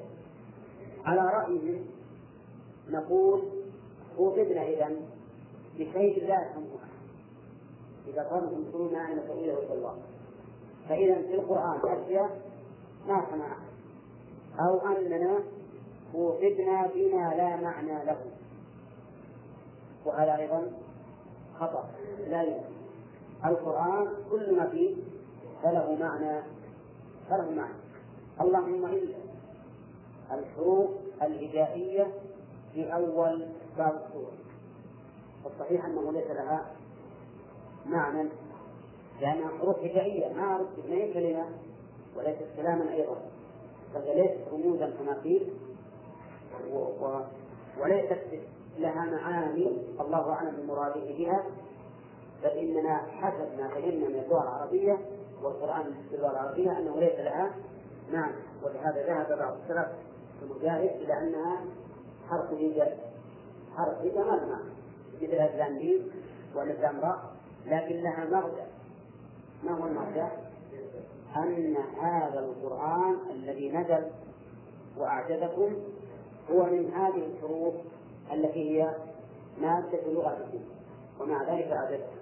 على 1.05 1.21
رأيهم 1.21 1.87
نقول 2.91 3.43
خوطبنا 4.17 4.63
إذا 4.63 4.91
بشيء 5.75 6.27
لا 6.29 6.43
يفهمه 6.43 6.81
إذا 8.07 8.23
تقولون 8.23 8.93
ما 8.93 9.13
أن 9.13 9.27
تأويله 9.27 9.59
إلا 9.59 9.75
الله 9.75 9.97
فإذا 10.89 11.15
في 11.15 11.35
القرآن 11.35 11.81
أشياء 11.85 12.41
ما 13.09 13.27
سمع 13.31 13.57
أو 14.67 14.79
أننا 14.79 15.39
خوطبنا 16.13 16.87
بما 16.95 17.35
لا 17.37 17.57
معنى 17.57 18.05
له. 18.05 18.19
وهذا 20.07 20.37
أيضا 20.37 20.73
خطأ. 21.59 21.91
لا 22.29 22.43
يمكن. 22.43 22.81
القرآن 23.45 24.09
كل 24.31 24.57
ما 24.57 24.67
فيه 24.67 24.97
فله 25.63 25.97
معنى 26.01 26.43
فله 27.31 27.51
معنى. 27.51 27.75
اللهم 28.41 28.87
إلا. 28.87 29.17
الحروف 30.33 30.91
الهجائية 31.23 32.07
في 32.75 32.95
أول 32.95 33.47
باب 33.79 34.03
السورة. 34.07 34.33
الصحيح 35.47 35.85
أنه 35.85 36.13
ليس 36.13 36.31
لها 36.31 36.67
معنى 37.87 38.29
لأنها 39.21 39.59
حروف 39.59 39.79
هجائية 39.79 40.29
ما 40.33 40.59
ما 40.89 40.95
هي 40.95 41.13
كلمة 41.13 41.45
وليست 42.17 42.47
كلاما 42.57 42.93
أيضا. 42.93 43.17
بل 43.95 44.17
ليست 44.17 44.39
رموزا 44.53 44.91
كما 44.91 45.21
قيل 45.25 45.53
وليست 47.81 48.23
لها 48.79 49.05
معاني 49.05 49.67
الله 50.01 50.33
أعلم 50.33 50.57
بمراده 50.57 51.01
بها 51.19 51.45
بل 52.43 52.49
إننا 52.51 52.97
حسب 52.97 53.59
ما 53.59 53.69
فهمنا 53.69 54.09
من 54.09 54.15
اللغة 54.25 54.43
العربية 54.43 54.99
والقرآن 55.43 55.95
باللغة 56.11 56.31
العربية 56.31 56.79
أنه 56.79 57.01
ليس 57.01 57.19
لها 57.19 57.51
معنى 58.13 58.35
ولهذا 58.63 59.07
ذهب 59.07 59.39
بعض 59.39 59.57
السلف 59.63 59.89
المجاهد 60.43 60.91
إلى 61.03 61.19
أنها 61.19 61.61
حرف 62.31 62.53
إيجاب 62.53 62.99
حرف 63.77 64.01
إيجاب 64.01 64.27
ما 64.27 64.37
معنى. 64.37 64.71
مثل 65.23 65.33
اللام 65.33 65.73
ميم 65.77 66.11
واللام 66.55 67.01
راء 67.01 67.19
لكن 67.67 68.03
لها 68.03 68.25
مغزى 68.25 68.67
ما 69.65 69.71
هو 69.71 69.87
المغزى؟ 69.87 70.27
أن 71.37 71.77
هذا 72.01 72.41
القرآن 72.41 73.17
الذي 73.31 73.71
نزل 73.73 74.07
وأعجبكم 74.99 75.73
هو 76.51 76.65
من 76.65 76.93
هذه 76.93 77.27
الحروف 77.27 77.75
التي 78.33 78.83
هي 78.83 78.95
مادة 79.61 80.01
لغتكم 80.07 80.61
ومع 81.21 81.55
ذلك 81.55 81.73
أعجبكم 81.73 82.20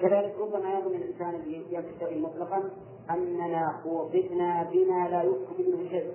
كذلك 0.00 0.34
ربما 0.40 0.78
يظن 0.78 0.94
الإنسان 0.94 1.42
يمتثل 1.70 2.18
مطلقا 2.18 2.70
أننا 3.10 3.80
خوطبنا 3.84 4.62
بما 4.72 5.08
لا 5.08 5.22
يفهم 5.22 5.56
منه 5.58 5.90
شيء 5.90 6.12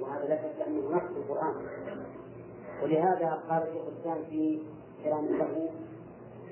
وهذا 0.00 0.28
لا 0.28 0.36
شك 0.36 0.66
أنه 0.66 0.96
نص 0.96 1.16
القرآن. 1.16 1.54
ولهذا 2.82 3.42
قال 3.48 3.62
شيخ 3.72 3.82
الإسلام 3.88 4.24
في 4.30 4.62
كلام 5.04 5.26
له 5.26 5.70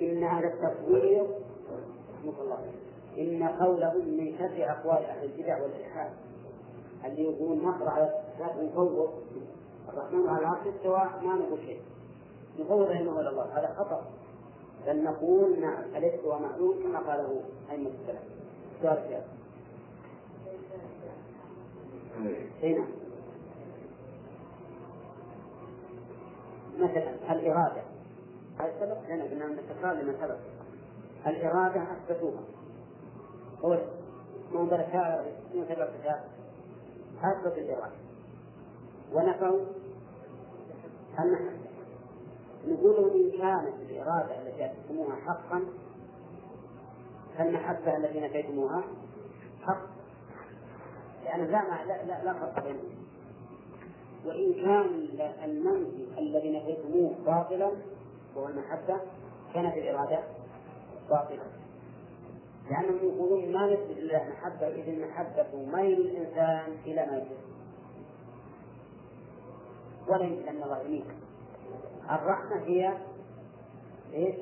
إن 0.00 0.24
هذا 0.24 0.46
التفويض 0.48 1.28
رحمه 2.14 2.42
الله 2.42 2.58
إن 3.18 3.48
قولهم 3.48 4.08
من 4.08 4.38
شر 4.38 4.70
أقوال 4.70 5.04
أهل 5.04 5.24
البدع 5.24 5.62
والإلحاد 5.62 6.10
اللي 7.04 7.22
يقول 7.22 7.58
نقرأ 7.64 7.90
على 7.90 8.04
الصفات 8.04 8.56
نفوض 8.62 9.10
الرحمن 9.88 10.28
على 10.28 10.38
العرش 10.38 10.66
استوى 10.66 11.10
ما 11.22 11.34
نقول 11.34 11.58
شيء. 11.66 11.80
نفوض 12.60 12.90
إلى 12.90 13.00
الله. 13.00 13.44
هذا 13.58 13.74
خطأ. 13.78 14.04
بل 14.88 15.04
نقول 15.04 15.60
نعم 15.60 15.82
الاستواء 15.96 16.38
معلوم؟ 16.42 16.82
كما 16.82 16.98
قاله 16.98 17.42
أئمة 17.70 17.90
السلف. 17.90 18.22
سؤال 18.82 19.02
فيها 19.08 19.24
أي 22.62 22.74
نعم. 22.74 22.88
مثلا 26.78 27.32
الإرادة. 27.32 27.82
هذا 28.58 28.72
سبق 28.80 29.14
لنا 29.14 29.24
قلنا 29.24 29.44
أن 29.44 29.58
التكرار 29.58 29.94
لمن 29.94 30.14
سبق؟ 30.20 30.38
الإرادة 31.26 31.82
أثبتوها. 31.82 32.40
هو 33.64 33.78
منظر 34.52 34.80
الشاعر 34.86 35.24
من 35.54 35.64
سبع 35.68 35.88
كتاب 36.00 36.24
أثبت 37.22 37.58
الإرادة. 37.58 37.96
ونفوا 39.12 39.60
المحبة 41.18 41.67
نقول 42.66 43.10
إن 43.10 43.30
كانت 43.30 43.90
الإرادة 43.90 44.42
التي 44.42 44.66
أثبتموها 44.66 45.16
حقا 45.16 45.64
فالمحبة 47.38 47.96
التي 47.96 48.20
نفيتموها 48.20 48.84
حق 49.62 49.82
لأن 51.24 51.40
لا 51.40 51.84
لا 51.86 52.04
لا, 52.04 52.24
لا 52.24 52.32
فرق 52.32 52.64
بينهم. 52.64 52.98
وإن 54.26 54.54
كان 54.54 55.08
المنفي 55.44 56.18
الذي 56.18 56.58
نفيتموه 56.58 57.14
باطلا 57.26 57.70
وهو 58.36 58.48
المحبة 58.48 59.00
كانت 59.54 59.76
الإرادة 59.76 60.18
باطلة 61.10 61.42
لأنهم 62.70 62.96
يقولون 62.96 63.52
ما 63.52 63.66
نثبت 63.66 63.98
لله 63.98 64.28
محبة 64.28 64.68
إذ 64.68 64.88
المحبة 64.88 65.46
ميل 65.72 66.00
الإنسان 66.00 66.72
إلى 66.86 67.06
ما 67.06 67.16
يحب 67.16 67.36
ولا 70.08 70.24
يمكن 70.24 70.48
أن 70.48 70.62
الله 70.62 70.82
الرحمة 72.10 72.56
هي 72.56 72.96
إيش؟ 74.14 74.34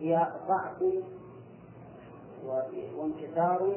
هي 0.00 0.32
ضعف 0.48 0.82
وانكسار 2.96 3.76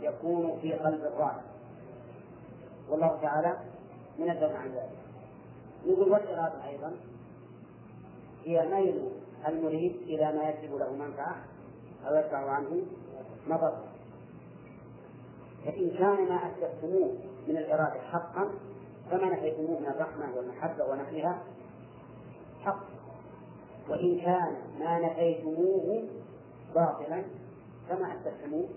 يكون 0.00 0.58
في 0.62 0.72
قلب 0.72 1.04
الراحم 1.04 1.46
والله 2.88 3.18
تعالى 3.22 3.56
منزه 4.18 4.58
عن 4.58 4.68
ذلك. 4.68 4.98
نقول 5.86 6.08
والإرادة 6.12 6.68
أيضا 6.68 6.92
هي 8.44 8.68
ميل 8.68 9.08
المريد 9.48 9.96
إلى 10.02 10.32
ما 10.32 10.50
يجلب 10.50 10.74
له 10.74 10.92
منفعة 10.92 11.36
أو 12.06 12.14
يدفع 12.14 12.50
عنه 12.50 12.82
مضرة 13.46 13.84
فإن 15.64 15.90
كان 15.90 16.28
ما 16.28 16.40
أثبتموه 16.46 17.14
من 17.48 17.56
الإرادة 17.56 18.00
حقا 18.00 18.50
فما 19.10 19.30
نفيتموه 19.30 19.80
من 19.80 19.86
الرحمة 19.86 20.36
والمحبة 20.36 20.84
ونحوها 20.84 21.42
حق 22.64 22.84
وإن 23.88 24.20
كان 24.20 24.56
ما 24.78 24.98
نفيتموه 24.98 26.08
باطلا 26.74 27.24
فما 27.88 28.14
أثبتموه 28.14 28.68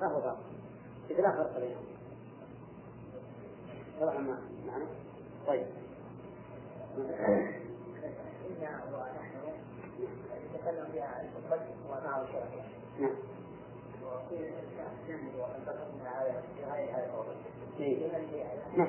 فهو 0.00 0.20
باطل 0.20 0.52
إذا 1.10 1.22
لا 1.22 1.30
فرق 1.32 1.58
بينهم 1.60 1.84
طبعا 4.00 4.18
معنى 4.66 4.84
طيب 5.46 5.66
شرعية. 12.26 12.62
نعم. 13.00 13.16
نعم. 18.76 18.88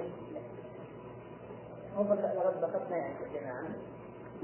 هم 1.98 2.08
ربطتنا 2.12 2.98
يعني. 2.98 3.70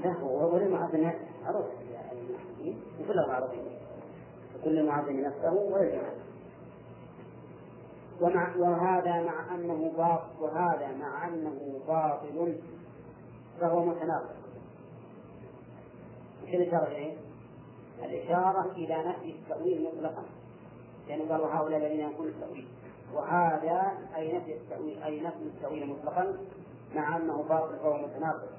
لا 0.03 0.13
هو 0.13 0.55
ولي 0.55 0.69
معظم 0.69 1.11
عرف 1.45 1.65
يعني 1.93 2.75
كلهم 3.07 3.31
عربيين 3.31 3.77
وكل 4.55 4.85
معظم 4.85 5.19
نفسه 5.19 5.53
ويجمع 5.53 6.09
ومع 8.21 8.55
وهذا 8.55 9.21
مع 9.21 9.55
أنه 9.55 9.91
باطل 9.97 10.27
وهذا 10.39 10.91
مع 10.99 11.27
أنه 11.27 11.79
باطل. 11.87 12.57
فهو 13.61 13.85
متناقض. 13.85 14.35
وش 16.43 16.49
الإشارة 16.53 16.87
إليه؟ 16.87 17.17
الإشارة 18.03 18.71
إلى 18.71 19.03
نفي 19.03 19.31
التأويل 19.31 19.83
مطلقا. 19.83 20.23
لأنه 21.07 21.29
قال 21.29 21.41
هؤلاء 21.41 21.79
الذين 21.79 21.99
ينقون 21.99 22.27
التأويل. 22.27 22.67
وهذا 23.13 23.97
أي 24.15 24.37
نفي 24.37 24.53
التأويل 24.53 25.03
أي 25.03 25.21
نفي 25.21 25.43
التأويل 25.43 25.89
مطلقا؟ 25.89 26.37
مع 26.95 27.17
أنه 27.17 27.43
باطل 27.43 27.79
فهو 27.79 27.97
متناقض 27.97 28.49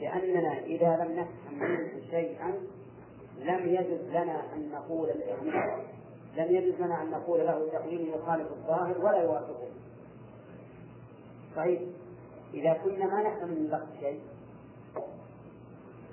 لأننا 0.00 0.58
إذا 0.58 1.04
لم 1.04 1.12
نفهم 1.12 1.58
منه 1.58 2.10
شيئا 2.10 2.54
لم 3.38 3.68
يجد 3.68 4.08
لنا 4.10 4.54
أن 4.54 4.70
نقول 4.72 5.08
لم 6.36 6.46
يجد 6.56 6.80
لنا 6.80 7.02
أن 7.02 7.10
نقول 7.10 7.40
له 7.40 7.68
تأويل 7.72 8.08
يخالف 8.08 8.52
الظاهر 8.52 8.98
ولا 8.98 9.22
يوافقه 9.22 9.68
صحيح 11.56 11.80
إذا 12.54 12.72
كنا 12.72 13.06
ما 13.06 13.22
نفهم 13.22 13.48
من 13.48 13.56
اللفظ 13.56 14.00
شيء 14.00 14.20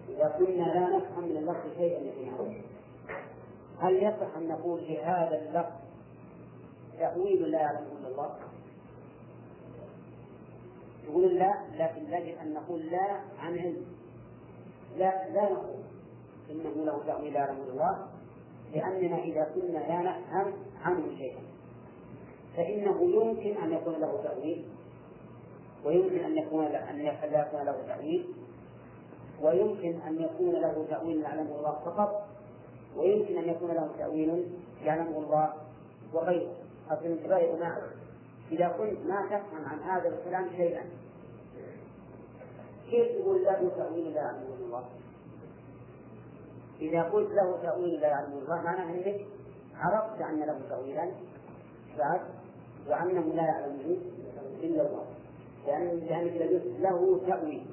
إذا 0.09 0.35
كنا 0.39 0.63
لا 0.63 0.97
نفهم 0.97 1.23
من 1.23 1.37
اللفظ 1.37 1.77
شيئا 1.77 1.99
يقينا 1.99 2.61
هل 3.79 4.03
يصح 4.03 4.37
أن 4.37 4.47
نقول 4.47 4.81
لهذا 4.87 5.41
اللفظ 5.41 5.79
تأويل 6.99 7.51
لا 7.51 7.59
يعلمه 7.59 7.91
إلا 7.99 8.07
الله؟ 8.07 8.35
يقول 11.09 11.35
لا 11.35 11.53
لكن 11.77 12.13
يجب 12.13 12.37
أن 12.37 12.53
نقول 12.53 12.85
لا 12.85 13.19
عن 13.39 13.59
علم. 13.59 13.85
لا 14.97 15.29
لا 15.29 15.43
نقول. 15.43 15.79
إنه 16.51 16.85
له 16.85 17.03
تأويل 17.07 17.33
لا 17.33 17.51
إلا 17.51 17.71
الله 17.71 18.07
لأننا 18.73 19.17
إذا 19.17 19.51
كنا 19.55 19.77
لا 19.77 20.01
نفهم 20.01 20.53
عنه 20.83 21.17
شيئا. 21.17 21.41
فإنه 22.57 23.01
يمكن 23.01 23.63
أن 23.63 23.73
يكون 23.73 23.93
له 23.93 24.23
تأويل. 24.23 24.65
ويمكن 25.85 26.25
أن 26.25 26.37
يكون 26.37 26.65
أن 26.65 26.97
لا 26.97 27.41
يكون 27.41 27.61
له 27.65 27.77
تأويل. 27.87 28.25
ويمكن 29.41 30.01
أن 30.07 30.21
يكون 30.21 30.51
له 30.51 30.85
تأويل 30.89 31.21
يعلمه 31.21 31.55
الله 31.55 31.79
فقط. 31.85 32.27
ويمكن 32.97 33.37
أن 33.37 33.49
يكون 33.49 33.71
له 33.71 33.89
تأويل 33.97 34.47
يعلمه 34.83 35.17
الله 35.17 35.53
وغيره. 36.13 36.55
أصل 36.89 37.05
الانتباه 37.05 37.37
إذا 38.51 38.67
كنت 38.67 38.99
ما 39.05 39.25
تفهم 39.25 39.65
عن 39.65 39.79
هذا 39.79 40.09
الكلام 40.09 40.49
شيئا. 40.49 40.83
كيف 42.89 43.21
تقول 43.21 43.43
له 43.43 43.71
تأويل 43.77 44.13
لا 44.13 44.21
يعلمه 44.21 44.55
الله؟ 44.59 44.85
إذا 46.81 47.03
قلت 47.03 47.31
له 47.31 47.61
تأويل 47.61 47.99
لا 47.99 48.07
يعلمه 48.07 48.37
الله 48.37 48.61
معناه 48.61 48.93
أنك 48.93 49.25
عرفت 49.75 50.21
أن 50.21 50.39
له 50.39 50.59
تأويلا. 50.69 51.11
بعد 51.97 52.21
وأنه 52.87 53.33
لا 53.33 53.43
يعلمه 53.43 53.97
إلا 54.63 54.87
الله. 54.87 55.05
لأن 55.67 55.99
لأنك 55.99 56.51
له 56.79 57.21
تأويل. 57.27 57.65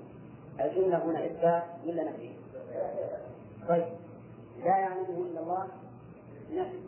الجملة 0.60 1.04
هنا 1.04 1.26
إثبات 1.26 1.64
ولا 1.86 2.04
نفي؟ 2.04 2.30
طيب. 3.68 3.86
لا 4.58 4.78
يعلمه 4.78 5.18
إلا 5.18 5.40
الله. 5.40 5.68
نفي. 6.52 6.80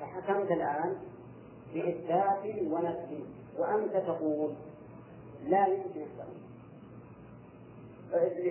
فحكمت 0.00 0.50
الآن 0.50 0.96
بإثبات 1.74 2.62
ونفي 2.62 3.24
وأنت 3.58 3.96
تقول 3.96 4.54
لا 5.48 5.66
يمكن 5.66 6.00
التأويل. 6.00 6.46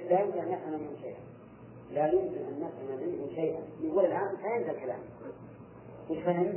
لا 0.10 0.20
يمكن 0.22 0.40
أن 0.40 0.52
يفهم 0.52 0.72
منه 0.72 0.96
شيئا. 1.02 1.20
لا 1.92 2.08
يمكن 2.08 2.38
أن 2.38 2.60
نفهم 2.60 3.08
منه 3.08 3.36
شيئا. 3.36 3.60
يقول 3.82 4.06
الآن 4.06 4.36
فهمت 4.36 4.70
الكلام. 4.70 5.00
وش 6.10 6.18
فهم؟ 6.18 6.54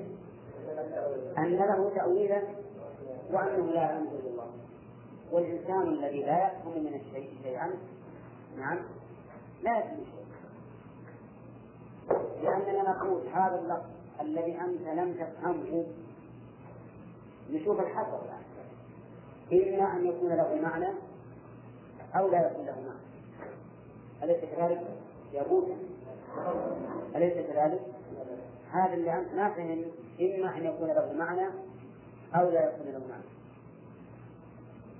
أن 1.38 1.56
له 1.56 1.90
تأويلا 1.94 2.42
وأنه 3.32 3.66
لا 3.66 3.98
إلا 3.98 4.30
الله. 4.30 4.50
والإنسان 5.32 5.82
الذي 5.82 6.22
لا 6.22 6.46
يفهم 6.46 6.84
من 6.84 6.94
الشيء 6.94 7.30
شيئا 7.42 7.70
نعم 8.58 8.78
لا 9.62 9.78
يفهم 9.78 10.04
شيئا 10.04 10.28
لأننا 12.42 12.90
نقول 12.90 13.26
هذا 13.26 13.58
اللفظ 13.58 13.90
الذي 14.20 14.60
أنت 14.60 14.88
لم 14.88 15.14
تفهمه 15.14 15.86
نشوف 17.50 17.80
الحصر 17.80 18.18
الآن. 18.22 18.48
إما 19.52 19.96
أن 19.96 20.06
يكون 20.06 20.28
له 20.28 20.54
معنى 20.62 20.88
أو 22.14 22.28
لا 22.28 22.50
يكون 22.50 22.66
له 22.66 22.74
معنى. 22.80 23.08
أليس 24.22 24.44
كذلك؟ 24.44 24.80
يا 25.32 25.42
أليس 27.16 27.34
كذلك؟ 27.34 27.80
هذا 28.72 28.94
اللي 28.94 29.18
أنت 29.18 29.34
ما 29.34 29.50
فهم 29.50 29.84
إما 30.20 30.56
أن 30.56 30.64
يكون 30.64 30.88
له 30.88 31.12
معنى 31.12 31.48
أو 32.34 32.50
لا 32.50 32.70
يكون 32.70 32.86
له 32.86 33.02
معنى. 33.08 33.24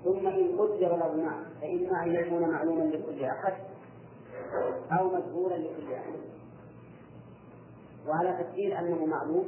ثم 0.03 0.27
إن 0.27 0.57
قدر 0.57 0.97
له 0.97 1.15
معنى 1.15 1.45
فإما 1.61 2.03
أن 2.03 2.15
يكون 2.15 2.49
معلوما 2.49 2.83
لكل 2.83 3.23
أحد 3.23 3.53
أو 4.91 5.07
مجهولا 5.07 5.55
لكل 5.55 5.93
أحد. 5.93 6.13
وعلى 8.07 8.43
تقدير 8.43 8.79
أنه 8.79 9.05
معلوم 9.05 9.45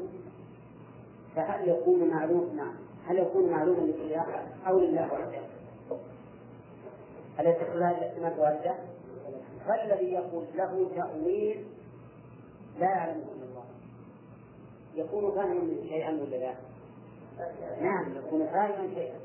فهل 1.36 1.70
يكون 1.70 2.10
معلوم؟ 2.10 2.56
نعم. 2.56 2.76
هل 3.08 3.18
يكون 3.20 3.52
معلوما 3.52 3.94
أحد 4.16 4.46
أو 4.68 4.80
لله 4.80 5.14
وحده؟ 5.14 5.42
أليس 7.40 7.58
كل 7.58 7.84
هذه 7.84 7.98
الاحتمالات 7.98 8.40
واردة؟ 8.40 8.76
فالذي 9.68 10.12
يقول 10.12 10.44
له 10.56 10.90
تأويل 10.96 11.66
لا 12.80 12.86
يعلمه 12.86 13.24
إلا 13.24 13.46
الله 13.50 13.64
يكون 14.96 15.32
فاهما 15.32 15.84
شيئا 15.90 16.10
ولا 16.12 16.36
لا؟ 16.36 16.54
نعم 17.82 18.18
يكون 18.18 18.48
فاهما 18.48 18.94
شيئا 18.96 19.20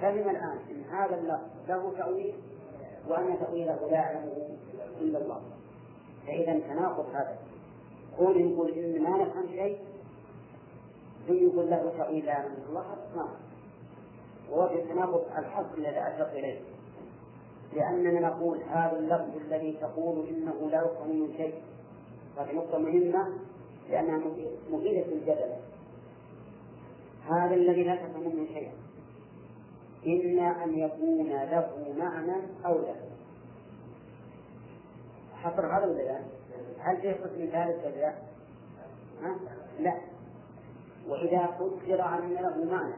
فهم 0.00 0.30
الآن 0.30 0.58
إن 0.70 0.82
هذا 0.90 1.16
اللفظ 1.16 1.44
له 1.68 1.92
تأويل 1.98 2.34
وأن 3.08 3.38
تأويله 3.40 3.88
لا 3.90 3.96
يعلمه 3.96 4.48
إلا 5.00 5.18
الله 5.18 5.40
فإذا 6.26 6.58
تناقض 6.58 7.06
هذا 7.14 7.36
كون 8.18 8.52
يقول 8.52 8.70
إن 8.70 9.02
ما 9.02 9.10
نفهم 9.10 9.46
شيء 9.48 9.78
يقول 11.28 11.70
له 11.70 11.92
تأويل 11.98 12.26
لا 12.26 12.32
يعلمه 12.32 12.56
الله 12.68 12.80
هذا 12.80 13.16
ناقض 13.16 13.36
ووجه 14.50 14.74
التناقض 14.74 15.24
الحصر 15.38 15.74
الذي 15.78 15.98
أشرت 15.98 16.32
إليه. 16.32 16.60
لأننا 17.72 18.28
نقول 18.28 18.58
هذا 18.62 18.98
اللفظ 18.98 19.36
الذي 19.36 19.72
تقول 19.80 20.28
إنه 20.28 20.70
لا 20.70 20.78
يفهم 20.78 21.08
من 21.08 21.34
شيء. 21.36 21.54
هذه 22.38 22.52
نقطة 22.52 22.78
مهمة 22.78 23.28
لأنها 23.90 24.18
مفيدة 24.70 25.06
الجدل. 25.06 25.52
هذا 27.30 27.54
الذي 27.54 27.84
لا 27.84 27.96
تفهم 27.96 28.36
منه 28.36 28.46
شيئا 28.46 28.72
إما 30.06 30.64
أن 30.64 30.78
يكون 30.78 31.28
له 31.28 31.94
معنى 31.98 32.36
أو 32.66 32.78
لا. 32.78 32.94
حصر 35.34 35.66
هذا 35.66 35.86
ولا 35.86 36.02
لا؟ 36.02 36.20
هل 36.78 36.96
فيه 37.00 37.12
قسم 37.12 37.48
ثالث 37.52 37.84
ولا 37.84 37.96
لا؟ 37.96 38.14
لا. 39.80 40.13
وإذا 41.08 41.46
قدر 41.46 42.04
أن 42.04 42.32
له 42.34 42.64
معنى 42.64 42.94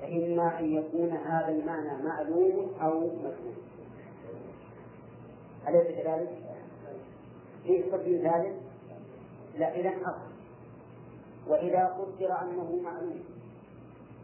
فإما 0.00 0.60
أن 0.60 0.74
يكون 0.74 1.10
هذا 1.10 1.48
المعنى 1.48 2.02
معلوم 2.02 2.72
أو 2.82 3.00
مفهوم 3.00 3.56
أليس 5.68 5.86
كذلك؟ 5.86 6.30
فيه 7.62 7.92
قسم 7.92 8.22
ثالث؟ 8.22 8.56
لا 9.58 9.74
إذا 9.74 9.90
أصل 9.90 10.34
وإذا 11.48 11.86
قدر 11.86 12.42
أنه 12.42 12.80
معلوم 12.84 13.20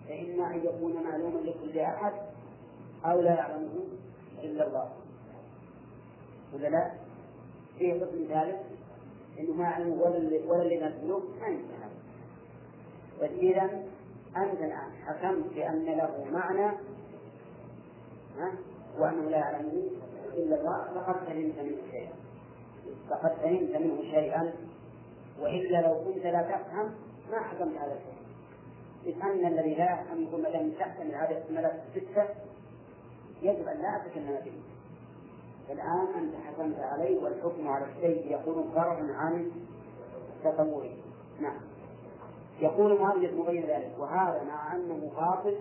فإما 0.09 0.55
أن 0.55 0.61
يكون 0.65 1.03
معلوما 1.03 1.39
لكل 1.39 1.79
أحد 1.79 2.13
أو 3.05 3.21
لا 3.21 3.35
يعلمه 3.35 3.85
إلا 4.43 4.67
الله 4.67 4.91
ولا 6.55 6.69
لا؟ 6.69 6.91
فيه 7.79 7.93
قسم 7.95 8.27
ثالث 8.29 8.57
انه 9.39 9.53
ما 9.53 9.65
يعلم 9.65 10.01
ولا 10.49 10.89
نزله 10.89 11.23
ما 11.41 11.47
يمكن 11.47 11.90
هذا 13.21 13.29
فإذا 13.29 13.83
أنت 14.37 14.61
الآن 14.61 14.93
حكمت 15.07 15.55
بأن 15.55 15.85
له 15.85 16.25
معنى 16.33 16.77
وأنه 18.99 19.31
لا 19.31 19.37
يعلمه 19.37 19.83
إلا 20.35 20.61
الله 20.61 20.85
فقد 20.95 21.15
فهمت 21.15 21.59
منه 21.59 21.91
شيئا. 21.91 22.13
فقد 23.11 23.33
فهمت 23.33 23.77
منه 23.77 24.03
شيئا. 24.03 24.53
وإلا 25.41 25.81
لو 25.81 26.05
كنت 26.05 26.25
لا 26.25 26.43
تفهم 26.43 26.95
ما 27.31 27.41
حكمت 27.41 27.77
على 27.79 27.93
شيء. 27.93 28.21
لأن 29.05 29.47
الذي 29.47 29.75
لا 29.75 29.93
يفهم 29.93 30.23
يقول 30.23 30.43
دام 30.43 30.71
تحتمل 30.71 31.15
هذه 31.15 31.31
الاحتمالات 31.31 31.73
الستة 31.97 32.29
يجب 33.43 33.69
أن 33.69 33.83
لا 33.83 33.97
أتكلم 33.97 34.39
به 34.45 34.53
الآن 35.73 36.07
أنت 36.17 36.35
حكمت 36.47 36.79
عليه 36.79 37.23
والحكم 37.23 37.69
على 37.69 37.85
الشيء 37.85 38.35
يكون 38.35 38.71
فرعا 38.75 39.09
عن 39.13 39.51
تطوره 40.45 40.97
نعم. 41.41 41.70
يقول 42.61 42.93
المؤلف 42.93 43.33
مبين 43.33 43.63
ذلك 43.63 43.93
وهذا 43.99 44.43
مع 44.43 44.75
أنه 44.75 45.11
باطل 45.17 45.57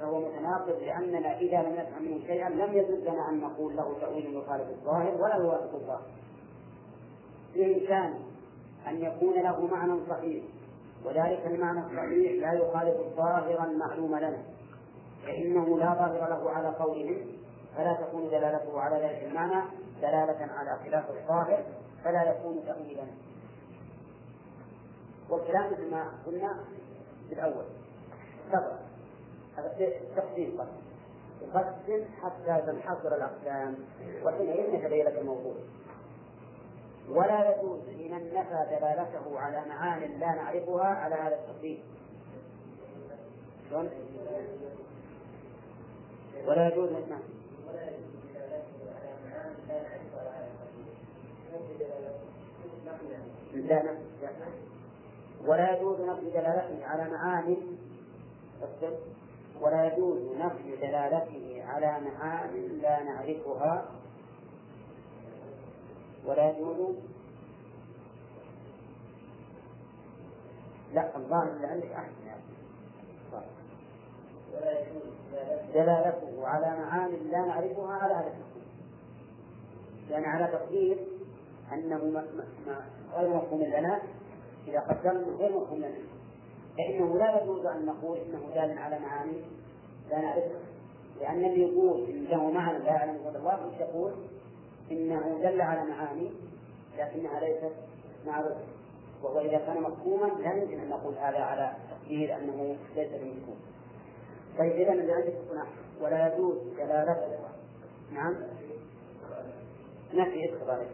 فهو 0.00 0.20
متناقض 0.20 0.82
لأننا 0.82 1.38
إذا 1.38 1.62
لم 1.62 1.72
نفهم 1.72 2.02
منه 2.02 2.26
شيئا 2.26 2.48
لم 2.48 2.72
يجوز 2.72 3.06
أن 3.06 3.40
نقول 3.40 3.76
له 3.76 3.96
تأويل 4.00 4.36
يخالف 4.36 4.68
الظاهر 4.68 5.22
ولا 5.22 5.36
يوافق 5.36 5.74
الظاهر. 5.74 6.06
بإمكانه 7.54 8.18
أن 8.88 9.02
يكون 9.02 9.34
له 9.34 9.66
معنى 9.66 10.00
صحيح 10.10 10.44
وذلك 11.04 11.46
المعنى 11.46 11.80
الصحيح 11.80 12.42
لا 12.42 12.52
يخالف 12.52 13.00
الظاهر 13.00 13.64
المعلوم 13.64 14.16
لنا 14.16 14.42
فإنه 15.26 15.78
لا 15.78 15.94
ظاهر 15.94 16.28
له 16.28 16.50
على 16.50 16.68
قولهم 16.68 17.16
فلا 17.76 17.92
تكون 17.92 18.28
دلالته 18.28 18.80
على 18.80 18.96
ذلك 18.96 19.28
المعنى 19.30 19.62
دلالة 20.02 20.52
على 20.52 20.78
خلاف 20.84 21.10
الظاهر 21.10 21.64
فلا 22.04 22.30
يكون 22.30 22.64
تأويلا. 22.66 23.04
والكلام 25.30 25.72
مثل 25.72 25.90
ما 25.90 26.12
قلنا 26.26 26.64
في 27.28 27.34
الأول. 27.34 27.64
سبق 28.52 28.76
تقسيم 30.16 30.60
قسم 30.60 30.86
يقسم 31.42 32.04
حتى 32.22 32.62
تنحصر 32.66 33.14
الأقسام 33.14 33.76
وحينئذ 34.24 34.74
يتبين 34.74 35.06
لك 35.06 35.18
الموضوع. 35.18 35.54
ولا 37.08 37.50
يجوز 37.50 37.80
لمن 37.88 38.34
نفى 38.34 38.66
دلالته 38.70 39.38
على 39.40 39.68
معان 39.68 40.00
لا 40.20 40.34
نعرفها 40.34 40.86
على 40.86 41.14
هذا 41.14 41.34
التقسيم؟ 41.34 41.82
ولا 46.46 46.68
يجوز 46.68 46.90
نعم 46.90 47.20
لا 53.54 53.82
لا 53.82 53.96
ولا 55.44 55.76
يجوز 55.76 56.00
نفي 56.00 56.30
دلالته 56.30 56.86
على 56.86 57.10
معاني 57.10 57.56
ولا 59.60 59.86
يجوز 59.86 60.36
نفي 60.38 60.76
دلالته 60.76 61.64
على 61.66 62.00
معان 62.00 62.78
لا 62.82 63.02
نعرفها 63.02 63.84
ولا 66.24 66.50
يجوز 66.50 66.96
لا 70.94 71.16
الظاهر 71.16 71.48
اللي 71.48 71.66
عندك 71.66 71.90
أحسن 71.90 72.26
يعني. 72.26 72.42
دلالته. 75.74 76.46
على 76.46 76.66
معان 76.66 77.10
لا 77.30 77.38
نعرفها 77.38 77.92
على 77.92 78.14
هذا 78.14 78.26
التقدير 78.26 78.66
لأن 80.10 80.24
على 80.24 80.46
تقدير 80.46 80.98
أنه 81.72 82.24
غير 83.14 83.28
مفهوم 83.28 83.62
لنا. 83.62 84.02
إذا 84.68 84.80
قدرنا 84.80 85.36
غير 85.36 85.56
مفهوم 85.60 85.78
لنا 85.78 85.98
فإنه 86.78 87.18
لا 87.18 87.42
يجوز 87.42 87.66
أن 87.66 87.86
نقول 87.86 88.18
إنه 88.18 88.54
دال 88.54 88.78
على 88.78 88.98
معاني 88.98 89.42
لا 90.10 90.20
نعرفها. 90.20 90.60
لأن 91.20 91.44
اللي 91.44 91.62
يقول 91.62 92.10
إن 92.10 92.24
له 92.24 92.50
معنى 92.50 92.78
لا 92.78 92.86
يعلمه 92.86 93.28
إلا 93.28 93.38
الله 93.38 93.72
يقول 93.80 94.12
إنه 94.90 95.38
دل 95.42 95.60
على 95.60 95.90
معاني 95.90 96.30
لكنها 96.98 97.40
ليست 97.40 97.76
معروفة. 98.26 98.64
وهو 99.22 99.40
إذا 99.40 99.58
كان 99.58 99.82
مفهوما 99.82 100.26
لا 100.26 100.52
يمكن 100.52 100.80
أن 100.80 100.88
نقول 100.88 101.14
هذا 101.14 101.38
على 101.38 101.72
تقدير 101.90 102.36
أنه 102.36 102.76
ليس 102.96 103.08
بمفهوم. 103.08 103.58
طيب 104.58 104.72
إذا 104.72 104.90
عندك 104.90 105.34
هنا 105.52 105.66
ولا 106.00 106.34
يجوز 106.34 106.58
دلالته 106.78 107.38
نعم؟ 108.12 108.34
نفي 110.14 110.56
إخباره 110.56 110.86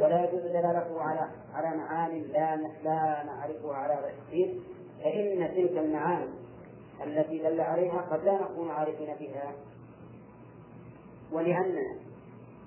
ولا 0.00 0.24
يجوز 0.24 0.42
دلالته 0.42 1.00
على 1.00 1.28
على 1.54 1.76
معاني 1.76 2.20
لا 2.20 2.56
لا 2.84 3.22
نعرفها 3.24 3.74
على 3.76 3.94
هذا 3.94 4.10
التفسير 4.10 4.60
فإن 5.04 5.54
تلك 5.54 5.78
المعاني 5.78 6.30
التي 7.06 7.38
دل 7.38 7.60
عليها 7.60 8.00
قد 8.10 8.24
لا 8.24 8.42
نكون 8.42 8.70
عارفين 8.70 9.14
بها 9.20 9.52
ولأننا 11.32 11.96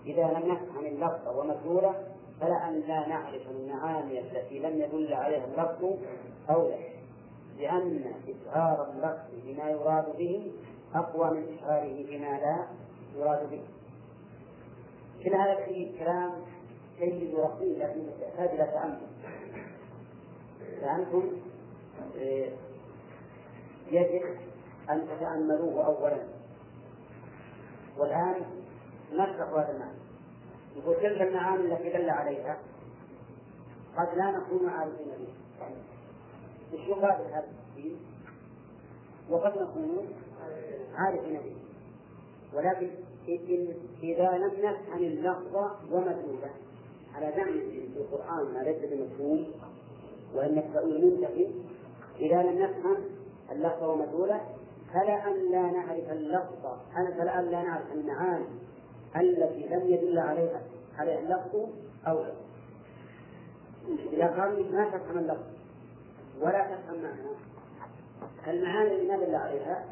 إذا 0.06 0.24
لم 0.24 0.52
نفهم 0.52 0.86
اللفظ 0.86 1.38
ومدلوله 1.38 1.96
فلا 2.42 2.68
أن 2.70 2.80
لا 2.80 3.08
نعرف 3.08 3.42
المعاني 3.52 4.20
التي 4.20 4.60
لم 4.60 4.82
يدل 4.82 5.14
عليها 5.14 5.46
اللفظ 5.46 5.98
أولى 6.50 6.98
لأن 7.60 8.14
إشعار 8.28 8.90
اللفظ 8.92 9.46
بما 9.46 9.70
يراد 9.70 10.18
به 10.18 10.52
أقوى 10.96 11.32
من 11.32 11.58
إشعاره 11.58 12.06
بما 12.10 12.40
لا 12.40 12.68
يراد 13.16 13.50
به. 13.50 13.62
كل 15.24 15.36
هذا 15.36 15.66
فيه 15.66 16.00
جيد 17.00 17.34
ورقيق 17.34 17.78
لكن 17.78 18.02
يحتاج 18.22 18.50
إلى 18.50 18.72
تأمل 18.74 19.08
فأنتم 20.82 21.24
آه، 22.20 22.50
يجب 23.92 24.22
أن 24.90 25.08
تتأملوه 25.08 25.86
أولا. 25.86 26.24
والآن 27.98 28.36
نشرح 29.14 29.50
هذا 29.50 29.72
المعنى. 29.72 29.98
يقول 30.76 30.96
تلك 30.96 31.22
المعاني 31.22 31.74
التي 31.74 31.90
دل 31.90 32.10
عليها 32.10 32.58
قد 33.98 34.18
لا 34.18 34.32
نكون 34.32 34.70
عارفين 34.70 35.08
بها. 35.08 35.70
إيش 36.74 36.88
يقابل 36.88 37.26
هذا 37.26 37.48
التفصيل 37.48 37.98
وقد 39.30 39.58
نكون 39.62 40.08
عارفين 40.96 41.34
به 41.34 41.56
ولكن 42.54 42.90
إذا 44.04 44.38
لم 44.38 44.52
نفهم 44.66 44.98
اللفظ 44.98 45.56
ومدلوله 45.92 46.67
على 47.18 47.34
زعم 47.36 47.54
في 47.94 47.98
القرآن 47.98 48.54
ما 48.54 48.60
ليس 48.60 48.78
بمفهوم 48.92 49.48
وأن 50.36 50.58
التأويل 50.58 51.06
منتفي 51.06 51.48
إذا 52.20 52.44
لم 52.44 52.62
نفهم 52.62 52.98
اللفظ 53.52 53.84
ومدلوله 53.84 54.42
فلا 54.94 55.28
أن 55.28 55.52
لا 55.52 55.62
نعرف 55.62 56.12
اللفظ 56.12 56.66
فلا 56.94 57.40
أن 57.40 57.46
لا 57.46 57.64
نعرف 57.64 57.92
المعاني 57.92 58.46
التي 59.16 59.68
لم 59.68 59.94
يدل 59.94 60.20
عليها 60.20 60.62
عليها 60.98 61.20
اللفظ 61.20 61.70
أو 62.08 62.24
إذا 64.14 64.28
قالوا 64.28 64.72
ما 64.72 64.90
تفهم 64.90 65.18
اللفظ 65.18 65.48
ولا 66.42 66.76
تفهم 66.76 67.04
معناه. 67.04 67.38
المعاني 68.48 68.96
اللي 68.96 69.08
ما 69.08 69.26
دل 69.26 69.36
عليها 69.36 69.86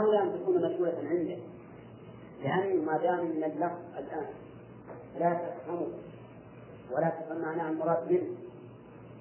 أولى 0.00 0.22
أن 0.22 0.40
تكون 0.40 0.56
مشهورة 0.56 0.96
عنده 1.10 1.38
لأن 2.42 2.84
ما 2.84 2.96
دام 2.96 3.24
من 3.24 3.44
اللفظ 3.44 3.78
الآن 3.98 4.26
لا 5.18 5.34
تفهمه. 5.34 5.88
ولا 6.90 7.08
تفهم 7.08 7.40
معناه 7.40 7.70
المراد 7.70 8.12
منه. 8.12 8.36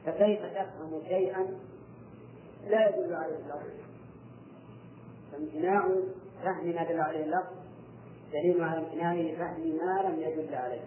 فكيف 0.06 0.39
تفهم 0.46 1.02
شيئا 1.08 1.48
لا 2.68 2.89
يدل 2.89 3.14
عليه 3.14 3.36
اللفظ. 3.36 3.70
فامتناع 5.32 5.89
فهم 6.44 6.66
ما 6.66 6.84
دل 6.84 7.00
عليه 7.00 7.24
اللفظ 7.24 7.62
دليل 8.34 8.64
على 8.64 8.80
امتناعه 8.80 9.16
لفهم 9.16 9.62
ما 9.62 10.10
لم 10.10 10.20
يدل 10.20 10.56
عليه. 10.56 10.82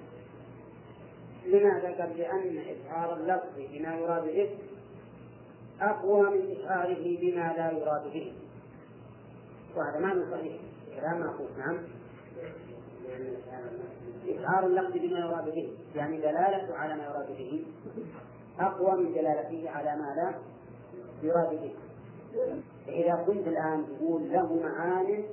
لماذا؟ 1.46 2.02
قال 2.02 2.16
لأن 2.18 2.58
إشعار 2.58 3.16
اللفظ 3.16 3.56
بما 3.56 3.94
يراد 3.94 4.24
به 4.24 4.50
أقوى 5.80 6.30
من 6.30 6.56
إشعاره 6.56 7.18
بما 7.20 7.52
لا 7.56 7.70
يراد 7.70 8.12
به؟ 8.12 8.32
وهذا 9.76 9.98
معنى 9.98 10.30
صحيح. 10.30 10.56
كلام 11.00 11.20
معقول 11.20 11.48
نعم. 11.58 11.78
إشعار 14.28 14.66
اللفظ 14.66 14.92
بما 14.92 15.18
يراد 15.18 15.44
به 15.44 15.72
يعني 15.94 16.16
دلالته 16.16 16.74
على 16.74 16.94
ما 16.94 17.04
يراد 17.04 17.26
به. 17.26 17.66
أقوى 18.60 19.04
من 19.04 19.12
دلالته 19.12 19.70
على 19.70 19.96
ما 19.96 20.14
لا 20.14 20.34
يراد 21.22 21.50
به. 21.50 21.74
فإذا 22.86 23.24
كنت 23.26 23.46
الآن 23.46 23.86
تقول 23.86 24.32
له 24.32 24.62
معان 24.62 25.24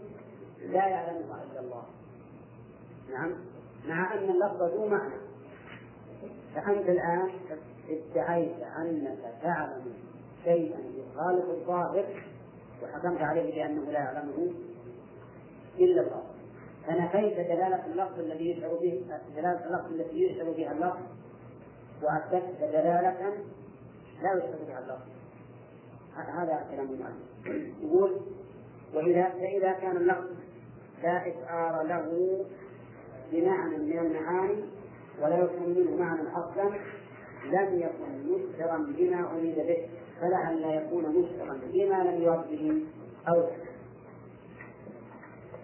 لا 0.62 0.88
يعلمها 0.88 1.44
إلا 1.52 1.60
الله. 1.60 1.84
نعم؟ 3.12 3.36
مع 3.88 4.14
أن 4.14 4.30
اللفظ 4.30 4.64
ذو 4.64 4.88
معنى. 4.88 5.16
فأنت 6.56 6.90
الآن 6.90 7.32
ادعيت 7.90 8.62
أنك 8.78 9.34
تعلم 9.42 9.94
شيئا 10.44 10.80
يخالف 10.80 11.50
الظاهر 11.50 12.24
وحكمت 12.84 13.22
عليه 13.22 13.56
بأنه 13.56 13.92
لا 13.92 14.00
يعلمه 14.00 14.52
إلا 15.80 16.02
الله. 16.02 16.31
فنفيت 16.88 17.34
دلالة 17.34 17.86
اللفظ 17.86 18.20
الذي 18.20 18.50
يشعر 18.50 18.74
به 18.82 19.04
دلالة 19.36 19.66
اللفظ 19.66 19.92
التي 19.92 20.24
يشعر 20.24 20.52
بها 20.52 20.72
اللفظ؟ 20.72 21.00
وأثبتت 22.04 22.62
دلالة 22.62 23.34
لا 24.24 24.34
يشعر 24.34 24.60
بها 24.68 24.80
اللفظ. 24.80 25.12
هذا 26.16 26.66
كلام 26.72 26.88
المؤلف 26.90 27.76
يقول 27.84 28.22
وإذا 28.94 29.30
فإذا 29.30 29.72
كان 29.72 29.98
اللفظ 29.98 30.30
لا 31.04 31.28
إشعار 31.28 31.84
له 31.84 32.38
بمعنى 33.32 33.78
من 33.78 34.00
المعاني 34.00 34.64
ولا 35.22 35.38
يفهم 35.38 35.70
منه 35.70 35.96
معنى 35.96 36.30
أصلا 36.30 36.70
لم 37.46 37.80
يكن 37.80 38.34
مشترا 38.34 38.78
بما 38.78 39.32
أريد 39.32 39.56
به 39.56 39.88
لا 40.22 40.74
يكون 40.74 41.04
مشترا 41.04 41.60
بما 41.74 42.04
لم 42.04 42.22
يرد 42.22 42.50
به 42.52 42.84
أو 43.28 43.48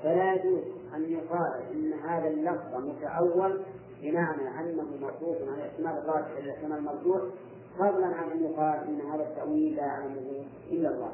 فلا 0.03 0.33
يجوز. 0.33 0.76
أن 0.97 1.11
يقال 1.11 1.53
إن 1.71 1.93
هذا 1.93 2.27
اللفظ 2.27 2.75
متأول 2.75 3.61
بمعنى 4.01 4.59
أنه 4.59 4.83
مصروف 5.01 5.37
عن 5.41 5.53
الاحتمال 5.53 5.97
الراجح 5.97 6.27
إلى 6.37 6.43
الاحتمال 6.43 6.77
المرجوح 6.77 7.21
فضلا 7.79 8.05
عن 8.05 8.31
أن 8.31 8.43
يقال 8.43 8.79
إن 8.87 9.01
هذا 9.01 9.23
التأويل 9.23 9.75
لا 9.75 9.83
يعلمه 9.83 10.45
إلا 10.71 10.89
الله. 10.89 11.11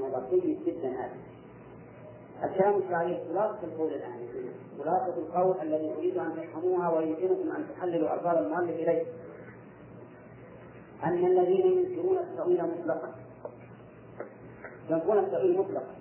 هذا 0.00 0.26
طيب 0.30 0.58
جدا 0.66 0.88
هذا. 0.88 1.16
الكلام 2.44 2.82
عليه 2.90 3.24
خلاصة 3.28 3.58
القول 3.64 3.92
الآن. 3.92 4.28
خلاصة 4.78 5.18
القول 5.18 5.56
الذي 5.62 5.92
أريد 5.98 6.18
أن 6.18 6.32
تفهموها 6.36 6.90
ويمكنكم 6.90 7.50
أن 7.56 7.66
تحللوا 7.76 8.14
ألفاظ 8.14 8.36
المؤلف 8.36 8.70
إليه. 8.70 9.04
أن 11.04 11.26
الذين 11.26 11.66
ينكرون 11.66 12.18
التأويل 12.18 12.62
مطلقا. 12.62 13.14
ينفون 14.90 15.18
التأويل 15.18 15.58
مطلقا. 15.58 15.94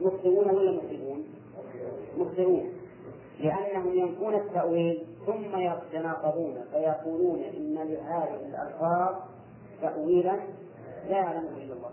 مخطئون 0.00 0.50
ولا 0.50 0.72
مخطئون؟ 0.72 1.24
مخطئون 2.18 2.72
لأنهم 3.40 3.98
ينفون 3.98 4.34
التأويل 4.34 5.06
ثم 5.26 5.56
يتناقضون 5.56 6.64
فيقولون 6.70 7.42
إن 7.42 7.74
لهذه 7.74 8.34
الألفاظ 8.34 9.14
تأويلا 9.82 10.40
لا 11.08 11.16
يعلمه 11.16 11.56
إلا 11.56 11.74
الله. 11.74 11.90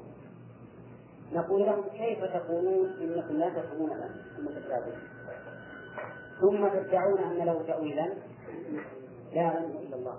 نقول 1.34 1.62
لهم 1.62 1.84
كيف 1.98 2.24
تقولون؟ 2.24 2.86
إنكم 3.02 3.38
لا 3.38 3.50
تفهمون 3.50 3.92
المتشابه 4.38 4.94
ثم 6.42 6.68
تدعون 6.68 7.20
أن 7.20 7.46
له 7.46 7.64
تأويلا 7.68 8.14
لا 9.34 9.42
يعلمه 9.42 9.80
إلا 9.80 9.96
الله. 9.96 10.18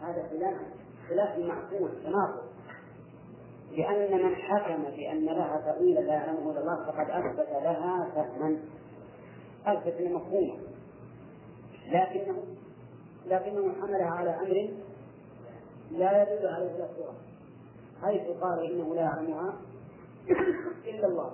هذا 0.00 0.28
خلاف 0.30 0.54
خلاف 1.08 1.38
معقول 1.38 1.90
تناقض. 2.04 2.45
لأن 3.70 4.24
من 4.24 4.36
حكم 4.36 4.82
بأن 4.82 5.24
لها 5.24 5.60
تأويلا 5.64 6.00
لا 6.00 6.12
يعلمه 6.12 6.50
إلا 6.50 6.60
الله 6.60 6.84
فقد 6.86 7.10
أثبت 7.10 7.48
لها 7.50 8.10
فهما. 8.14 8.58
أثبت 9.66 10.00
مفهوما 10.00 10.58
لكنه 11.92 12.42
لكنه 13.26 13.72
حملها 13.80 14.10
على 14.10 14.30
أمر 14.30 14.68
لا 15.90 16.22
يدل 16.22 16.46
عليه 16.46 16.76
إلا 16.76 16.84
الصورة 16.90 17.14
حيث 18.02 18.22
قال 18.40 18.72
إنه 18.72 18.94
لا 18.94 19.00
يعلمها 19.00 19.56
إلا 20.84 21.06
الله. 21.06 21.32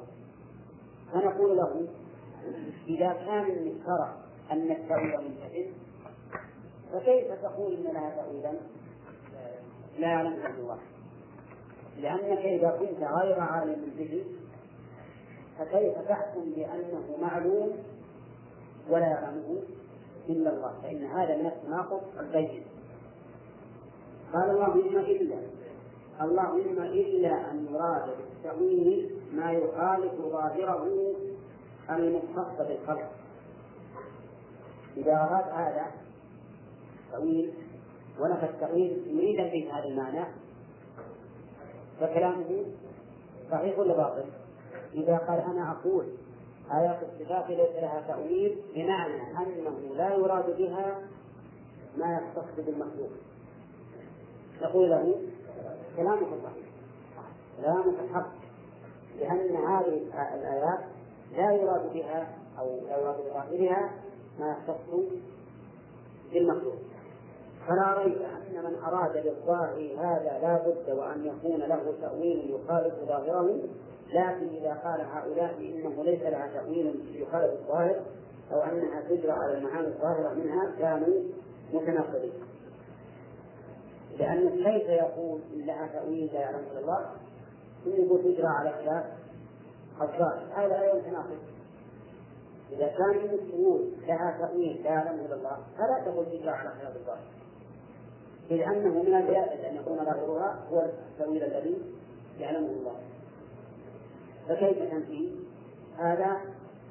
فنقول 1.13 1.57
له 1.57 1.87
إذا 2.89 3.13
كان 3.13 3.45
من 3.45 3.77
الشرع 3.77 4.17
أن 4.51 4.71
التأويل 4.71 5.29
منتهي 5.29 5.67
فكيف 6.93 7.33
تقول 7.43 7.75
إن 7.75 7.95
لها 7.95 8.11
تأويلا؟ 8.17 8.53
لا 9.99 10.09
يعلم 10.09 10.33
إلا 10.33 10.49
الله. 10.49 10.79
لأنك 12.01 12.39
إذا 12.39 12.71
كنت 12.71 13.09
غير 13.09 13.41
عالم 13.41 13.93
به 13.99 14.25
فكيف 15.59 15.99
تحكم 16.09 16.53
بأنه 16.57 17.17
معلوم 17.23 17.73
ولا 18.91 19.07
يعلمه 19.07 19.63
إلا 20.29 20.51
الله؟ 20.51 20.73
فإن 20.83 21.05
هذا 21.05 21.37
من 21.37 21.47
التناقض 21.47 22.01
البين. 22.21 22.63
قال 24.33 24.51
اللهم 24.51 24.99
إلا 24.99 25.37
اللهم 26.21 26.79
إلا 26.83 27.51
أن 27.51 27.67
يراد 27.71 28.11
بالتأويل 28.19 29.11
ما 29.33 29.53
يخالف 29.53 30.13
ظاهره 30.15 31.15
المختص 31.91 32.59
بالخلق 32.59 33.11
إذا 34.97 35.13
أراد 35.13 35.45
هذا 35.49 35.87
تأويل 37.13 37.53
ونفى 38.21 38.45
التأويل 38.47 39.03
يريد 39.07 39.37
به 39.37 39.79
هذا 39.79 39.85
المعنى. 39.85 40.25
فكلامه 42.03 42.65
صحيح 43.51 43.79
ولا 43.79 43.97
باطل؟ 43.97 44.25
إذا 44.95 45.17
قال 45.17 45.39
أنا 45.39 45.71
أقول 45.73 46.05
آيات 46.73 46.99
الصفات 47.03 47.49
ليس 47.49 47.77
لها 47.77 48.05
تأويل 48.09 48.59
بمعنى 48.75 49.23
أنه 49.39 49.95
لا 49.95 50.15
يراد 50.15 50.57
بها 50.57 50.99
ما 51.97 52.21
يختص 52.21 52.65
بالمخلوق. 52.67 53.11
نقول 54.63 54.91
له 54.91 55.17
كلامك 55.97 56.29
صحيح. 56.45 56.67
كلامك 57.61 57.95
حق 58.15 58.33
لأن 59.19 59.57
هذه 59.57 60.03
الآيات 60.35 60.81
لا 61.37 61.53
يراد 61.53 61.93
بها 61.93 62.29
أو 62.59 62.81
لا 62.87 62.99
يراد 62.99 63.17
بظاهرها 63.17 63.91
ما 64.39 64.51
يختص 64.51 65.13
بالمخلوق. 66.33 66.92
فلا 67.69 67.95
ريب 67.99 68.17
أن 68.23 68.65
من 68.65 68.79
أراد 68.85 69.13
بالظاهر 69.13 69.95
هذا 69.99 70.39
لا 70.43 70.59
بد 70.67 70.99
وأن 70.99 71.27
يكون 71.27 71.61
له 71.61 71.95
تأويل 72.01 72.51
يخالف 72.51 72.95
ظاهره. 73.09 73.61
لكن 74.13 74.49
إذا 74.49 74.81
قال 74.85 75.01
هؤلاء 75.01 75.55
إنه 75.59 76.05
ليس 76.05 76.23
لها 76.23 76.51
تأويل 76.55 77.01
يخالف 77.15 77.53
الظاهر 77.53 78.01
أو 78.53 78.61
أنها 78.61 79.01
تجرى 79.01 79.33
على 79.33 79.59
المعاني 79.59 79.87
الظاهرة 79.87 80.35
منها 80.35 80.73
كانوا 80.79 81.23
متناقضين 81.73 82.33
لأنه 84.19 84.51
كيف 84.51 84.89
يقول 84.89 85.41
إن 85.55 85.67
لها 85.67 85.87
تأويل 85.87 86.31
لا 86.33 86.41
يعلم 86.41 86.65
إلا 86.73 86.81
الله؟ 86.81 87.11
ثم 87.85 87.91
يقول 87.91 88.23
تجرى 88.23 88.47
على 88.47 88.71
خلاف 88.71 89.05
الظاهر. 90.01 90.43
هذا 90.55 90.69
لا 90.69 90.95
يتناقض 90.95 91.39
إذا 92.73 92.87
كان 92.87 93.39
تقول 93.49 93.93
لها 94.07 94.39
تأويل 94.39 94.83
لا 94.83 94.91
يعلم 94.91 95.21
إلا 95.21 95.35
الله 95.35 95.59
فلا 95.79 96.05
تقول 96.05 96.27
تجرى 96.27 96.51
على 96.51 96.71
خلاف 96.71 96.97
الظاهر. 96.97 97.42
إذ 98.51 98.61
أنه 98.61 99.03
من 99.03 99.15
الجائز 99.15 99.65
أن 99.65 99.77
يكون 99.77 99.97
ظاهرها 99.97 100.65
هو 100.73 100.81
التأويل 100.81 101.43
الذي 101.45 101.77
يعلمه 102.39 102.71
الله. 102.71 102.97
فكيف 104.49 104.91
تنفي؟ 104.91 105.31
هذا 105.99 106.41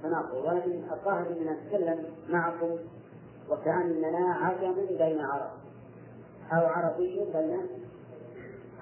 تناقض. 0.04 0.46
ولكن 0.46 0.84
الظاهر 0.92 1.28
أننا 1.28 1.52
نتكلم 1.52 2.06
معكم 2.30 2.78
وكأننا 3.50 4.34
عجم 4.34 4.76
بين 4.76 5.22
عرب. 5.22 5.52
أو 6.54 6.66
عربي 6.66 7.26
بين 7.34 7.68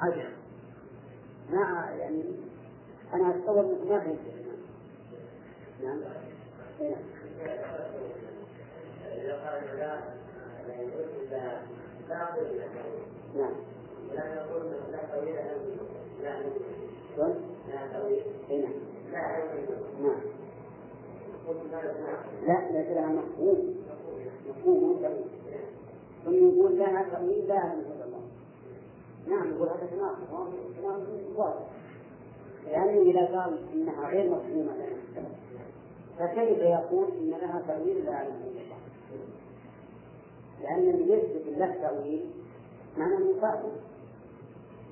عجم 0.01 0.30
ما 1.49 1.89
يعني 1.99 2.24
أنا 3.13 3.30
أتصور 3.30 3.59
انكم 3.59 3.89
ما 3.89 3.99
فهمت. 3.99 4.20
نعم. 5.84 5.99
إذا 9.11 9.34
قال 9.34 9.80
لا 9.80 11.59
نعم 13.36 13.53
لا 14.14 14.36
نقول 14.36 14.62
لا 14.91 14.97
لا 16.24 16.41
شلون؟ 17.16 17.36
اي 18.49 18.62
نعم 18.62 18.74
نعم 20.01 20.20
لا 22.47 22.72
ليس 22.72 22.88
لها 22.88 23.07
مفهوم 23.07 23.76
مفهوم 24.49 24.99
ثم 26.26 26.34
يقول 26.34 26.80
لها 26.80 27.03
تأويل 27.12 27.47
لا 27.47 27.74
الا 27.74 28.05
الله 28.05 28.22
نعم 29.28 29.55
يقول 29.55 29.70
هذا 29.70 29.88
تناقض 29.91 30.34
واضح 31.38 31.66
لأنه 32.66 33.01
إذا 33.01 33.39
قال 33.39 33.59
إنها 33.74 34.09
غير 34.09 34.29
مفهومة 34.29 34.71
لنا 34.75 35.29
فكيف 36.20 36.58
يقول 36.58 37.08
إن 37.21 37.29
لها 37.29 37.63
تأويل 37.67 38.05
لا 38.05 38.21
الا 38.21 38.29
الله 38.29 38.79
لأن 40.61 40.89
اللي 40.89 41.13
يثبت 41.13 41.57
له 41.57 41.75
تأويل 41.81 42.25
معنى 42.97 43.15
مفاهيم 43.15 43.71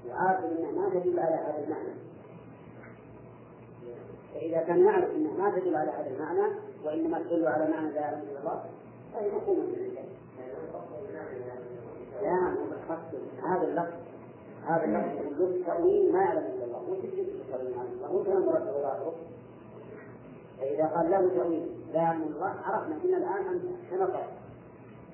وعارف 0.09 0.45
أنها 0.45 0.71
ما 0.71 0.89
تدل 0.89 1.19
على 1.19 1.35
هذا 1.35 1.63
المعنى. 1.63 1.93
فإذا 4.33 4.63
كان 4.63 4.85
يعرف 4.85 5.15
أنها 5.15 5.33
ما 5.33 5.59
تدل 5.59 5.75
على 5.75 5.91
هذا 5.91 6.09
المعنى 6.09 6.53
وإنما 6.85 7.19
تدل 7.19 7.47
على 7.47 7.71
معنى 7.71 7.91
لا 7.91 8.09
إله 8.09 8.23
إلا 8.23 8.39
الله 8.39 8.63
فهي 9.13 9.31
مفهومة 9.31 9.61
من 9.61 9.97
لا 12.21 12.57
هذا 13.43 13.67
اللفظ. 13.67 13.93
هذا 14.67 14.85
اللفظ. 14.85 15.39
يقول 15.39 15.55
التأويل 15.55 16.13
ما 16.13 16.19
يعلم 16.19 16.45
إلا 16.55 16.65
الله. 16.65 16.89
وش 16.89 16.97
التأويل 16.97 17.73
عن 17.79 17.85
الله. 17.85 18.23
كلام 18.23 18.45
مرتب 18.45 18.81
ظاهره 18.81 19.15
فإذا 20.59 20.85
قال 20.85 21.11
له 21.11 21.29
تأويل 21.35 21.67
لا 21.93 22.01
يعلم 22.01 22.23
الله 22.23 22.55
عرفنا 22.65 22.95
إن 23.05 23.13
الآن 23.13 23.47
أنت 23.53 23.63
تنقل 23.91 24.23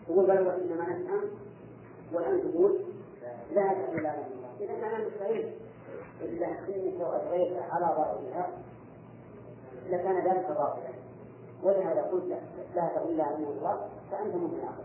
تقول 0.07 0.25
بل 0.25 0.47
وإنما 0.47 0.89
نفهم 0.89 1.21
والآن 2.13 2.51
تقول 2.51 2.80
لا 3.53 3.73
تأويل 3.73 4.03
لا 4.03 4.09
يعلم 4.09 4.31
الله. 4.38 4.49
إذا 4.59 4.81
كان 4.81 5.05
مستحيل 5.05 5.53
إلا 6.21 6.47
أنك 6.47 6.99
وأبغيت 6.99 7.57
على 7.71 7.85
ظاهرها 7.85 8.49
لكان 9.89 10.15
ذلك 10.15 10.47
باطلا. 10.47 10.93
ولهذا 11.63 12.01
قلت 12.01 12.39
لا 12.75 12.88
تأويل 12.95 13.21
علم 13.21 13.43
الله 13.43 13.89
فأنت 14.11 14.35
متناقض 14.35 14.84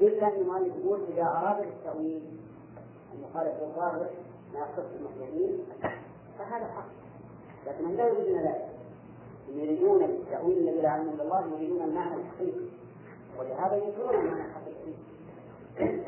إلا 0.00 0.28
أن 0.28 0.40
المؤلف 0.40 0.76
يقول 0.76 1.00
إذا 1.12 1.22
أراد 1.22 1.66
التأويل 1.66 2.22
أن 3.14 3.24
يخالف 3.30 3.62
الظاهر 3.62 4.10
ما 4.54 4.60
يختص 4.60 4.86
المخلوقين 5.00 5.58
فهذا 6.38 6.66
حق. 6.66 6.88
لكن 7.66 7.96
لا 7.96 8.06
يريدون 8.06 8.40
ذلك؟ 8.40 8.68
يريدون 9.48 10.02
التأويل 10.02 10.58
الذي 10.58 10.80
لا 10.80 11.02
إلا 11.02 11.22
الله 11.22 11.46
يريدون 11.46 11.82
المعنى 11.82 12.14
الحقيقي. 12.14 12.79
ولهذا 13.40 13.76
المعنى 14.10 14.44
الحقيقي 14.46 14.94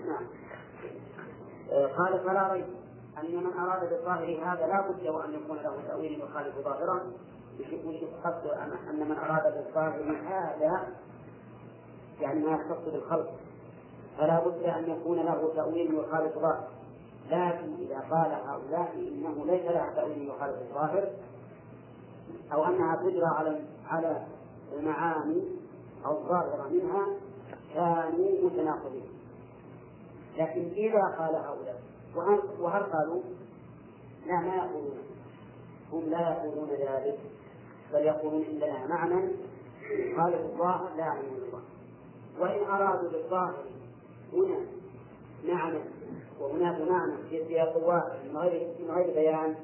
نعم 0.06 0.26
قال 1.96 2.20
فلا 2.20 2.52
ريب. 2.52 2.64
أن 3.18 3.36
من 3.36 3.52
أراد 3.58 3.90
بالظاهر 3.90 4.38
هذا 4.44 4.66
لا 4.66 4.80
بد 4.80 5.08
وأن 5.08 5.34
يكون 5.34 5.56
له 5.56 5.82
تأويل 5.88 6.20
يخالف 6.20 6.58
ظاهرا. 6.58 7.00
قصد 8.24 8.46
أن 8.90 9.08
من 9.08 9.16
أراد 9.18 9.54
بالظاهر 9.54 10.16
هذا 10.26 10.88
يعني 12.20 12.40
ما 12.40 12.52
يختص 12.52 12.92
بالخلق 12.92 13.30
فلا 14.18 14.40
بد 14.44 14.62
أن 14.62 14.90
يكون 14.90 15.18
له 15.18 15.52
تأويل 15.56 15.94
يخالف 15.94 16.38
ظاهر. 16.38 16.68
لكن 17.30 17.74
إذا 17.78 17.98
قال 18.10 18.32
هؤلاء 18.46 18.92
إنه 18.96 19.44
ليس 19.46 19.64
لها 19.64 19.92
تأويل 19.96 20.28
يخالف 20.28 20.56
الظاهر 20.62 21.10
أو 22.52 22.64
أنها 22.64 22.96
تجرى 22.96 23.26
على 23.26 23.60
على 23.88 24.26
المعاني 24.72 25.61
الظاهرة 26.06 26.68
منها 26.68 27.06
كانوا 27.74 28.50
متناقضين. 28.50 29.08
لكن 30.38 30.68
إذا 30.76 31.02
قال 31.18 31.34
هؤلاء 31.34 31.82
وهل 32.60 32.82
قالوا؟ 32.82 33.22
لا 34.26 34.40
ما 34.40 34.54
يقولون. 34.54 34.98
هم 35.92 36.10
لا 36.10 36.20
يقولون 36.20 36.68
ذلك 36.70 37.18
بل 37.92 37.98
يقولون 37.98 38.42
إن 38.42 38.56
لنا 38.56 38.86
معنى 38.86 39.32
خالق 40.16 40.40
الظاهر 40.40 40.90
لا 40.96 41.04
يعلم 41.04 41.36
الله. 41.42 41.62
وإن 42.38 42.64
أرادوا 42.64 43.10
بالظاهر 43.10 43.64
هنا 44.32 44.56
معنى 45.48 45.78
وهناك 46.40 46.80
معنى 46.90 47.12
في 47.30 47.44
سياق 47.48 47.86
واحد 47.86 48.18
من 48.80 48.90
غير 48.90 49.14
بيان 49.14 49.54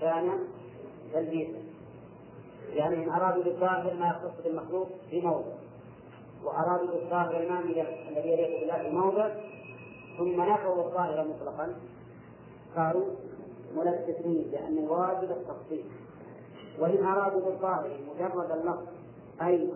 كان 0.00 0.38
تلبيسا 1.12 1.63
يعني 2.72 3.04
إن 3.04 3.10
أرادوا 3.10 3.44
بالظاهر 3.44 3.94
ما 3.94 4.06
يختص 4.06 4.44
بالمخلوق 4.44 4.88
في 5.10 5.20
موضع. 5.20 5.52
وأرادوا 6.44 6.86
بالظاهر 6.86 7.40
المعنى 7.40 7.82
الذي 8.08 8.28
يليق 8.28 8.60
بالله 8.60 8.82
في 8.82 8.90
موضع 8.90 9.28
ثم 10.18 10.40
نفوا 10.40 10.84
الظاهر 10.84 11.28
مطلقا. 11.28 11.74
صاروا 12.76 13.04
ملبسين 13.76 14.50
لأن 14.52 14.78
الواجب 14.78 15.30
التفصيل. 15.30 15.84
وإن 16.80 17.06
أرادوا 17.06 17.40
بالظاهر 17.40 17.90
مجرد 18.14 18.50
اللفظ 18.50 18.86
أي 19.42 19.68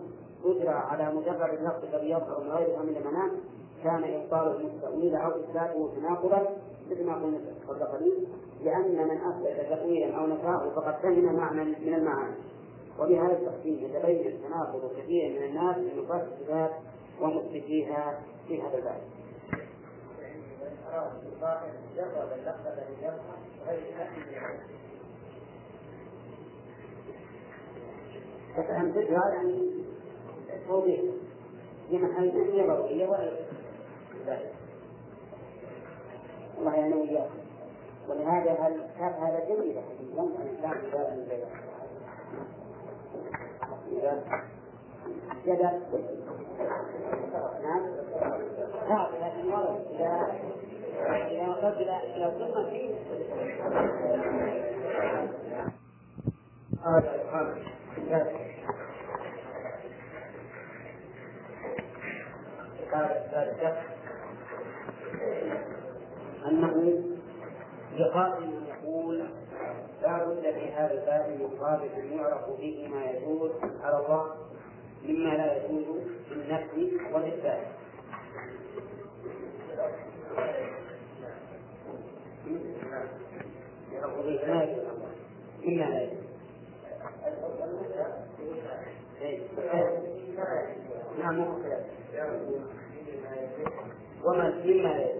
قدرة 0.43 0.71
على 0.71 1.13
مجرد 1.15 1.49
اللفظ 1.59 1.83
الذي 1.93 2.09
يظهر 2.09 2.43
من 2.43 2.51
غير 2.51 2.79
من 2.79 2.97
المنام 2.97 3.31
كان 3.83 4.03
إبطاله 4.03 4.57
التأويل 4.57 5.15
أو 5.15 5.29
إثباته 5.29 5.91
تناقضا 5.95 6.47
مثل 6.91 7.05
ما 7.05 7.15
قلنا 7.15 7.39
قبل 7.67 7.83
قليل 7.83 8.27
لأن 8.63 9.07
من 9.07 9.17
أثبت 9.17 9.69
تأويلا 9.69 10.15
أو 10.17 10.27
نفاه 10.27 10.69
فقد 10.75 10.93
فهم 10.93 11.35
معنى 11.35 11.63
من 11.63 11.93
المعاني. 11.93 12.35
وبهذا 12.99 13.31
التقسيم 13.33 13.79
يتبين 13.83 14.41
تناقض 14.47 14.91
كثير 14.97 15.29
من 15.29 15.45
الناس 15.45 15.77
من 15.77 16.03
نفاة 16.03 16.23
الصفات 16.23 16.71
ومثبتيها 17.21 18.19
في 18.47 18.61
هذا 18.61 18.77
الباب. 18.77 19.01
هذا 28.55 29.33
يعني 29.33 29.71
توضيح 30.67 30.99
هي 31.91 32.67
ضرورية 32.67 33.07
ولا 33.07 33.31
الله 36.57 36.75
يعني 36.75 36.93
وإياكم. 36.93 37.39
ولهذا 38.09 38.51
هل 38.51 38.81
هذا 38.97 39.45
جميل 39.49 39.79
حقيقة 39.79 40.23
الإنسان 40.23 40.81
في 40.81 40.91
باب 40.91 41.13
البيع 41.13 41.68
جدل 45.45 45.79
نعم. 47.63 47.81
هذا 48.89 49.09
لكن 49.21 49.53
ورد 49.53 49.85
إذا 49.91 50.27
إذا 51.27 51.47
وصلت 51.49 51.77
إلى 52.15 52.25
القمة 52.25 52.69
فيه 52.69 52.95
هذا 56.85 57.19
قال 62.91 63.09
ذلك 63.33 63.77
أنه 66.45 67.03
يقول 67.95 68.68
لا 70.09 70.25
بد 70.25 70.41
في 70.41 70.71
هذا 70.71 70.93
الباب 70.93 71.29
من 71.97 72.17
يعرف 72.17 72.49
به 72.49 72.87
ما 72.93 73.05
يجوز 73.11 73.51
على 73.83 73.97
الله 74.05 74.35
مما 75.03 75.29
لا 75.29 75.57
يجوز 75.65 75.85
في 76.29 76.33
النفي 76.33 76.97
والإثبات 77.13 77.67
يعرف 83.93 84.17
به 84.25 84.39
يجوز 84.63 84.85
مما 85.63 85.83
لا 85.83 86.01
يجوز 86.01 86.19
نعم 91.19 91.39
وما 94.23 94.49
مما 94.65 94.93
لا 94.93 95.01
يجوز 95.09 95.18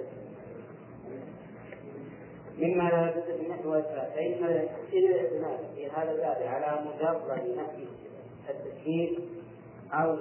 مما 2.60 2.90
لا 2.90 3.10
يجوز 3.10 3.24
في 3.24 3.46
النفي 3.46 3.68
والإثبات 3.68 4.14
فإن 4.14 4.46
الإعتماد 4.94 5.60
في 5.76 5.90
هذا 5.90 6.12
الباب 6.12 6.38
على 6.44 6.86
مجرد 6.86 7.58
نفي 7.58 7.88
التشكيل 8.50 9.30
أو 9.94 10.18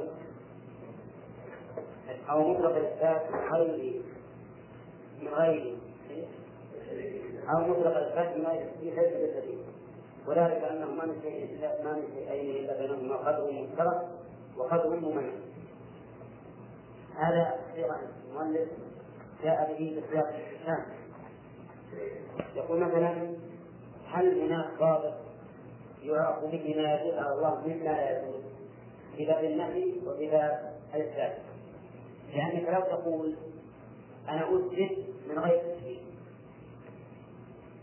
أو 2.31 2.49
مطلق 2.49 2.77
الإثبات 2.77 3.31
من 3.31 3.39
غير 3.53 4.03
من 5.23 5.29
غير 5.29 5.75
أو 7.49 7.61
مطلق 7.61 7.97
الإثبات 7.97 8.37
من 8.37 8.47
غير 8.47 8.63
التشكيل 8.63 8.95
ليس 8.95 9.13
بالدليل 9.13 9.65
وذلك 10.27 10.63
أنه 10.71 10.87
ما 10.87 11.07
من 11.07 11.21
شيء 11.23 11.45
إلا 11.45 11.85
ما 11.85 11.93
من 11.93 12.03
شيئين 12.15 12.65
إلا 12.65 12.81
بينهما 12.81 13.17
قدر 13.17 13.53
مشترك 13.53 14.09
وقدر 14.57 14.97
مميز. 14.97 15.33
هذا 17.17 17.59
أخيرا 17.71 17.97
المؤلف 18.29 18.69
جاء 19.43 19.77
به 19.79 20.01
بسياق 20.01 20.29
الإحسان 20.29 20.85
يقول 22.57 22.81
مثلا 22.81 23.35
هل 24.07 24.41
هناك 24.41 24.79
ضابط 24.79 25.15
يعرف 26.03 26.45
به 26.45 26.75
ما 26.77 26.89
على 26.89 27.33
الله 27.35 27.61
مما 27.67 27.85
لا 27.85 28.19
يجوز 28.19 28.43
بباب 29.19 29.45
النهي 29.45 29.93
وبباب 30.07 30.75
الإثبات 30.95 31.39
لأنك 32.35 32.69
لو 32.69 32.81
تقول 32.81 33.37
أنا 34.29 34.43
أثبت 34.57 34.99
من 35.29 35.39
غير 35.39 35.75
تشبيه 35.75 35.99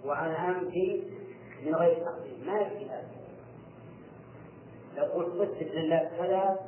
وأنا 0.06 0.50
أنفي 0.50 1.04
من 1.66 1.76
غير 1.76 1.96
تقديم 1.96 2.46
ما 2.46 2.60
يكفي 2.60 2.90
هذا. 2.90 3.08
لو 4.98 5.04
قلت 5.04 5.42
اثبت 5.42 5.72
لله 5.72 6.12
كذا 6.18 6.60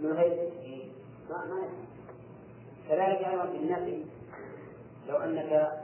من 0.00 0.12
غير 0.12 0.48
تشبيه 0.50 0.84
ما 1.30 1.44
ما 1.44 1.68
كذلك 2.88 3.26
أيضا 3.28 3.46
في 3.46 3.56
النفي 3.56 4.04
لو 5.08 5.16
أنك 5.16 5.80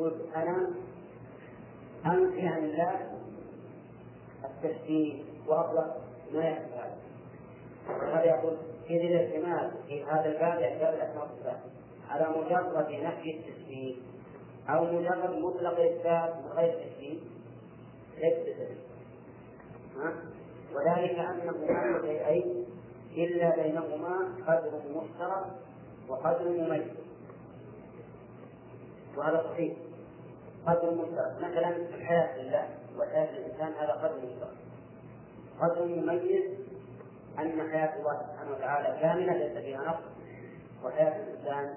قلت 0.00 0.34
أنا 0.36 0.70
أنفي 2.06 2.48
عن 2.48 2.64
الله 2.64 3.18
التشبيه 4.44 5.22
وأطلق 5.46 5.96
ما 6.32 6.48
يكفي 6.48 6.74
هذا 6.74 6.96
وهذا 7.88 8.24
يقول 8.24 8.56
إذ 8.90 9.00
الاعتماد 9.00 9.72
في 9.88 10.04
هذا 10.04 10.26
الباب 10.26 10.58
الأسماء 10.58 11.28
والصفات 11.28 11.60
على 12.10 12.26
مجرد 12.28 12.90
نفي 12.90 13.36
التشبيه 13.38 13.94
أو 14.68 14.84
مجرد 14.84 15.30
مطلق 15.30 15.80
إثبات 15.80 16.34
من 16.36 16.50
غير 16.56 16.74
تشبيه 16.74 17.18
ليس 18.18 18.38
بسبب 18.38 18.76
وذلك 20.74 21.18
أنه 21.18 21.52
ما 21.68 22.00
شيئين 22.02 22.64
إلا 23.16 23.56
بينهما 23.56 24.34
قدر 24.46 24.80
مشترك 24.88 25.46
وقدر 26.08 26.48
مميز. 26.48 26.88
وهذا 29.16 29.42
صحيح. 29.52 29.72
قدر 30.66 30.90
مشترك 30.90 31.36
مثلا 31.40 31.76
الحياة 31.76 32.38
لله 32.38 32.68
وحياة 32.98 33.30
الإنسان 33.30 33.72
هذا 33.72 33.92
قدر 33.92 34.16
مشترك 34.16 34.56
قدر 35.60 35.84
مميز 35.84 36.44
أن 37.38 37.70
حياة 37.70 37.98
الله 37.98 38.22
سبحانه 38.22 38.50
وتعالى 38.56 39.00
كاملة 39.00 39.32
ليس 39.32 39.58
فيها 39.58 39.84
نقص 39.84 40.02
وحياة 40.84 41.22
الإنسان 41.22 41.74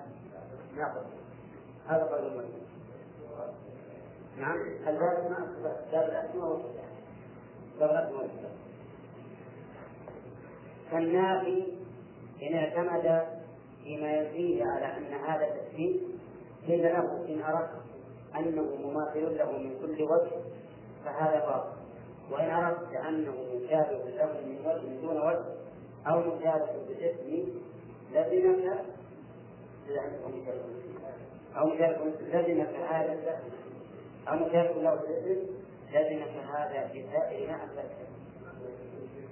ناقص 0.78 1.06
هذا 1.88 2.04
قدر 2.04 2.30
مميز. 2.30 2.64
نعم. 4.38 4.58
الباب 4.88 5.32
ما 5.32 5.54
باب 5.92 6.10
الأسماء 6.10 6.46
والصفات. 6.46 6.86
باب 7.80 7.90
الأسماء 7.90 8.22
والصفات. 8.22 8.52
فالنافي 10.92 11.74
إن 12.44 12.56
اعتمد 12.56 13.28
فيما 13.84 14.14
ينفيه 14.14 14.66
على 14.66 14.86
أن 14.98 15.14
هذا 15.14 15.46
التشبيه 15.46 16.00
قيل 16.68 16.84
له 16.84 17.26
إن 17.30 17.42
أردت 17.42 17.83
أنه 18.38 18.76
مماثل 18.84 19.38
له 19.38 19.52
من 19.52 19.80
كل 19.82 20.04
وجه 20.04 20.32
فهذا 21.06 21.40
باطل. 21.46 21.84
وإن 22.32 22.50
أردت 22.50 22.96
أنه 22.96 23.34
مشابه 23.56 24.10
له 24.10 24.42
من 24.46 24.58
وجه 24.66 25.02
دون 25.02 25.18
وجه 25.18 25.46
أو 26.08 26.20
مشابه 26.20 26.72
بالاسم 26.88 27.50
لزمك 28.14 28.86
أو 31.58 31.66
مشابه 31.68 32.06
لزمك 32.22 32.76
هذا 32.90 33.40
أو 34.28 34.36
مشابه 34.36 34.82
له 34.82 34.96
بالاسم 34.96 35.48
لزمك 35.94 36.34
هذا 36.56 36.88
في 36.88 37.06
سائر 37.12 37.48
ما 37.48 37.60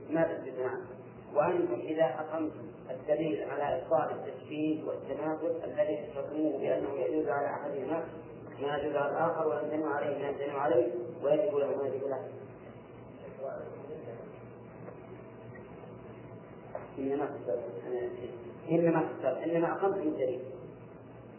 ما 0.09 0.23
تثبت 0.23 0.71
وأنتم 1.35 1.79
إذا 1.79 2.05
أقمتم 2.05 2.67
الدليل 2.89 3.43
على 3.49 3.81
إبطال 3.81 4.11
التشبيه 4.11 4.83
والتناقض 4.83 5.61
الذي 5.63 6.07
تحكموه 6.07 6.59
بأنه 6.59 6.93
يجوز 6.93 7.27
على 7.27 7.47
أحدهما 7.47 8.03
ما 8.61 8.77
يجوز 8.77 8.95
على 8.95 9.11
الآخر 9.11 9.47
ويمتنع 9.47 9.95
عليه 9.95 10.17
ما 10.19 10.29
يمتنع 10.29 10.59
عليه 10.59 10.93
ويجب 11.23 11.55
له 11.55 11.77
ما 11.77 11.87
يجب 11.87 12.07
له. 12.07 12.27
إنما 16.97 17.29
إنما 18.71 19.09
إنما 19.45 19.71
أقمتم 19.71 20.01
الدليل. 20.01 20.41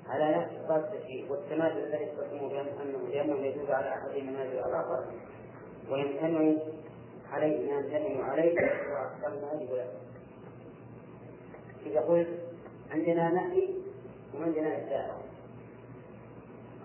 على 0.09 0.37
نفس 0.37 0.71
التشبيه 0.71 1.31
والتماثل 1.31 1.79
الذي 1.79 2.05
يستقيم 2.05 2.49
بأنه 2.49 3.09
لأنه 3.09 3.47
يجوز 3.47 3.71
على 3.71 3.89
أحد 3.89 4.11
منازل 4.11 4.59
الآخر 4.59 5.05
ويمتنع 5.91 6.63
عليه 7.33 7.73
ما 7.73 7.79
يمتنع 7.79 8.25
عليه 8.25 8.55
وأحسن 8.93 9.43
ما 9.43 9.61
يجب 9.61 9.73
له. 9.73 9.93
إذا 11.87 12.01
قلت 12.01 12.29
عندنا 12.91 13.31
نفي 13.31 13.69
وعندنا 14.35 14.77
إثبات 14.77 15.11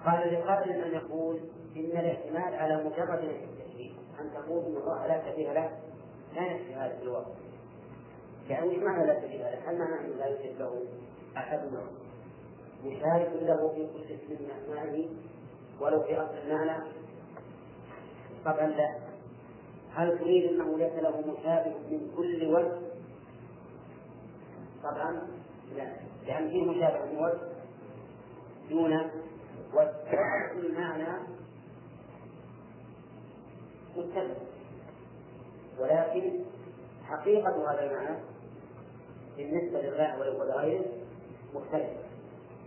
قال 0.05 0.33
لقائل 0.33 0.71
أن 0.71 0.93
يقول 0.93 1.39
إن 1.75 1.99
الاحتمال 1.99 2.55
على 2.55 2.75
مجرد 2.83 3.23
التشبيه 3.23 3.91
أن 4.19 4.31
تقول 4.33 4.65
إن 4.65 4.75
الله 4.77 5.07
لا 5.07 5.31
شبيه 5.31 5.53
له 5.53 5.71
لا 6.35 6.41
يكفي 6.51 6.75
هذا 6.75 6.95
في 6.97 7.03
الوقت 7.03 7.27
يعني 8.49 8.77
معنى 8.77 9.05
لا 9.07 9.21
شبيه 9.21 9.37
له؟ 9.37 9.71
هل 9.71 9.77
معنى 9.79 9.99
أنه 10.05 10.15
لا 10.15 10.25
يوجد 10.25 10.59
له 10.59 10.83
أحد؟ 11.37 11.59
مشارك 12.85 13.31
له 13.41 13.69
في 13.75 13.87
كل 13.93 14.13
اسم 14.13 14.43
من 14.43 14.51
أسمائه 14.63 15.09
ولو 15.81 16.03
في 16.03 16.17
أصل 16.17 16.37
المعنى؟ 16.47 16.83
طبعا 18.45 18.67
لا. 18.67 18.95
هل 19.93 20.19
تريد 20.19 20.51
أنه 20.51 20.77
ليس 20.77 20.93
له 20.93 21.21
مشابه 21.21 21.75
من 21.91 22.11
كل 22.17 22.45
وجه؟ 22.55 22.77
طبعا 24.83 25.27
لا. 25.77 25.93
لأن 26.27 26.49
فيه 26.49 26.63
مشابه 26.63 27.05
من 27.05 27.17
وجه 27.17 27.39
دون 28.69 29.09
وجه 29.73 30.51
المعنى 30.51 31.17
متفق 33.97 34.37
ولكن 35.79 36.39
حقيقة 37.03 37.71
هذا 37.71 37.83
المعنى 37.83 38.17
بالنسبة 39.37 39.81
لله 39.81 40.19
ولغيره 40.19 40.85
مختلفة. 41.55 41.97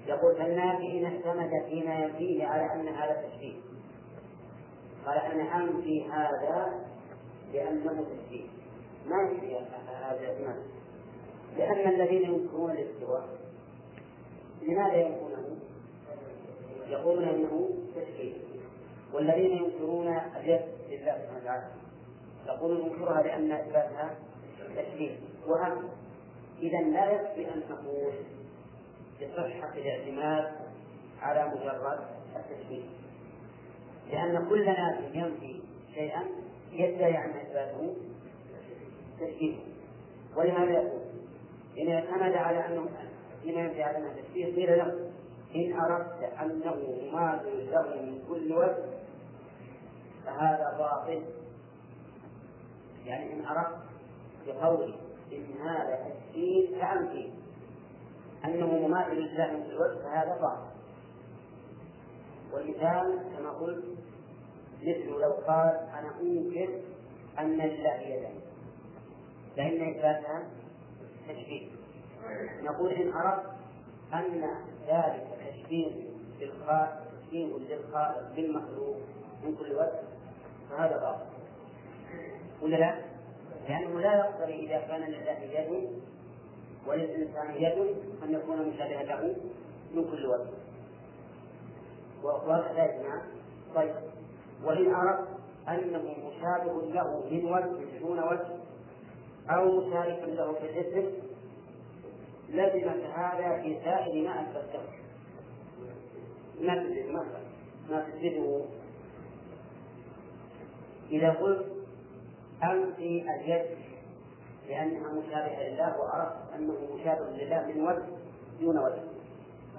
يقول 0.07 0.37
فالنافي 0.37 1.07
اعتمد 1.07 1.51
فيما 1.69 1.95
ينفيه 1.95 2.47
على 2.47 2.73
أن 2.75 2.89
هذا 2.89 3.29
تشبيه. 3.29 3.61
قال 5.07 5.19
أنا 5.19 5.57
أنفي 5.57 6.05
هذا 6.05 6.85
لأنه 7.53 8.05
تشبيه. 8.05 8.49
ما 9.07 9.23
ينفي 9.23 9.57
هذا 9.57 10.21
الاعتماد 10.21 10.63
لأن 11.57 11.89
الذين 11.95 12.23
ينكرون 12.23 12.71
الاستواء 12.71 13.29
لماذا 14.63 14.95
ينكرونه؟ 14.95 15.50
يقولون 16.91 17.25
انه 17.25 17.71
تشبيه 17.97 18.33
والذين 19.13 19.51
ينكرون 19.51 20.09
اليد 20.37 20.61
لله 20.91 21.19
سبحانه 21.19 21.41
وتعالى. 21.43 21.67
يقولون 22.47 22.89
ننكرها 22.89 23.23
لأن 23.23 23.53
اثباتها 23.53 24.15
تشبيه 24.77 25.17
وهم 25.47 25.89
إذا 26.63 26.81
لا 26.81 27.11
يكفي 27.11 27.55
أن 27.55 27.63
نقول 27.71 28.13
بصحة 29.21 29.73
الاعتماد 29.75 30.53
على 31.23 31.49
مجرد 31.49 32.01
التشبيه 32.37 32.83
لأن 34.13 34.49
كل 34.49 34.67
ناس 34.67 34.99
ينفي 35.15 35.61
شيئا 35.95 36.23
يدعي 36.73 37.19
أن 37.19 37.31
اثباته 37.31 37.97
تشبيه 39.21 39.57
ولهذا 40.37 40.71
يقول؟ 40.71 41.01
إن 41.79 41.93
اعتمد 41.93 42.35
على 42.37 42.67
أنه 42.67 42.89
فيما 43.43 43.61
ينفي 43.61 43.83
على 43.83 43.99
أنه 43.99 44.15
تشبيه 44.23 44.45
قيل 44.45 44.79
له 44.79 45.11
إن 45.57 45.81
أردت 45.81 46.23
أنه 46.23 46.75
مماثل 47.03 47.71
له 47.71 48.03
من 48.03 48.23
كل 48.29 48.53
وجه 48.53 48.85
فهذا 50.25 50.77
باطل. 50.79 51.23
يعني 53.05 53.33
إن 53.33 53.45
أردت 53.45 53.79
بقولي 54.47 54.95
إن 55.33 55.67
هذا 55.67 55.99
تشبيه 56.09 56.81
فأنفي 56.81 57.31
أنه 58.45 58.67
مماثل 58.67 59.15
لله 59.15 59.53
من 59.53 59.65
كل 59.65 59.77
وجه 59.77 60.03
فهذا 60.03 60.37
باطل. 60.41 60.71
والمثال 62.53 63.19
كما 63.37 63.51
قلت 63.51 63.85
مثل 64.83 65.07
لو 65.07 65.33
قال 65.33 65.89
أنا 65.99 66.21
أنكر 66.21 66.81
أن 67.39 67.57
لله 67.57 67.95
يدا 68.01 68.31
فإن 69.57 69.89
إثباتها 69.91 70.43
تشبيه. 71.29 71.69
نقول 72.63 72.93
إن 72.93 73.13
أردت 73.13 73.51
أن 74.15 74.45
ذلك 74.87 75.40
تشبيه 75.71 75.93
للخالق 76.41 77.01
تشبيه 77.27 77.47
للخالق 77.47 78.35
بالمخلوق 78.37 78.97
من 79.45 79.57
كل 79.57 79.73
وجه 79.73 80.01
فهذا 80.71 80.97
باطل. 81.01 81.27
ولا 82.63 82.77
لا؟ 82.77 82.95
لأنه 83.69 84.01
لا 84.01 84.15
يقتضي 84.15 84.55
إذا 84.55 84.79
كان 84.81 85.01
لله 85.01 85.39
يد 85.41 85.91
وللإنسان 86.87 87.55
يد 87.55 87.97
أن 88.23 88.35
يكون 88.35 88.69
مشابها 88.69 89.03
له 89.03 89.37
من 89.95 90.05
كل 90.05 90.27
وجه. 90.27 90.51
وهذا 92.23 92.73
لا 92.73 93.23
طيب. 93.75 93.95
وإن 94.65 94.95
أردت 94.95 95.29
أنه 95.69 96.15
مشابه 96.29 96.83
له 96.83 97.25
من 97.31 97.45
وجه 97.45 97.99
دون 98.01 98.19
وجه 98.19 98.61
أو 99.51 99.81
مشارك 99.81 100.23
له 100.29 100.53
في 100.53 100.81
الاسم 100.81 101.13
لزمت 102.49 103.05
هذا 103.05 103.63
في 103.63 103.79
سائر 103.85 104.25
ما 104.25 104.43
أثبته. 104.43 105.01
ما 106.61 106.75
تثبت 106.75 107.11
مثلا 107.11 107.41
ما 107.91 108.01
تثبته 108.01 108.67
إذا 111.11 111.31
قلت 111.31 111.67
أنفي 112.63 113.23
اليد 113.23 113.67
لأنها 114.69 115.13
مشابهة 115.13 115.69
لله 115.69 116.01
وعرفت 116.01 116.53
أنه 116.55 116.75
مشابه 116.95 117.31
لله 117.31 117.67
من 117.67 117.81
وجه 117.81 118.03
دون 118.61 118.79
وجه 118.79 119.03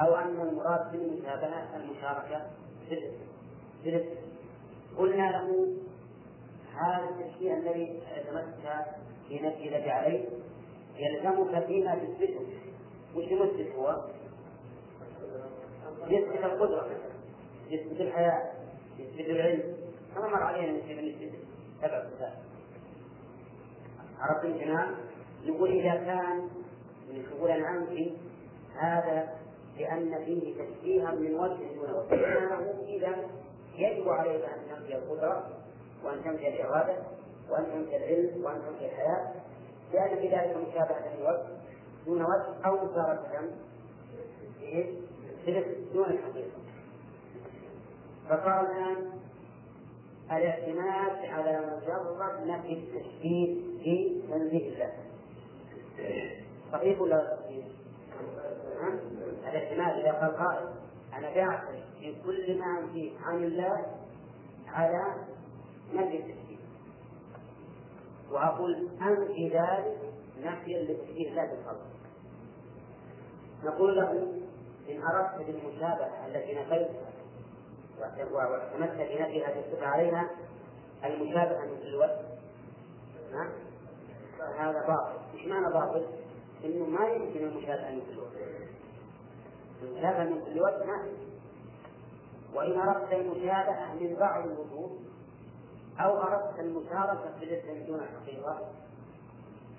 أو 0.01 0.15
أن 0.15 0.41
المراد 0.41 0.91
بالمشابهة 0.91 1.75
المشاركة 1.75 2.41
في 2.89 3.89
الاسم 3.89 4.15
قلنا 4.97 5.31
له 5.31 5.67
هذا 6.73 7.09
التشبيه 7.09 7.53
الذي 7.53 8.01
اعتمدت 8.11 8.55
في 9.27 9.35
نفي 9.39 9.69
الذي 9.69 9.91
عليه 9.91 10.25
يلزمك 10.97 11.65
فيما 11.65 11.95
تثبته. 11.95 12.45
وش 13.15 13.23
يمثل 13.23 13.71
هو؟ 13.77 14.05
يثبت 16.07 16.43
القدرة 16.43 16.87
يثبت 17.69 18.01
الحياة 18.01 18.51
يثبت 18.99 19.29
العلم. 19.29 19.75
كما 20.15 20.27
مر 20.27 20.43
علينا 20.43 20.71
من 20.71 20.79
نثبت 20.79 21.31
سبع 21.81 22.03
صفات. 22.09 22.33
عرفت 24.19 24.45
الجنان 24.45 24.95
يقول 25.43 25.71
إذا 25.71 25.95
كان 25.95 26.49
يقول 27.09 27.51
أنا 27.51 27.77
أنفي 27.77 28.17
هذا 28.75 29.29
لأن 29.79 30.25
فيه 30.25 30.53
تشبيها 30.63 31.11
من 31.11 31.35
وجه 31.35 31.75
دون 31.75 31.91
وجه. 31.91 32.15
إذا 32.87 33.15
يجب 33.75 34.09
عليك 34.09 34.43
أن 34.43 34.59
تنفي 34.69 34.95
القدرة 34.95 35.49
وأن 36.03 36.23
تنفي 36.23 36.47
الإرادة 36.47 36.95
وأن 37.49 37.65
تنفي 37.65 37.97
العلم 37.97 38.43
وأن 38.43 38.61
تنفي 38.61 38.85
الحياة 38.85 39.33
لأن 39.93 40.15
في 40.19 40.27
ذلك 40.27 40.57
مشابهة 40.57 41.19
لوجه 41.19 41.47
دون 42.05 42.21
وجه 42.21 42.65
أو 42.65 42.85
مشاركة 42.85 43.49
في 45.45 45.75
دون 45.93 46.05
الحقيقة. 46.05 46.51
فقال 48.29 48.65
الآن 48.65 49.11
الاعتماد 50.31 51.25
على 51.25 51.59
مجرد 51.59 52.47
نفي 52.47 52.73
التشبيه 52.73 53.55
في 53.83 54.21
تنزيه 54.29 54.73
الله. 54.73 54.93
صحيح 56.71 57.01
ولا 57.01 57.37
صحيح؟ 57.37 57.65
الاعتماد 59.49 59.99
إذا 59.99 60.11
قال 60.11 60.37
قائل 60.37 60.69
أنا 61.13 61.35
بعتمد 61.35 61.83
في 61.99 62.15
كل 62.25 62.59
ما 62.59 62.79
أنفيه 62.79 63.11
عن 63.23 63.43
الله 63.43 63.85
على 64.67 65.03
نفي 65.93 66.17
التشبيه. 66.17 66.61
وأقول 68.31 68.89
أنفي 69.01 69.49
ذلك 69.49 69.97
نفيا 70.43 70.83
لتشبيه 70.83 71.29
الله 71.29 71.45
بالخلق 71.45 71.85
نقول 73.63 73.95
له 73.95 74.33
إن 74.91 75.01
أردت 75.01 75.47
بالمشابهة 75.47 76.27
التي 76.27 76.53
نفيتها 76.53 77.11
واعتمدت 78.31 78.97
بنفي 78.97 79.43
هذه 79.43 79.59
الصفة 79.59 79.87
عليها 79.87 80.29
المشابهة 81.05 81.65
من 81.65 81.77
كل 81.83 81.95
وجه 81.95 82.21
فهذا 84.39 84.87
باطل، 84.87 85.19
إيش 85.33 85.47
معنى 85.47 85.73
باطل؟ 85.73 86.05
إنه 86.65 86.85
ما 86.85 87.07
يمكن 87.07 87.43
المشابهة 87.43 87.91
من 87.91 88.01
كل 88.01 88.19
وجه. 88.19 88.67
المشابهة 89.81 90.23
من 90.23 90.41
كل 90.45 90.61
وجه 90.61 90.85
ما 90.85 91.07
وإن 92.53 92.79
أردت 92.79 93.13
المشابهة 93.13 93.93
من 93.93 94.15
بعض 94.19 94.45
الوجوه 94.45 94.97
أو 95.99 96.21
أردت 96.21 96.59
المشاركة 96.59 97.31
في 97.39 97.45
الاسم 97.45 97.85
دون 97.85 98.01
حقيقة 98.01 98.61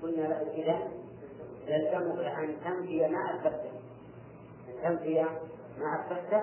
قلنا 0.03 0.23
له 0.23 0.53
إذا 0.53 0.89
يلزمك 1.67 2.19
أن 2.19 2.57
تنفي 2.65 3.09
ما 3.09 3.35
أثبته 3.35 3.82
تنفي 4.83 5.23
ما 5.79 6.01
أثبته 6.01 6.43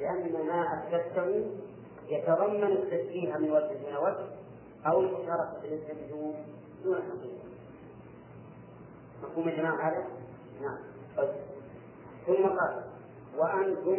لأن 0.00 0.46
ما 0.46 0.64
أثبته 0.74 1.46
يتضمن 2.08 2.64
التشبيه 2.72 3.36
من 3.36 3.50
وجه 3.50 3.72
دون 3.72 3.96
وجه 3.96 4.26
أو 4.86 5.00
المشاركة 5.00 5.60
في 5.60 5.66
الاسم 5.66 5.96
دون 6.84 6.94
حقيقة 6.94 7.42
مفهوم 9.22 9.48
يا 9.48 9.56
جماعة 9.56 9.88
هذا؟ 9.88 10.06
نعم 10.62 10.78
طيب 11.16 11.34
ثم 12.26 12.46
قال 12.46 12.84
وأنتم 13.38 13.98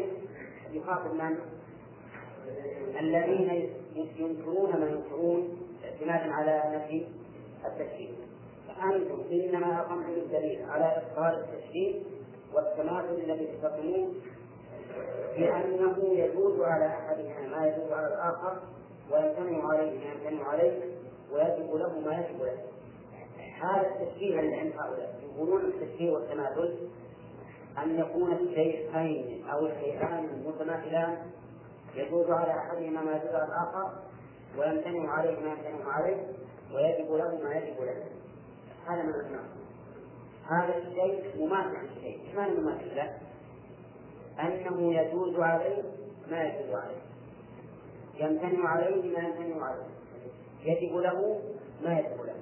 يخاطب 0.72 1.14
من؟ 1.14 1.38
الذين 2.99 3.73
ينكرون 3.95 4.80
ما 4.80 4.89
ينكرون 4.89 5.57
اعتمادا 5.84 6.34
على 6.34 6.64
نفي 6.76 7.07
التشريع 7.65 8.10
فأنتم 8.68 9.23
إنما 9.31 9.80
أقمتم 9.80 10.10
الدليل 10.10 10.65
على 10.69 10.85
إبطال 10.85 11.43
التشريع 11.43 12.01
والتماثل 12.55 13.13
الذي 13.13 13.47
تستقيمون 13.47 14.21
بأنه 15.38 15.97
يجوز 16.03 16.61
على 16.61 16.88
أحدهما 16.88 17.47
ما 17.47 17.67
يجوز 17.67 17.91
على 17.91 18.07
الآخر 18.07 18.57
ويمتنع 19.11 19.67
عليه 19.67 19.99
ما 19.99 20.13
يمتنع 20.13 20.47
عليه 20.47 20.80
ويجب 21.31 21.75
له 21.75 21.99
ما 21.99 22.13
يجب 22.13 22.43
له. 22.43 22.57
هذا 23.61 23.88
التشبيه 23.88 24.39
الذي 24.39 24.55
عند 24.55 24.73
هؤلاء. 24.73 25.19
يقولون 25.35 25.61
التشبيه 25.61 26.11
والتماثل 26.11 26.77
أن 27.84 27.99
يكون 27.99 28.34
الشيئين 28.34 29.47
أو 29.49 29.65
الشيئان 29.65 30.43
متماثلان 30.45 31.17
يجوز 31.95 32.30
على 32.30 32.51
أحدهما 32.51 33.01
ما 33.01 33.11
يجوز 33.11 33.35
على 33.35 33.45
الآخر 33.45 33.93
ويمتنع 34.57 35.11
عليه 35.11 35.39
ما 35.39 35.53
يمتنع 35.53 35.91
عليه 35.91 36.27
ويجب 36.73 37.11
له 37.11 37.39
ما 37.43 37.55
يجب 37.55 37.81
له. 37.84 38.03
هذا 38.88 39.03
من 39.03 39.13
الناس 39.13 39.62
هذا 40.49 40.77
الشيء 40.77 41.45
مماثل 41.45 41.77
للشيء 41.77 42.19
إيش 42.27 42.35
معنى 42.35 42.53
مماثل 42.53 42.95
له؟ 42.95 43.17
أنه 44.39 44.93
يجوز 44.93 45.39
عليه 45.39 45.83
ما 46.31 46.43
يجوز 46.43 46.75
عليه 46.75 47.01
يمتنع 48.19 48.69
عليه 48.69 49.17
ما 49.17 49.27
يمتنع 49.27 49.65
عليه 49.65 49.83
يجب 50.63 50.95
له 50.95 51.41
ما 51.83 51.99
يجب 51.99 52.21
له 52.25 52.35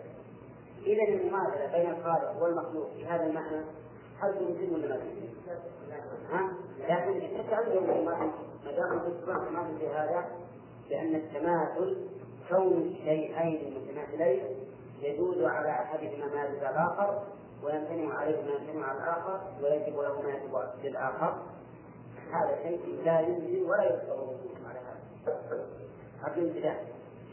إذا 0.85 1.03
المماثلة 1.03 1.71
بين 1.71 1.91
الخالق 1.91 2.43
والمخلوق 2.43 2.89
في 2.97 3.05
هذا 3.05 3.23
المعنى 3.23 3.65
هل 4.19 4.35
يمكن 4.41 4.73
ولا 4.73 4.87
ما؟ 4.87 5.01
ها؟ 6.31 6.53
لكن 6.79 7.21
عندهم 7.51 8.05
ما 8.05 8.71
دام 8.71 8.99
التماثل 8.99 9.77
في 9.79 9.87
هذا 9.87 10.25
لأن 10.89 11.15
التماثل 11.15 11.97
كون 12.49 12.77
الشيئين 12.77 13.61
المتماثلين 13.67 14.43
يجوز 15.01 15.43
على 15.43 15.69
أحدهما 15.69 16.25
ما 16.25 16.43
يجوز 16.45 16.63
الآخر 16.63 17.23
ويمتنع 17.63 18.13
عليه 18.13 18.41
ما 18.43 18.51
يمتنع 18.51 18.85
على 18.85 18.97
الآخر 18.97 19.41
ويجب 19.63 19.99
له 19.99 20.21
ما 20.21 20.29
يجب 20.29 20.83
للآخر 20.83 21.41
هذا 22.31 22.63
شيء 22.63 23.01
لا 23.05 23.19
يمكن 23.19 23.69
ولا 23.69 23.83
يقدر 23.83 24.35
على 24.65 24.79
هذا. 24.79 25.65
هذا 26.21 26.35
الابتداء 26.35 26.85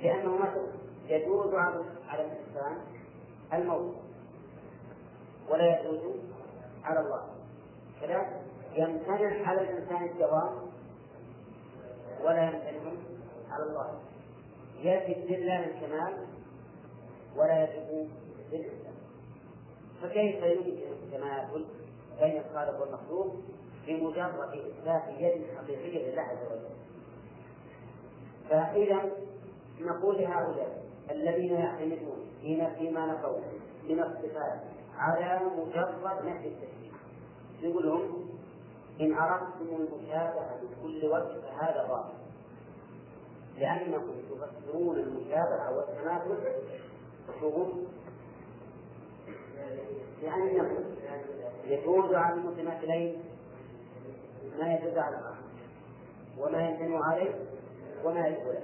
لأنه 0.03 0.37
مثلا 0.37 0.67
يجوز 1.07 1.55
على 1.55 2.25
الإنسان 2.25 2.79
الموت. 3.53 3.95
ولا 5.51 5.81
يجوز 5.81 6.01
على 6.85 7.01
الله. 7.01 7.23
كذلك 8.01 8.43
يمتنع 8.77 9.49
على 9.49 9.61
الإنسان 9.61 10.05
الدوام 10.05 10.55
ولا 12.25 12.43
يمتنع 12.43 12.93
على 13.51 13.63
الله. 13.65 14.01
يجب 14.81 15.31
لله 15.31 15.65
الكمال 15.65 16.27
ولا 17.37 17.65
يجب 17.65 18.09
للإنسان 18.53 18.88
فكيف 20.03 20.43
يمكن 20.43 20.79
التماثل 21.03 21.65
بين 22.21 22.41
الخالق 22.41 22.81
والمخلوق 22.81 23.37
بمجرد 23.87 24.39
إثبات 24.39 25.03
يد 25.19 25.43
حقيقية 25.57 26.11
لله 26.13 26.23
عز 26.23 26.47
وجل. 26.53 26.79
فإذا 28.51 29.11
نقول 29.81 30.17
لهؤلاء 30.17 30.85
الذين 31.11 31.53
يعتمدون 31.53 32.27
فيما 32.79 33.07
نقول 33.07 33.43
من 33.89 34.01
الصفات 34.01 34.61
على 34.97 35.41
مجرد 35.57 36.27
نفي 36.27 36.49
التشريع 36.49 36.93
يقول 37.63 37.87
لهم 37.87 38.29
إن 39.01 39.15
أردتم 39.15 39.77
المشابهة 39.79 40.61
بكل 40.63 41.07
وجه 41.07 41.41
فهذا 41.41 41.87
باطل. 41.89 42.19
لأنكم 43.59 44.13
تفسرون 44.31 44.99
المشابهة 44.99 45.77
والتماثل 45.77 46.39
شروط 47.41 47.69
لأنه 50.23 50.85
يجوز 51.65 52.15
على 52.15 52.35
المتماثلين 52.35 53.23
ما 54.59 54.75
يجوز 54.75 54.99
على 54.99 55.17
الآخر 55.19 55.49
وما 56.39 56.69
يمتنع 56.69 57.05
عليه 57.05 57.35
وما 58.05 58.27
يجوز 58.27 58.57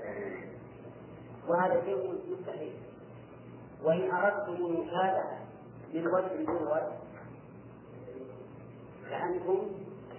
وهذا 1.48 1.84
شيء 1.84 2.14
مستحيل. 2.30 2.72
وإن 3.84 4.10
أردتم 4.10 4.54
المشابهة 4.66 5.38
من 5.94 6.06
وجه 6.06 6.44
دون 6.46 6.62
وجه 6.62 6.92
فأنتم 9.10 9.58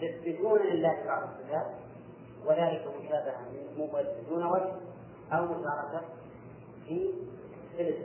تثبتون 0.01 0.59
لله 0.59 1.03
بعض 1.05 1.23
الصفات 1.23 1.67
وذلك 2.45 2.87
مشابهة 2.99 3.41
من 3.77 3.89
وجه 3.93 4.29
دون 4.29 4.45
وجه 4.45 4.71
أو 5.31 5.45
مشاركة 5.45 6.01
في 6.87 7.09
ثلث 7.77 7.97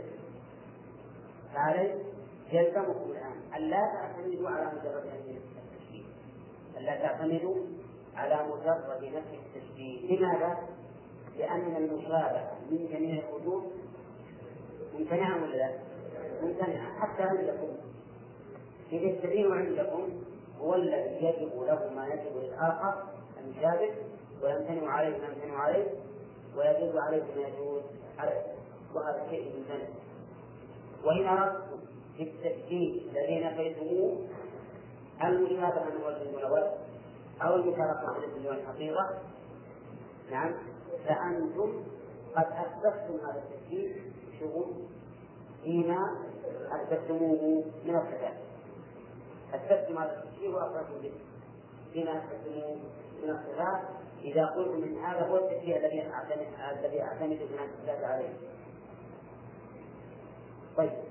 فعليه 1.54 2.02
يلزمكم 2.52 3.10
الآن 3.10 3.40
أن 3.56 3.70
لا 3.70 3.86
تعتمدوا 3.94 4.48
على 4.48 4.66
مجرد 4.66 5.06
نفي 5.06 5.38
التشبيه 5.38 6.04
أن 6.78 6.82
لا 6.84 6.96
تعتمدوا 6.96 7.56
على 8.16 8.46
مجرد 8.46 9.04
نفي 9.04 9.38
التشبيه 9.56 10.16
لماذا؟ 10.16 10.58
لأن 11.38 11.76
المشابهة 11.76 12.58
من 12.70 12.88
جميع 12.92 13.22
الوجوه 13.28 13.62
ممتنعة 14.98 15.42
ولا 15.42 15.56
لا؟ 15.56 15.78
ممتنعة. 16.42 17.00
حتى 17.00 17.22
عندكم. 17.22 17.68
إذا 18.92 19.10
السبيل 19.10 19.52
عندكم 19.52 20.08
هو 20.60 20.74
الذي 20.74 21.24
يجب 21.26 21.62
له 21.62 21.90
ما 21.94 22.06
يجب 22.06 22.36
للآخر 22.36 23.04
المشابه 23.40 23.90
ويمتنع 24.42 24.90
عليه 24.92 25.18
ما 25.18 25.26
يمتنع 25.26 25.58
عليه 25.58 25.86
ويجوز 26.56 26.96
عليه 26.96 27.22
ما 27.36 27.48
يجوز 27.48 27.82
عليه. 28.18 28.42
وهذا 28.94 29.26
شيء 29.30 29.52
ممتنع. 29.56 29.88
وإن 31.04 31.26
أردتم 31.26 31.89
في 32.16 32.22
التشبيه 32.22 33.00
الذي 33.10 33.44
نفيتموه 33.44 34.26
المشابهة 35.24 35.84
من 35.84 36.04
وجه 36.04 36.46
وجه 36.52 36.72
أو 37.42 37.54
المشاركة 37.54 38.08
عن 38.08 38.16
الاسم 38.16 38.46
والحقيقة 38.46 39.18
نعم. 40.30 40.54
فأنتم 41.04 41.82
قد 42.36 42.46
أثبتتم 42.46 43.26
هذا 43.26 43.42
التشبيه 43.42 43.94
شغل 44.40 44.66
فيما 45.64 46.16
أثبتموه 46.72 47.64
من 47.84 47.96
الصفات 47.96 48.36
أثبتم 49.54 49.98
هذا 49.98 50.22
التشبيه 50.22 50.48
وأخرجتم 50.48 51.02
به. 51.02 51.12
فيما 51.92 52.18
أثبتموه 52.18 52.76
من 53.22 53.30
الصفات 53.30 53.82
إذا 54.24 54.46
قلتم 54.46 54.82
إن 54.82 54.98
هذا 54.98 55.26
هو 55.26 55.36
التشبيه 55.36 55.76
الذي 55.76 56.02
أعتمد 56.12 56.46
الذي 56.78 57.02
أعتمد 57.02 57.38
عليه 57.88 58.32
طيب. 60.76 61.09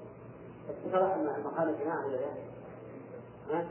اتفق 0.69 1.13
المقام 1.13 1.69
الجماعة 1.69 2.05
ولا 2.07 2.17
لا؟ 3.51 3.65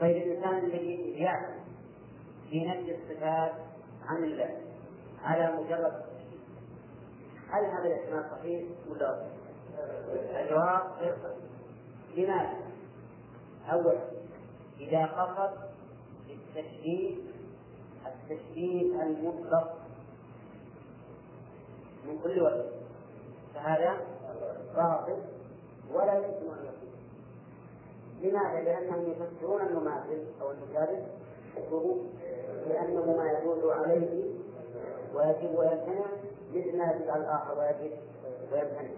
طيب 0.00 0.16
الإنسان 0.16 0.58
الذي 0.58 1.12
يعلم 1.16 1.58
في 2.50 2.64
نفي 2.66 2.94
الصفات 2.94 3.52
عن 4.06 4.24
الله 4.24 4.56
على 5.24 5.56
مجرد 5.56 6.02
هل 7.50 7.64
هذا 7.64 7.86
الاحتمال 7.86 8.24
صحيح 8.38 8.64
ولا 8.90 9.26
الجواب 10.42 10.82
غير 11.00 11.16
صحيح 11.16 11.38
لماذا؟ 12.16 12.56
أولا 13.72 13.98
إذا 14.80 15.06
قصد 15.06 15.58
بالتشبيه 16.28 17.16
التشبيه 18.06 19.02
المطلق 19.02 19.78
من 22.06 22.18
كل 22.22 22.42
وجه 22.42 22.77
فهذا 23.58 23.96
باطل 24.76 25.16
ولا 25.94 26.14
يمكن 26.14 26.28
أن 26.28 26.64
يكون. 26.64 26.88
لماذا؟ 28.22 28.60
لأنهم 28.60 29.12
يفسرون 29.12 29.60
المماثل 29.60 30.24
أو 30.42 30.50
المشابه 30.50 31.06
الشروط 31.56 31.98
لأنه 32.68 33.16
ما 33.16 33.32
يجوز 33.32 33.72
عليه 33.72 34.24
ويجب 35.14 35.58
ويمتنع 35.58 36.06
مثل 36.54 36.78
ما 36.78 36.92
يجب 36.92 37.10
على 37.10 37.22
الآخر 37.22 37.58
ويجب 37.58 37.96
ويمتنع 38.52 38.90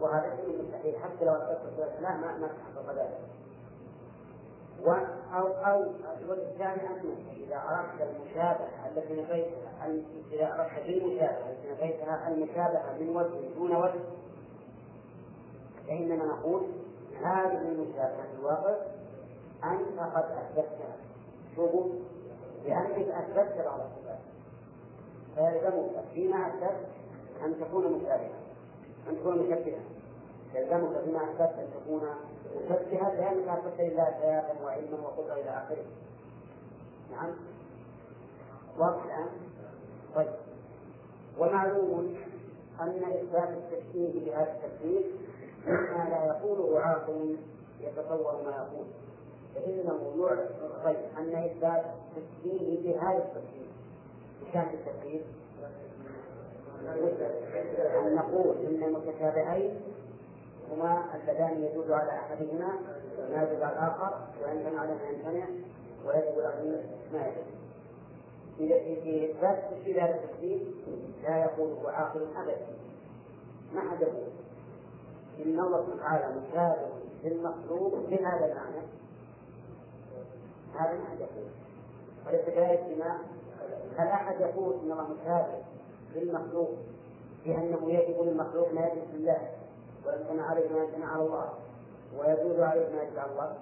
وهذا 0.00 0.36
شيء 0.36 0.62
مستحيل 0.62 0.96
حتى 0.96 1.24
لو 1.24 1.32
أثبت 1.32 1.92
لا 2.00 2.16
ما 2.16 2.38
ما 2.38 2.48
تحقق 2.48 2.94
ذلك. 2.94 3.20
أو 4.86 5.46
أو 5.46 5.82
الوجه 6.20 6.42
الثاني 6.42 6.88
أنه 6.88 7.16
إذا 7.36 7.56
أردت 7.56 8.16
المشابهة 8.16 8.88
التي 8.88 9.22
نفيتها 9.22 9.86
إذا 10.32 10.54
أردت 10.54 10.86
بالمشابهة 10.86 11.50
التي 11.50 11.72
نفيتها 11.72 12.28
المشابهة 12.28 12.98
من 13.00 13.16
وجه 13.16 13.54
دون 13.58 13.76
وجه. 13.76 14.00
فإننا 15.86 16.24
نقول 16.24 16.62
هذه 17.22 17.58
المشابهة 17.68 18.22
في 18.22 18.38
الواقع 18.40 18.76
أنت 19.64 20.00
قد 20.00 20.24
أثبتها. 20.24 20.96
شوفوا 21.56 21.88
لأنك 22.64 23.08
أثبتت 23.08 23.64
بعض 23.64 23.80
الصفات. 23.80 24.18
فيلزمك 25.34 26.04
فيما 26.14 26.46
أثبت 26.46 26.86
أن 27.44 27.54
تكون 27.60 27.92
مشابهة 27.92 28.38
أن 29.08 29.16
تكون 29.16 29.38
مشبهة. 29.38 29.80
يلزمك 30.54 31.04
بما 31.04 31.22
أثبت 31.22 31.58
أن 31.58 31.68
تكون 31.74 32.02
مشبها 32.70 33.14
لأنك 33.14 33.48
أثبت 33.48 33.80
لله 33.80 34.04
حياة 34.04 34.64
وعلما 34.64 34.98
وقدرة 35.02 35.34
إلى 35.34 35.50
آخره. 35.50 35.84
نعم. 37.12 37.30
واضح 38.78 39.04
الآن؟ 39.04 39.28
طيب. 40.14 40.32
ومعلوم 41.38 42.16
أن 42.80 43.02
إثبات 43.04 43.48
التشبيه 43.48 44.24
بهذا 44.30 44.52
التشبيه 44.64 45.04
مما 45.66 46.08
لا 46.10 46.26
يقوله 46.26 46.80
عاقل 46.80 47.36
يتصور 47.80 48.42
ما 48.44 48.50
يقول. 48.50 48.86
فإنه 49.54 50.14
يعرف 50.18 50.50
طيب 50.84 50.96
أن 51.18 51.34
إثبات 51.44 51.84
التشبيه 52.16 52.82
بهذا 52.82 53.18
التشبيه 53.18 53.72
كان 54.52 54.66
التشبيه 54.74 55.20
أن 57.98 58.14
نقول 58.14 58.56
إن 58.66 58.82
المتشابهين 58.82 59.80
هما 60.72 61.04
اللذان 61.14 61.62
يدل 61.62 61.92
على 61.92 62.10
أحدهما 62.10 62.68
ما 63.30 63.42
يدل 63.42 63.62
على 63.64 63.72
الآخر 63.72 64.26
ويمتنع 64.44 64.80
على 64.80 64.94
ما 64.94 65.08
يمتنع 65.10 65.46
ويجب 66.06 66.40
عليه 66.40 66.82
ما 67.12 67.26
يجب 67.26 67.52
في 69.02 69.30
إثبات 69.30 69.64
التشبيه 69.72 70.04
هذا 70.04 70.14
التشبيه 70.14 70.64
لا 71.22 71.36
يقوله 71.36 71.90
عاقل 71.90 72.26
أبدا. 72.36 72.66
ما 73.74 73.80
حد 73.80 74.00
يقول؟ 74.02 74.28
إن 75.44 75.60
الله 75.60 75.86
سبحانه 75.86 75.98
وتعالى 75.98 76.40
مشابه 76.40 76.88
للمخلوق 77.24 77.94
بهذا 77.94 78.46
المعنى. 78.46 78.86
هذا 80.74 80.98
ما 80.98 81.04
حد 81.10 81.20
يقول. 81.20 81.48
وليس 82.26 82.46
كذلك 82.46 82.84
بما 82.88 83.18
هل 83.96 84.08
أحد 84.08 84.40
يقول 84.40 84.74
إن 84.74 84.92
الله 84.92 85.08
مشابه 85.20 85.62
للمخلوق 86.14 86.70
بأنه 87.44 87.92
يجب 87.92 88.22
للمخلوق 88.22 88.72
ما 88.72 88.86
يجب 88.86 89.14
لله 89.14 89.50
ويمتنع 90.06 90.50
عليه 90.50 90.68
ما 90.68 90.78
يمتنع 90.78 91.12
على 91.12 91.22
الله 91.22 91.48
ويجوز 92.18 92.60
عليه 92.60 92.94
ما 92.94 93.02
يجب 93.02 93.18
على 93.18 93.32
الله. 93.32 93.56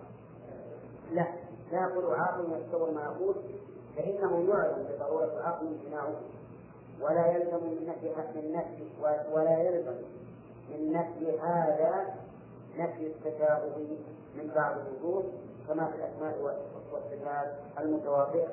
لا 1.12 1.26
لا 1.72 1.80
يقول 1.80 2.14
عاقل 2.14 2.44
يتصور 2.52 2.90
ما 2.90 3.02
يقول 3.02 3.34
فإنه 3.96 4.48
يعلم 4.48 4.86
بضرورة 4.90 5.32
العقل 5.40 5.66
امتناعه 5.66 6.14
ولا 7.00 7.26
يلزم 7.26 7.56
من 7.56 7.86
نفي 7.86 8.38
من 8.38 8.52
نفي 8.52 8.84
ولا 9.32 9.58
يلزم 9.58 9.94
من 10.70 10.92
نفي 10.92 11.38
هذا 11.40 12.14
نفي 12.78 13.06
التشابه 13.06 13.76
من 14.36 14.50
بعض 14.54 14.74
الوجوه 14.78 15.24
كما 15.68 15.86
في 15.86 15.96
الأسماء 15.96 16.38
والصفات 16.92 17.52
المتواضعة 17.78 18.48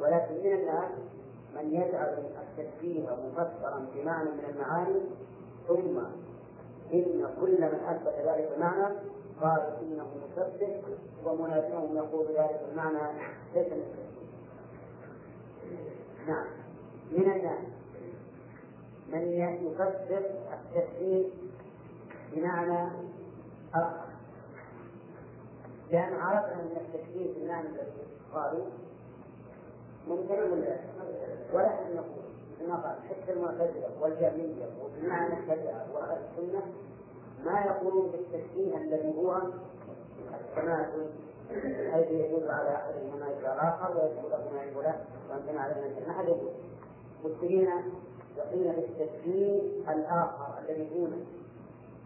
ولكن 0.00 0.34
من 0.34 0.52
الناس 0.52 0.90
من 1.56 1.74
يجعل 1.74 2.24
التشبيه 2.42 3.02
مفسرا 3.02 3.86
بمعنى 3.94 4.30
من 4.30 4.44
المعاني 4.48 5.00
ثم 5.68 5.98
إن 6.92 7.28
كل 7.40 7.60
من 7.60 7.80
أثبت 7.88 8.14
ذلك 8.26 8.52
المعنى 8.56 8.94
قال 9.40 9.76
إنه 9.82 10.06
مشبه 10.36 10.82
ومنازعهم 11.24 11.96
يقول 11.96 12.26
ذلك 12.26 12.60
المعنى 12.72 13.18
ليس 13.54 13.72
من 13.72 14.06
نعم. 16.26 16.46
من 17.12 17.32
الناس 17.32 17.58
من 19.12 19.32
يفسر 19.32 20.22
التشبيه 20.52 21.28
بمعنى 22.32 22.90
آخر. 23.74 24.06
لأن 25.90 26.12
عرفنا 26.12 26.52
أن 26.62 26.76
التشبيه 26.76 27.34
بالمعنى 27.34 27.68
الذي 27.68 28.06
قالوا 28.32 28.64
ممكن 30.08 30.34
ولا 30.34 30.78
ولا 31.52 31.94
نقول 31.94 32.25
قال 32.60 32.96
حتى 33.08 33.32
المعتزلة 33.32 33.88
والجهمية 34.00 34.66
وبمعنى 34.82 35.38
الشريعة 35.40 35.86
وأهل 35.94 36.18
السنة 36.18 36.62
ما 37.44 37.60
يقولون 37.60 38.10
بالتشبيه 38.10 38.76
الذي 38.76 39.18
هو 39.18 39.42
التماثل 40.40 41.06
حيث 41.92 42.10
يدل 42.10 42.50
على 42.50 42.74
أحدهما 42.74 43.16
ما 43.20 43.30
يدل 43.30 43.46
الآخر 43.46 43.94
له 43.94 44.50
ما 44.52 44.62
يدل 44.62 44.82
له 44.82 45.04
وأنتم 45.30 45.58
على 45.58 45.74
ما 45.74 46.10
أحد 46.10 46.24
يقول 46.28 46.50
مشكلين 47.24 47.68
يقين 48.36 48.72
بالتشبيه 48.72 49.60
الآخر 49.88 50.58
الذي 50.58 50.88
دونه 50.94 51.24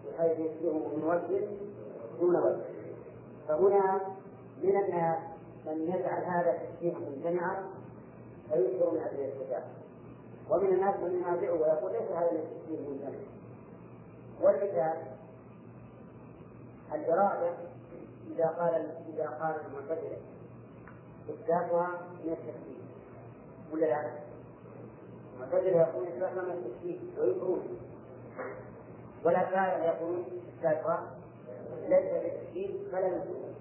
بحيث 0.06 0.38
يشبهه 0.38 0.88
من 0.96 1.04
وجه 1.04 1.48
دون 2.20 2.36
وجه. 2.36 2.64
فهنا 3.48 4.00
من 4.62 4.76
الناس 4.76 5.18
من 5.66 5.82
يجعل 5.82 6.24
هذا 6.24 6.50
التشبيه 6.50 6.94
ممتنعا 6.94 7.64
فيكثر 8.48 8.90
من 8.90 9.00
أجل 9.00 9.20
الكتاب 9.20 9.62
ومن 10.50 10.66
الناس 10.72 10.94
من 10.96 11.14
ينازعه 11.14 11.52
ويقول 11.52 11.92
ليس 11.92 12.10
هذا 12.10 12.30
التشبيه 12.32 12.88
ممتنع 12.88 13.18
والكتاب 14.40 15.16
الإرادة 16.94 17.50
إذا 18.30 18.46
قال 18.46 18.74
إذا 19.14 19.26
قال 19.28 19.54
المعتزلة 19.66 20.18
إثباتها 21.30 21.88
من 22.24 22.32
التشبيه 22.32 22.80
ولا 23.72 23.86
لا؟ 23.86 24.10
المعتزلة 25.34 25.80
يقول 25.80 26.06
إثباتها 26.06 26.42
من 26.42 26.50
التشبيه 26.50 26.98
ويكرون 27.20 27.78
والأشاعرة 29.24 29.84
يقولون 29.84 30.24
إثباتها 30.58 31.10
ليس 31.88 32.12
بالتشبيه 32.12 32.90
فلا 32.92 33.06
يكرون 33.06 33.54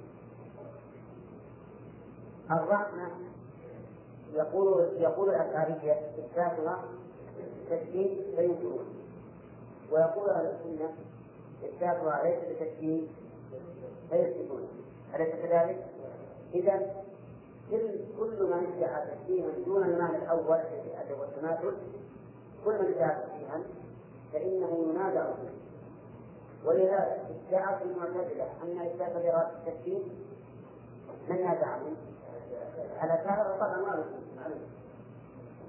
الرحمة 2.52 3.29
يقول 4.34 4.90
يقول 4.98 5.30
الأشعرية 5.30 5.94
إثباتها 6.20 6.84
تشبيه 7.70 8.36
فينكرون 8.36 8.86
ويقول 9.92 10.30
أهل 10.30 10.46
السنة 10.46 10.94
إثباتها 11.64 12.24
ليس 12.24 12.40
بتشبيه 12.50 13.08
فيثبتون 14.10 14.68
أليس 15.16 15.36
كذلك؟ 15.36 15.86
إذا 16.54 16.96
كل 17.72 18.00
كل 18.20 18.44
من 18.44 18.74
ادعى 18.78 19.06
تشبيها 19.08 19.48
دون 19.66 19.84
المعنى 19.84 20.18
الأول 20.18 20.58
الذي 20.58 21.14
هو 21.20 21.24
التماثل 21.24 21.74
كل 22.66 22.72
من 22.72 22.94
ادعى 22.94 23.16
تشبيها 23.24 23.62
فإنه 24.34 24.86
ينازع 24.90 25.34
فيه 25.34 25.50
ولذلك 26.66 27.22
ادعت 27.50 27.82
المعتزلة 27.82 28.48
أن 28.64 28.82
إثبات 28.82 29.16
الإرادة 29.16 29.52
التشبيه 29.68 30.04
من 31.30 31.36
نازعهم؟ 31.42 31.96
الأشاعرة 33.04 33.56
طبعا 33.58 33.78
ما 33.78 34.06
معلوم 34.38 34.62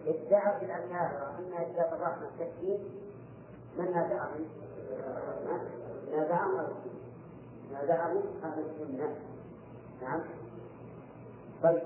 ادعت 0.06 0.62
الأشاعرة 0.62 1.38
أن 1.38 1.52
إثبات 1.52 1.92
الرحمة 1.92 2.28
التشبيه 2.28 2.78
من 3.78 3.84
نازعهم؟ 3.84 4.46
نازعهم 6.12 6.68
نازعهم 7.72 8.22
أهل 8.44 8.64
السنة. 8.64 9.14
نعم. 10.02 10.20
طيب. 11.62 11.82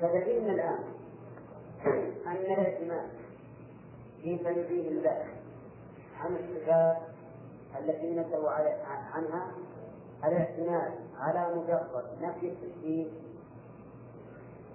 فدليلنا 0.00 0.52
الآن. 0.52 0.78
أن 2.26 2.36
الاعتماد 2.36 3.08
في 4.22 4.38
تنزيل 4.38 4.86
الله 4.86 5.24
عن 6.20 6.36
الصفات 6.36 6.96
التي 7.78 8.10
نزلوا 8.14 8.50
عنها؟ 9.14 9.46
الاعتماد 10.24 10.92
على 11.18 11.54
مجرد 11.54 12.04
نفي 12.22 12.48
التشبيه. 12.48 13.06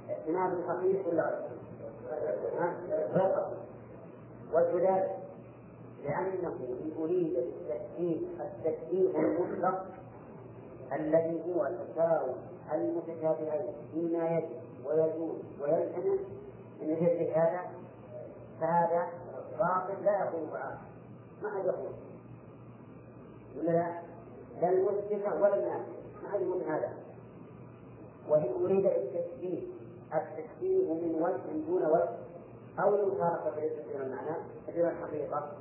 اعتماد 0.10 0.58
صحيح 0.68 1.08
ولا 1.08 1.40
غير؟ 3.14 3.46
وذلك 4.54 5.16
لأنه 6.04 6.48
إن 6.60 6.92
أريد 7.00 7.34
بالتشبيه 7.34 8.28
التشبيه 8.40 9.20
المطلق 9.20 9.86
الذي 10.94 11.42
هو 11.48 11.70
تساوي 11.94 12.34
المتشابهين 12.74 13.74
فيما 13.94 14.30
يجب 14.30 14.50
ويجوز 14.86 15.36
ويلزم 15.62 16.20
من 16.82 16.92
مثل 16.92 17.32
هذا 17.36 17.62
فهذا 18.62 19.08
باطل 19.60 20.04
لا 20.06 20.20
يقول 20.20 20.58
عاقل 20.58 20.78
ما 21.44 21.50
يقول 21.66 21.94
ولا 23.58 23.72
لا؟ 23.72 24.05
لا 24.62 24.70
المثبت 24.70 25.26
ولا 25.42 25.56
النافع 25.56 25.92
ما 26.24 26.30
حد 26.30 26.42
هذا. 26.68 26.94
وإن 28.30 28.64
أريد 28.64 28.86
التشبيه 28.86 29.68
التشبيه 30.14 30.94
من 30.94 31.16
وجه 31.22 31.66
دون 31.68 31.86
وجه. 31.86 32.10
أو 32.80 32.96
المفارقة 32.96 33.56
بالنسبة 33.56 34.04
المعنى 34.04 34.38
إلى 34.70 34.90
الحقيقة. 34.90 35.52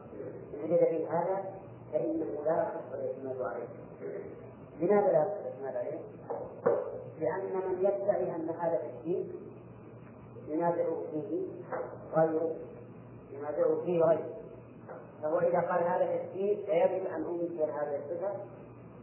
إن 0.54 0.60
أريد 0.60 0.80
به 0.80 1.10
هذا 1.10 1.44
فإنه 1.92 2.26
لا 2.44 2.52
يصح 2.52 2.94
الاعتماد 2.94 3.42
عليه. 3.42 3.68
لماذا 4.80 5.12
لا 5.12 5.22
يصح 5.22 5.36
الاعتماد 5.40 5.76
عليه؟ 5.76 6.00
لأن 7.20 7.68
من 7.68 7.78
يدعي 7.78 8.36
أن 8.36 8.48
هذا 8.50 8.76
تشبيه 8.76 9.24
ينازع 10.48 10.84
فيه 11.10 11.46
غيره. 12.16 12.54
ينازع 13.32 13.84
فيه 13.84 14.00
غيره. 14.04 14.28
فهو 15.22 15.38
إذا 15.38 15.60
قال 15.60 15.84
هذا 15.84 16.16
تشبيه 16.16 16.66
فيجب 16.66 17.06
أن 17.06 17.24
أنكر 17.24 17.64
هذه 17.64 17.98
الصفة. 17.98 18.32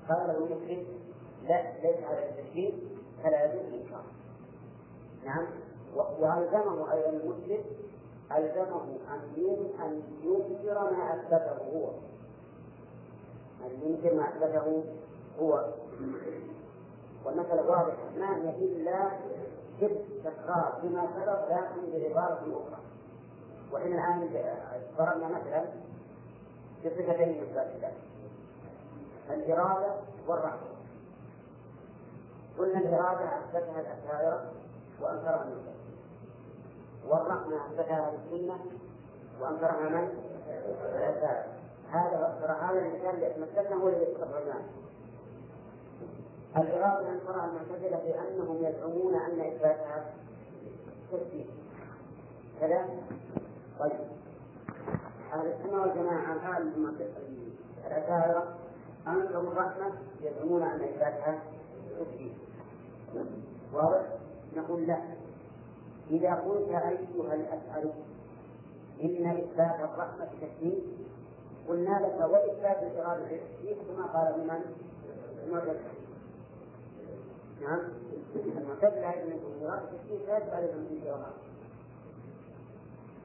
قال 0.10 0.30
المشرك 0.30 0.88
لا 1.48 1.72
ليس 1.84 1.98
هذا 1.98 2.30
التشبيه 2.30 2.74
فلا 3.24 3.46
يجوز 3.46 3.66
الإنكار. 3.66 4.04
نعم. 5.26 5.48
وألزمه 5.96 6.94
أيضا 6.94 7.10
المشرك 7.10 7.66
ألزمه 8.32 8.84
أن 8.84 9.20
أن 9.82 10.02
ينكر 10.24 10.92
ما 10.92 11.14
أثبته 11.16 11.58
هو. 11.74 11.90
يمكن 13.84 14.18
ما 14.18 14.30
أثبته 14.30 14.84
هو. 15.40 15.66
والمسألة 17.26 17.70
واضحة 17.70 18.10
ما 18.18 18.38
هي 18.38 18.50
إلا 18.50 19.12
شبه 19.82 20.02
تكرار 20.24 20.78
فيما 20.82 21.08
سبق 21.16 21.50
لكن 21.50 21.92
بعبارة 21.92 22.42
أخرى. 22.42 22.80
وإحنا 23.72 23.96
الآن 23.96 24.30
ضربنا 24.98 25.28
مثلا 25.28 25.66
بصفتين 26.86 27.30
من 27.30 27.44
الله 27.50 27.92
الإرادة 29.34 29.96
والرحمة. 30.28 30.72
قلنا 32.60 32.80
الإرادة 32.80 33.26
أثبتها 33.40 33.82
الأشاعرة 33.82 34.52
وأنكرها 35.02 35.44
المسلم 35.44 35.82
والرحمة 37.08 37.66
أثبتها 37.66 38.08
أهل 38.08 38.16
السنة 38.26 38.60
وأنكرها 39.42 39.90
من؟ 39.90 40.10
الأشاعرة 40.96 41.46
هذا 41.92 42.58
هذا 42.62 42.80
الإنسان 42.80 43.22
يتمثلنا 43.22 43.76
هو 43.84 43.88
الذي 43.88 44.02
يتبع 44.02 44.40
الناس 44.40 44.64
الإرادة 46.58 47.10
أنكرها 47.10 47.46
المعتزلة 47.46 47.98
بأنهم 47.98 48.58
يزعمون 48.66 49.16
أن 49.16 49.42
إثباتها 49.42 50.06
تشبيه 51.12 51.46
كذا؟ 52.60 52.90
طيب. 53.80 54.00
أهل 55.34 55.48
السنة 55.48 55.82
والجماعة 55.82 56.34
هذه 56.34 56.64
الأشاعرة 57.88 58.61
أنكروا 59.08 59.52
الرحمة 59.52 59.92
يزعمون 60.22 60.64
أن 60.64 60.82
إثباتها 60.82 61.40
تشبيه 62.00 62.34
واضح؟ 63.74 64.02
نقول 64.56 64.88
لا. 64.88 65.02
إذا 66.12 66.34
قلت 66.36 66.70
أيها 66.70 67.36
الأشعري 67.36 67.94
إن 69.04 69.26
إثبات 69.26 69.80
الرحمة 69.80 70.28
تشبيه 70.42 70.80
قلنا 71.68 72.00
لك 72.00 72.30
وإثبات 72.30 72.84
الإرادة 72.84 73.26
تشبيه 73.26 73.76
كما 73.76 74.06
قال 74.06 74.48
من؟ 74.48 74.76
المعتزلة. 75.46 75.80
نعم. 77.62 77.80
المعتزلة 78.36 79.10
يكون 79.10 79.52
الإرادة 79.62 79.86
تشبيه 79.86 80.26
لا 80.28 80.38
يجب 80.38 80.50
عليهم 80.50 80.88
الإرادة 80.92 81.26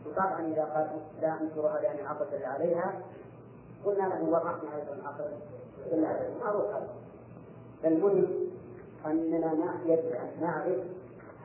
وطبعا 0.07 0.40
إذا 0.40 0.65
قال 0.65 1.01
لا 1.20 1.40
أنكرها 1.40 1.81
لأن 1.81 2.07
عقد 2.07 2.43
عليها 2.43 3.03
قلنا 3.85 4.03
له 4.03 4.23
والرحمة 4.24 4.77
أيضا 4.77 5.09
عقد 5.09 5.31
معروف 6.40 6.65
هذا 6.70 6.89
المهم 7.85 8.27
أننا 9.07 9.55
نعرف 10.40 10.85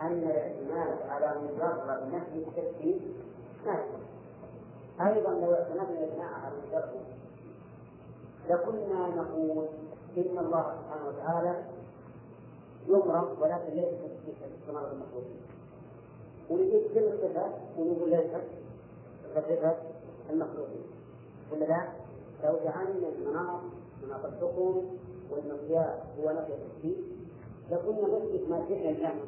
أن 0.01 0.23
الاعتماد 0.23 0.97
على 1.09 1.35
مجرد 1.41 2.13
نفي 2.13 2.37
التشبيه 2.47 2.99
ما 3.65 3.79
أيضا 5.07 5.29
لو 5.31 5.53
اعتمدنا 5.53 5.89
الإجماع 5.89 6.27
على 6.27 6.53
مجرد 6.67 7.01
لكنا 8.49 9.07
نقول 9.15 9.67
إن 10.17 10.37
الله 10.37 10.75
سبحانه 10.81 11.07
وتعالى 11.07 11.63
يمرض 12.87 13.37
ولكن 13.41 13.73
ليس 13.73 13.89
تشبيه 13.89 14.67
كما 14.67 14.91
المخلوقين 14.91 15.41
ونجيب 16.49 16.81
كل 16.93 17.03
الصفات 17.03 17.51
ونقول 17.77 18.09
ليس 18.09 18.31
كصفة 19.35 19.75
المخلوقين 20.29 20.83
ولا 21.51 21.65
لا؟ 21.65 21.87
لو 22.43 22.59
جعلنا 22.63 23.07
المناط 23.07 23.61
مناط 24.05 24.25
الحكم 24.25 24.97
والمقياس 25.31 25.99
هو 26.19 26.29
نفي 26.31 26.53
التشبيه 26.53 27.01
لكنا 27.71 28.07
نثبت 28.17 28.49
ما 28.49 28.65
شئنا 28.67 28.89
الآن 28.89 29.19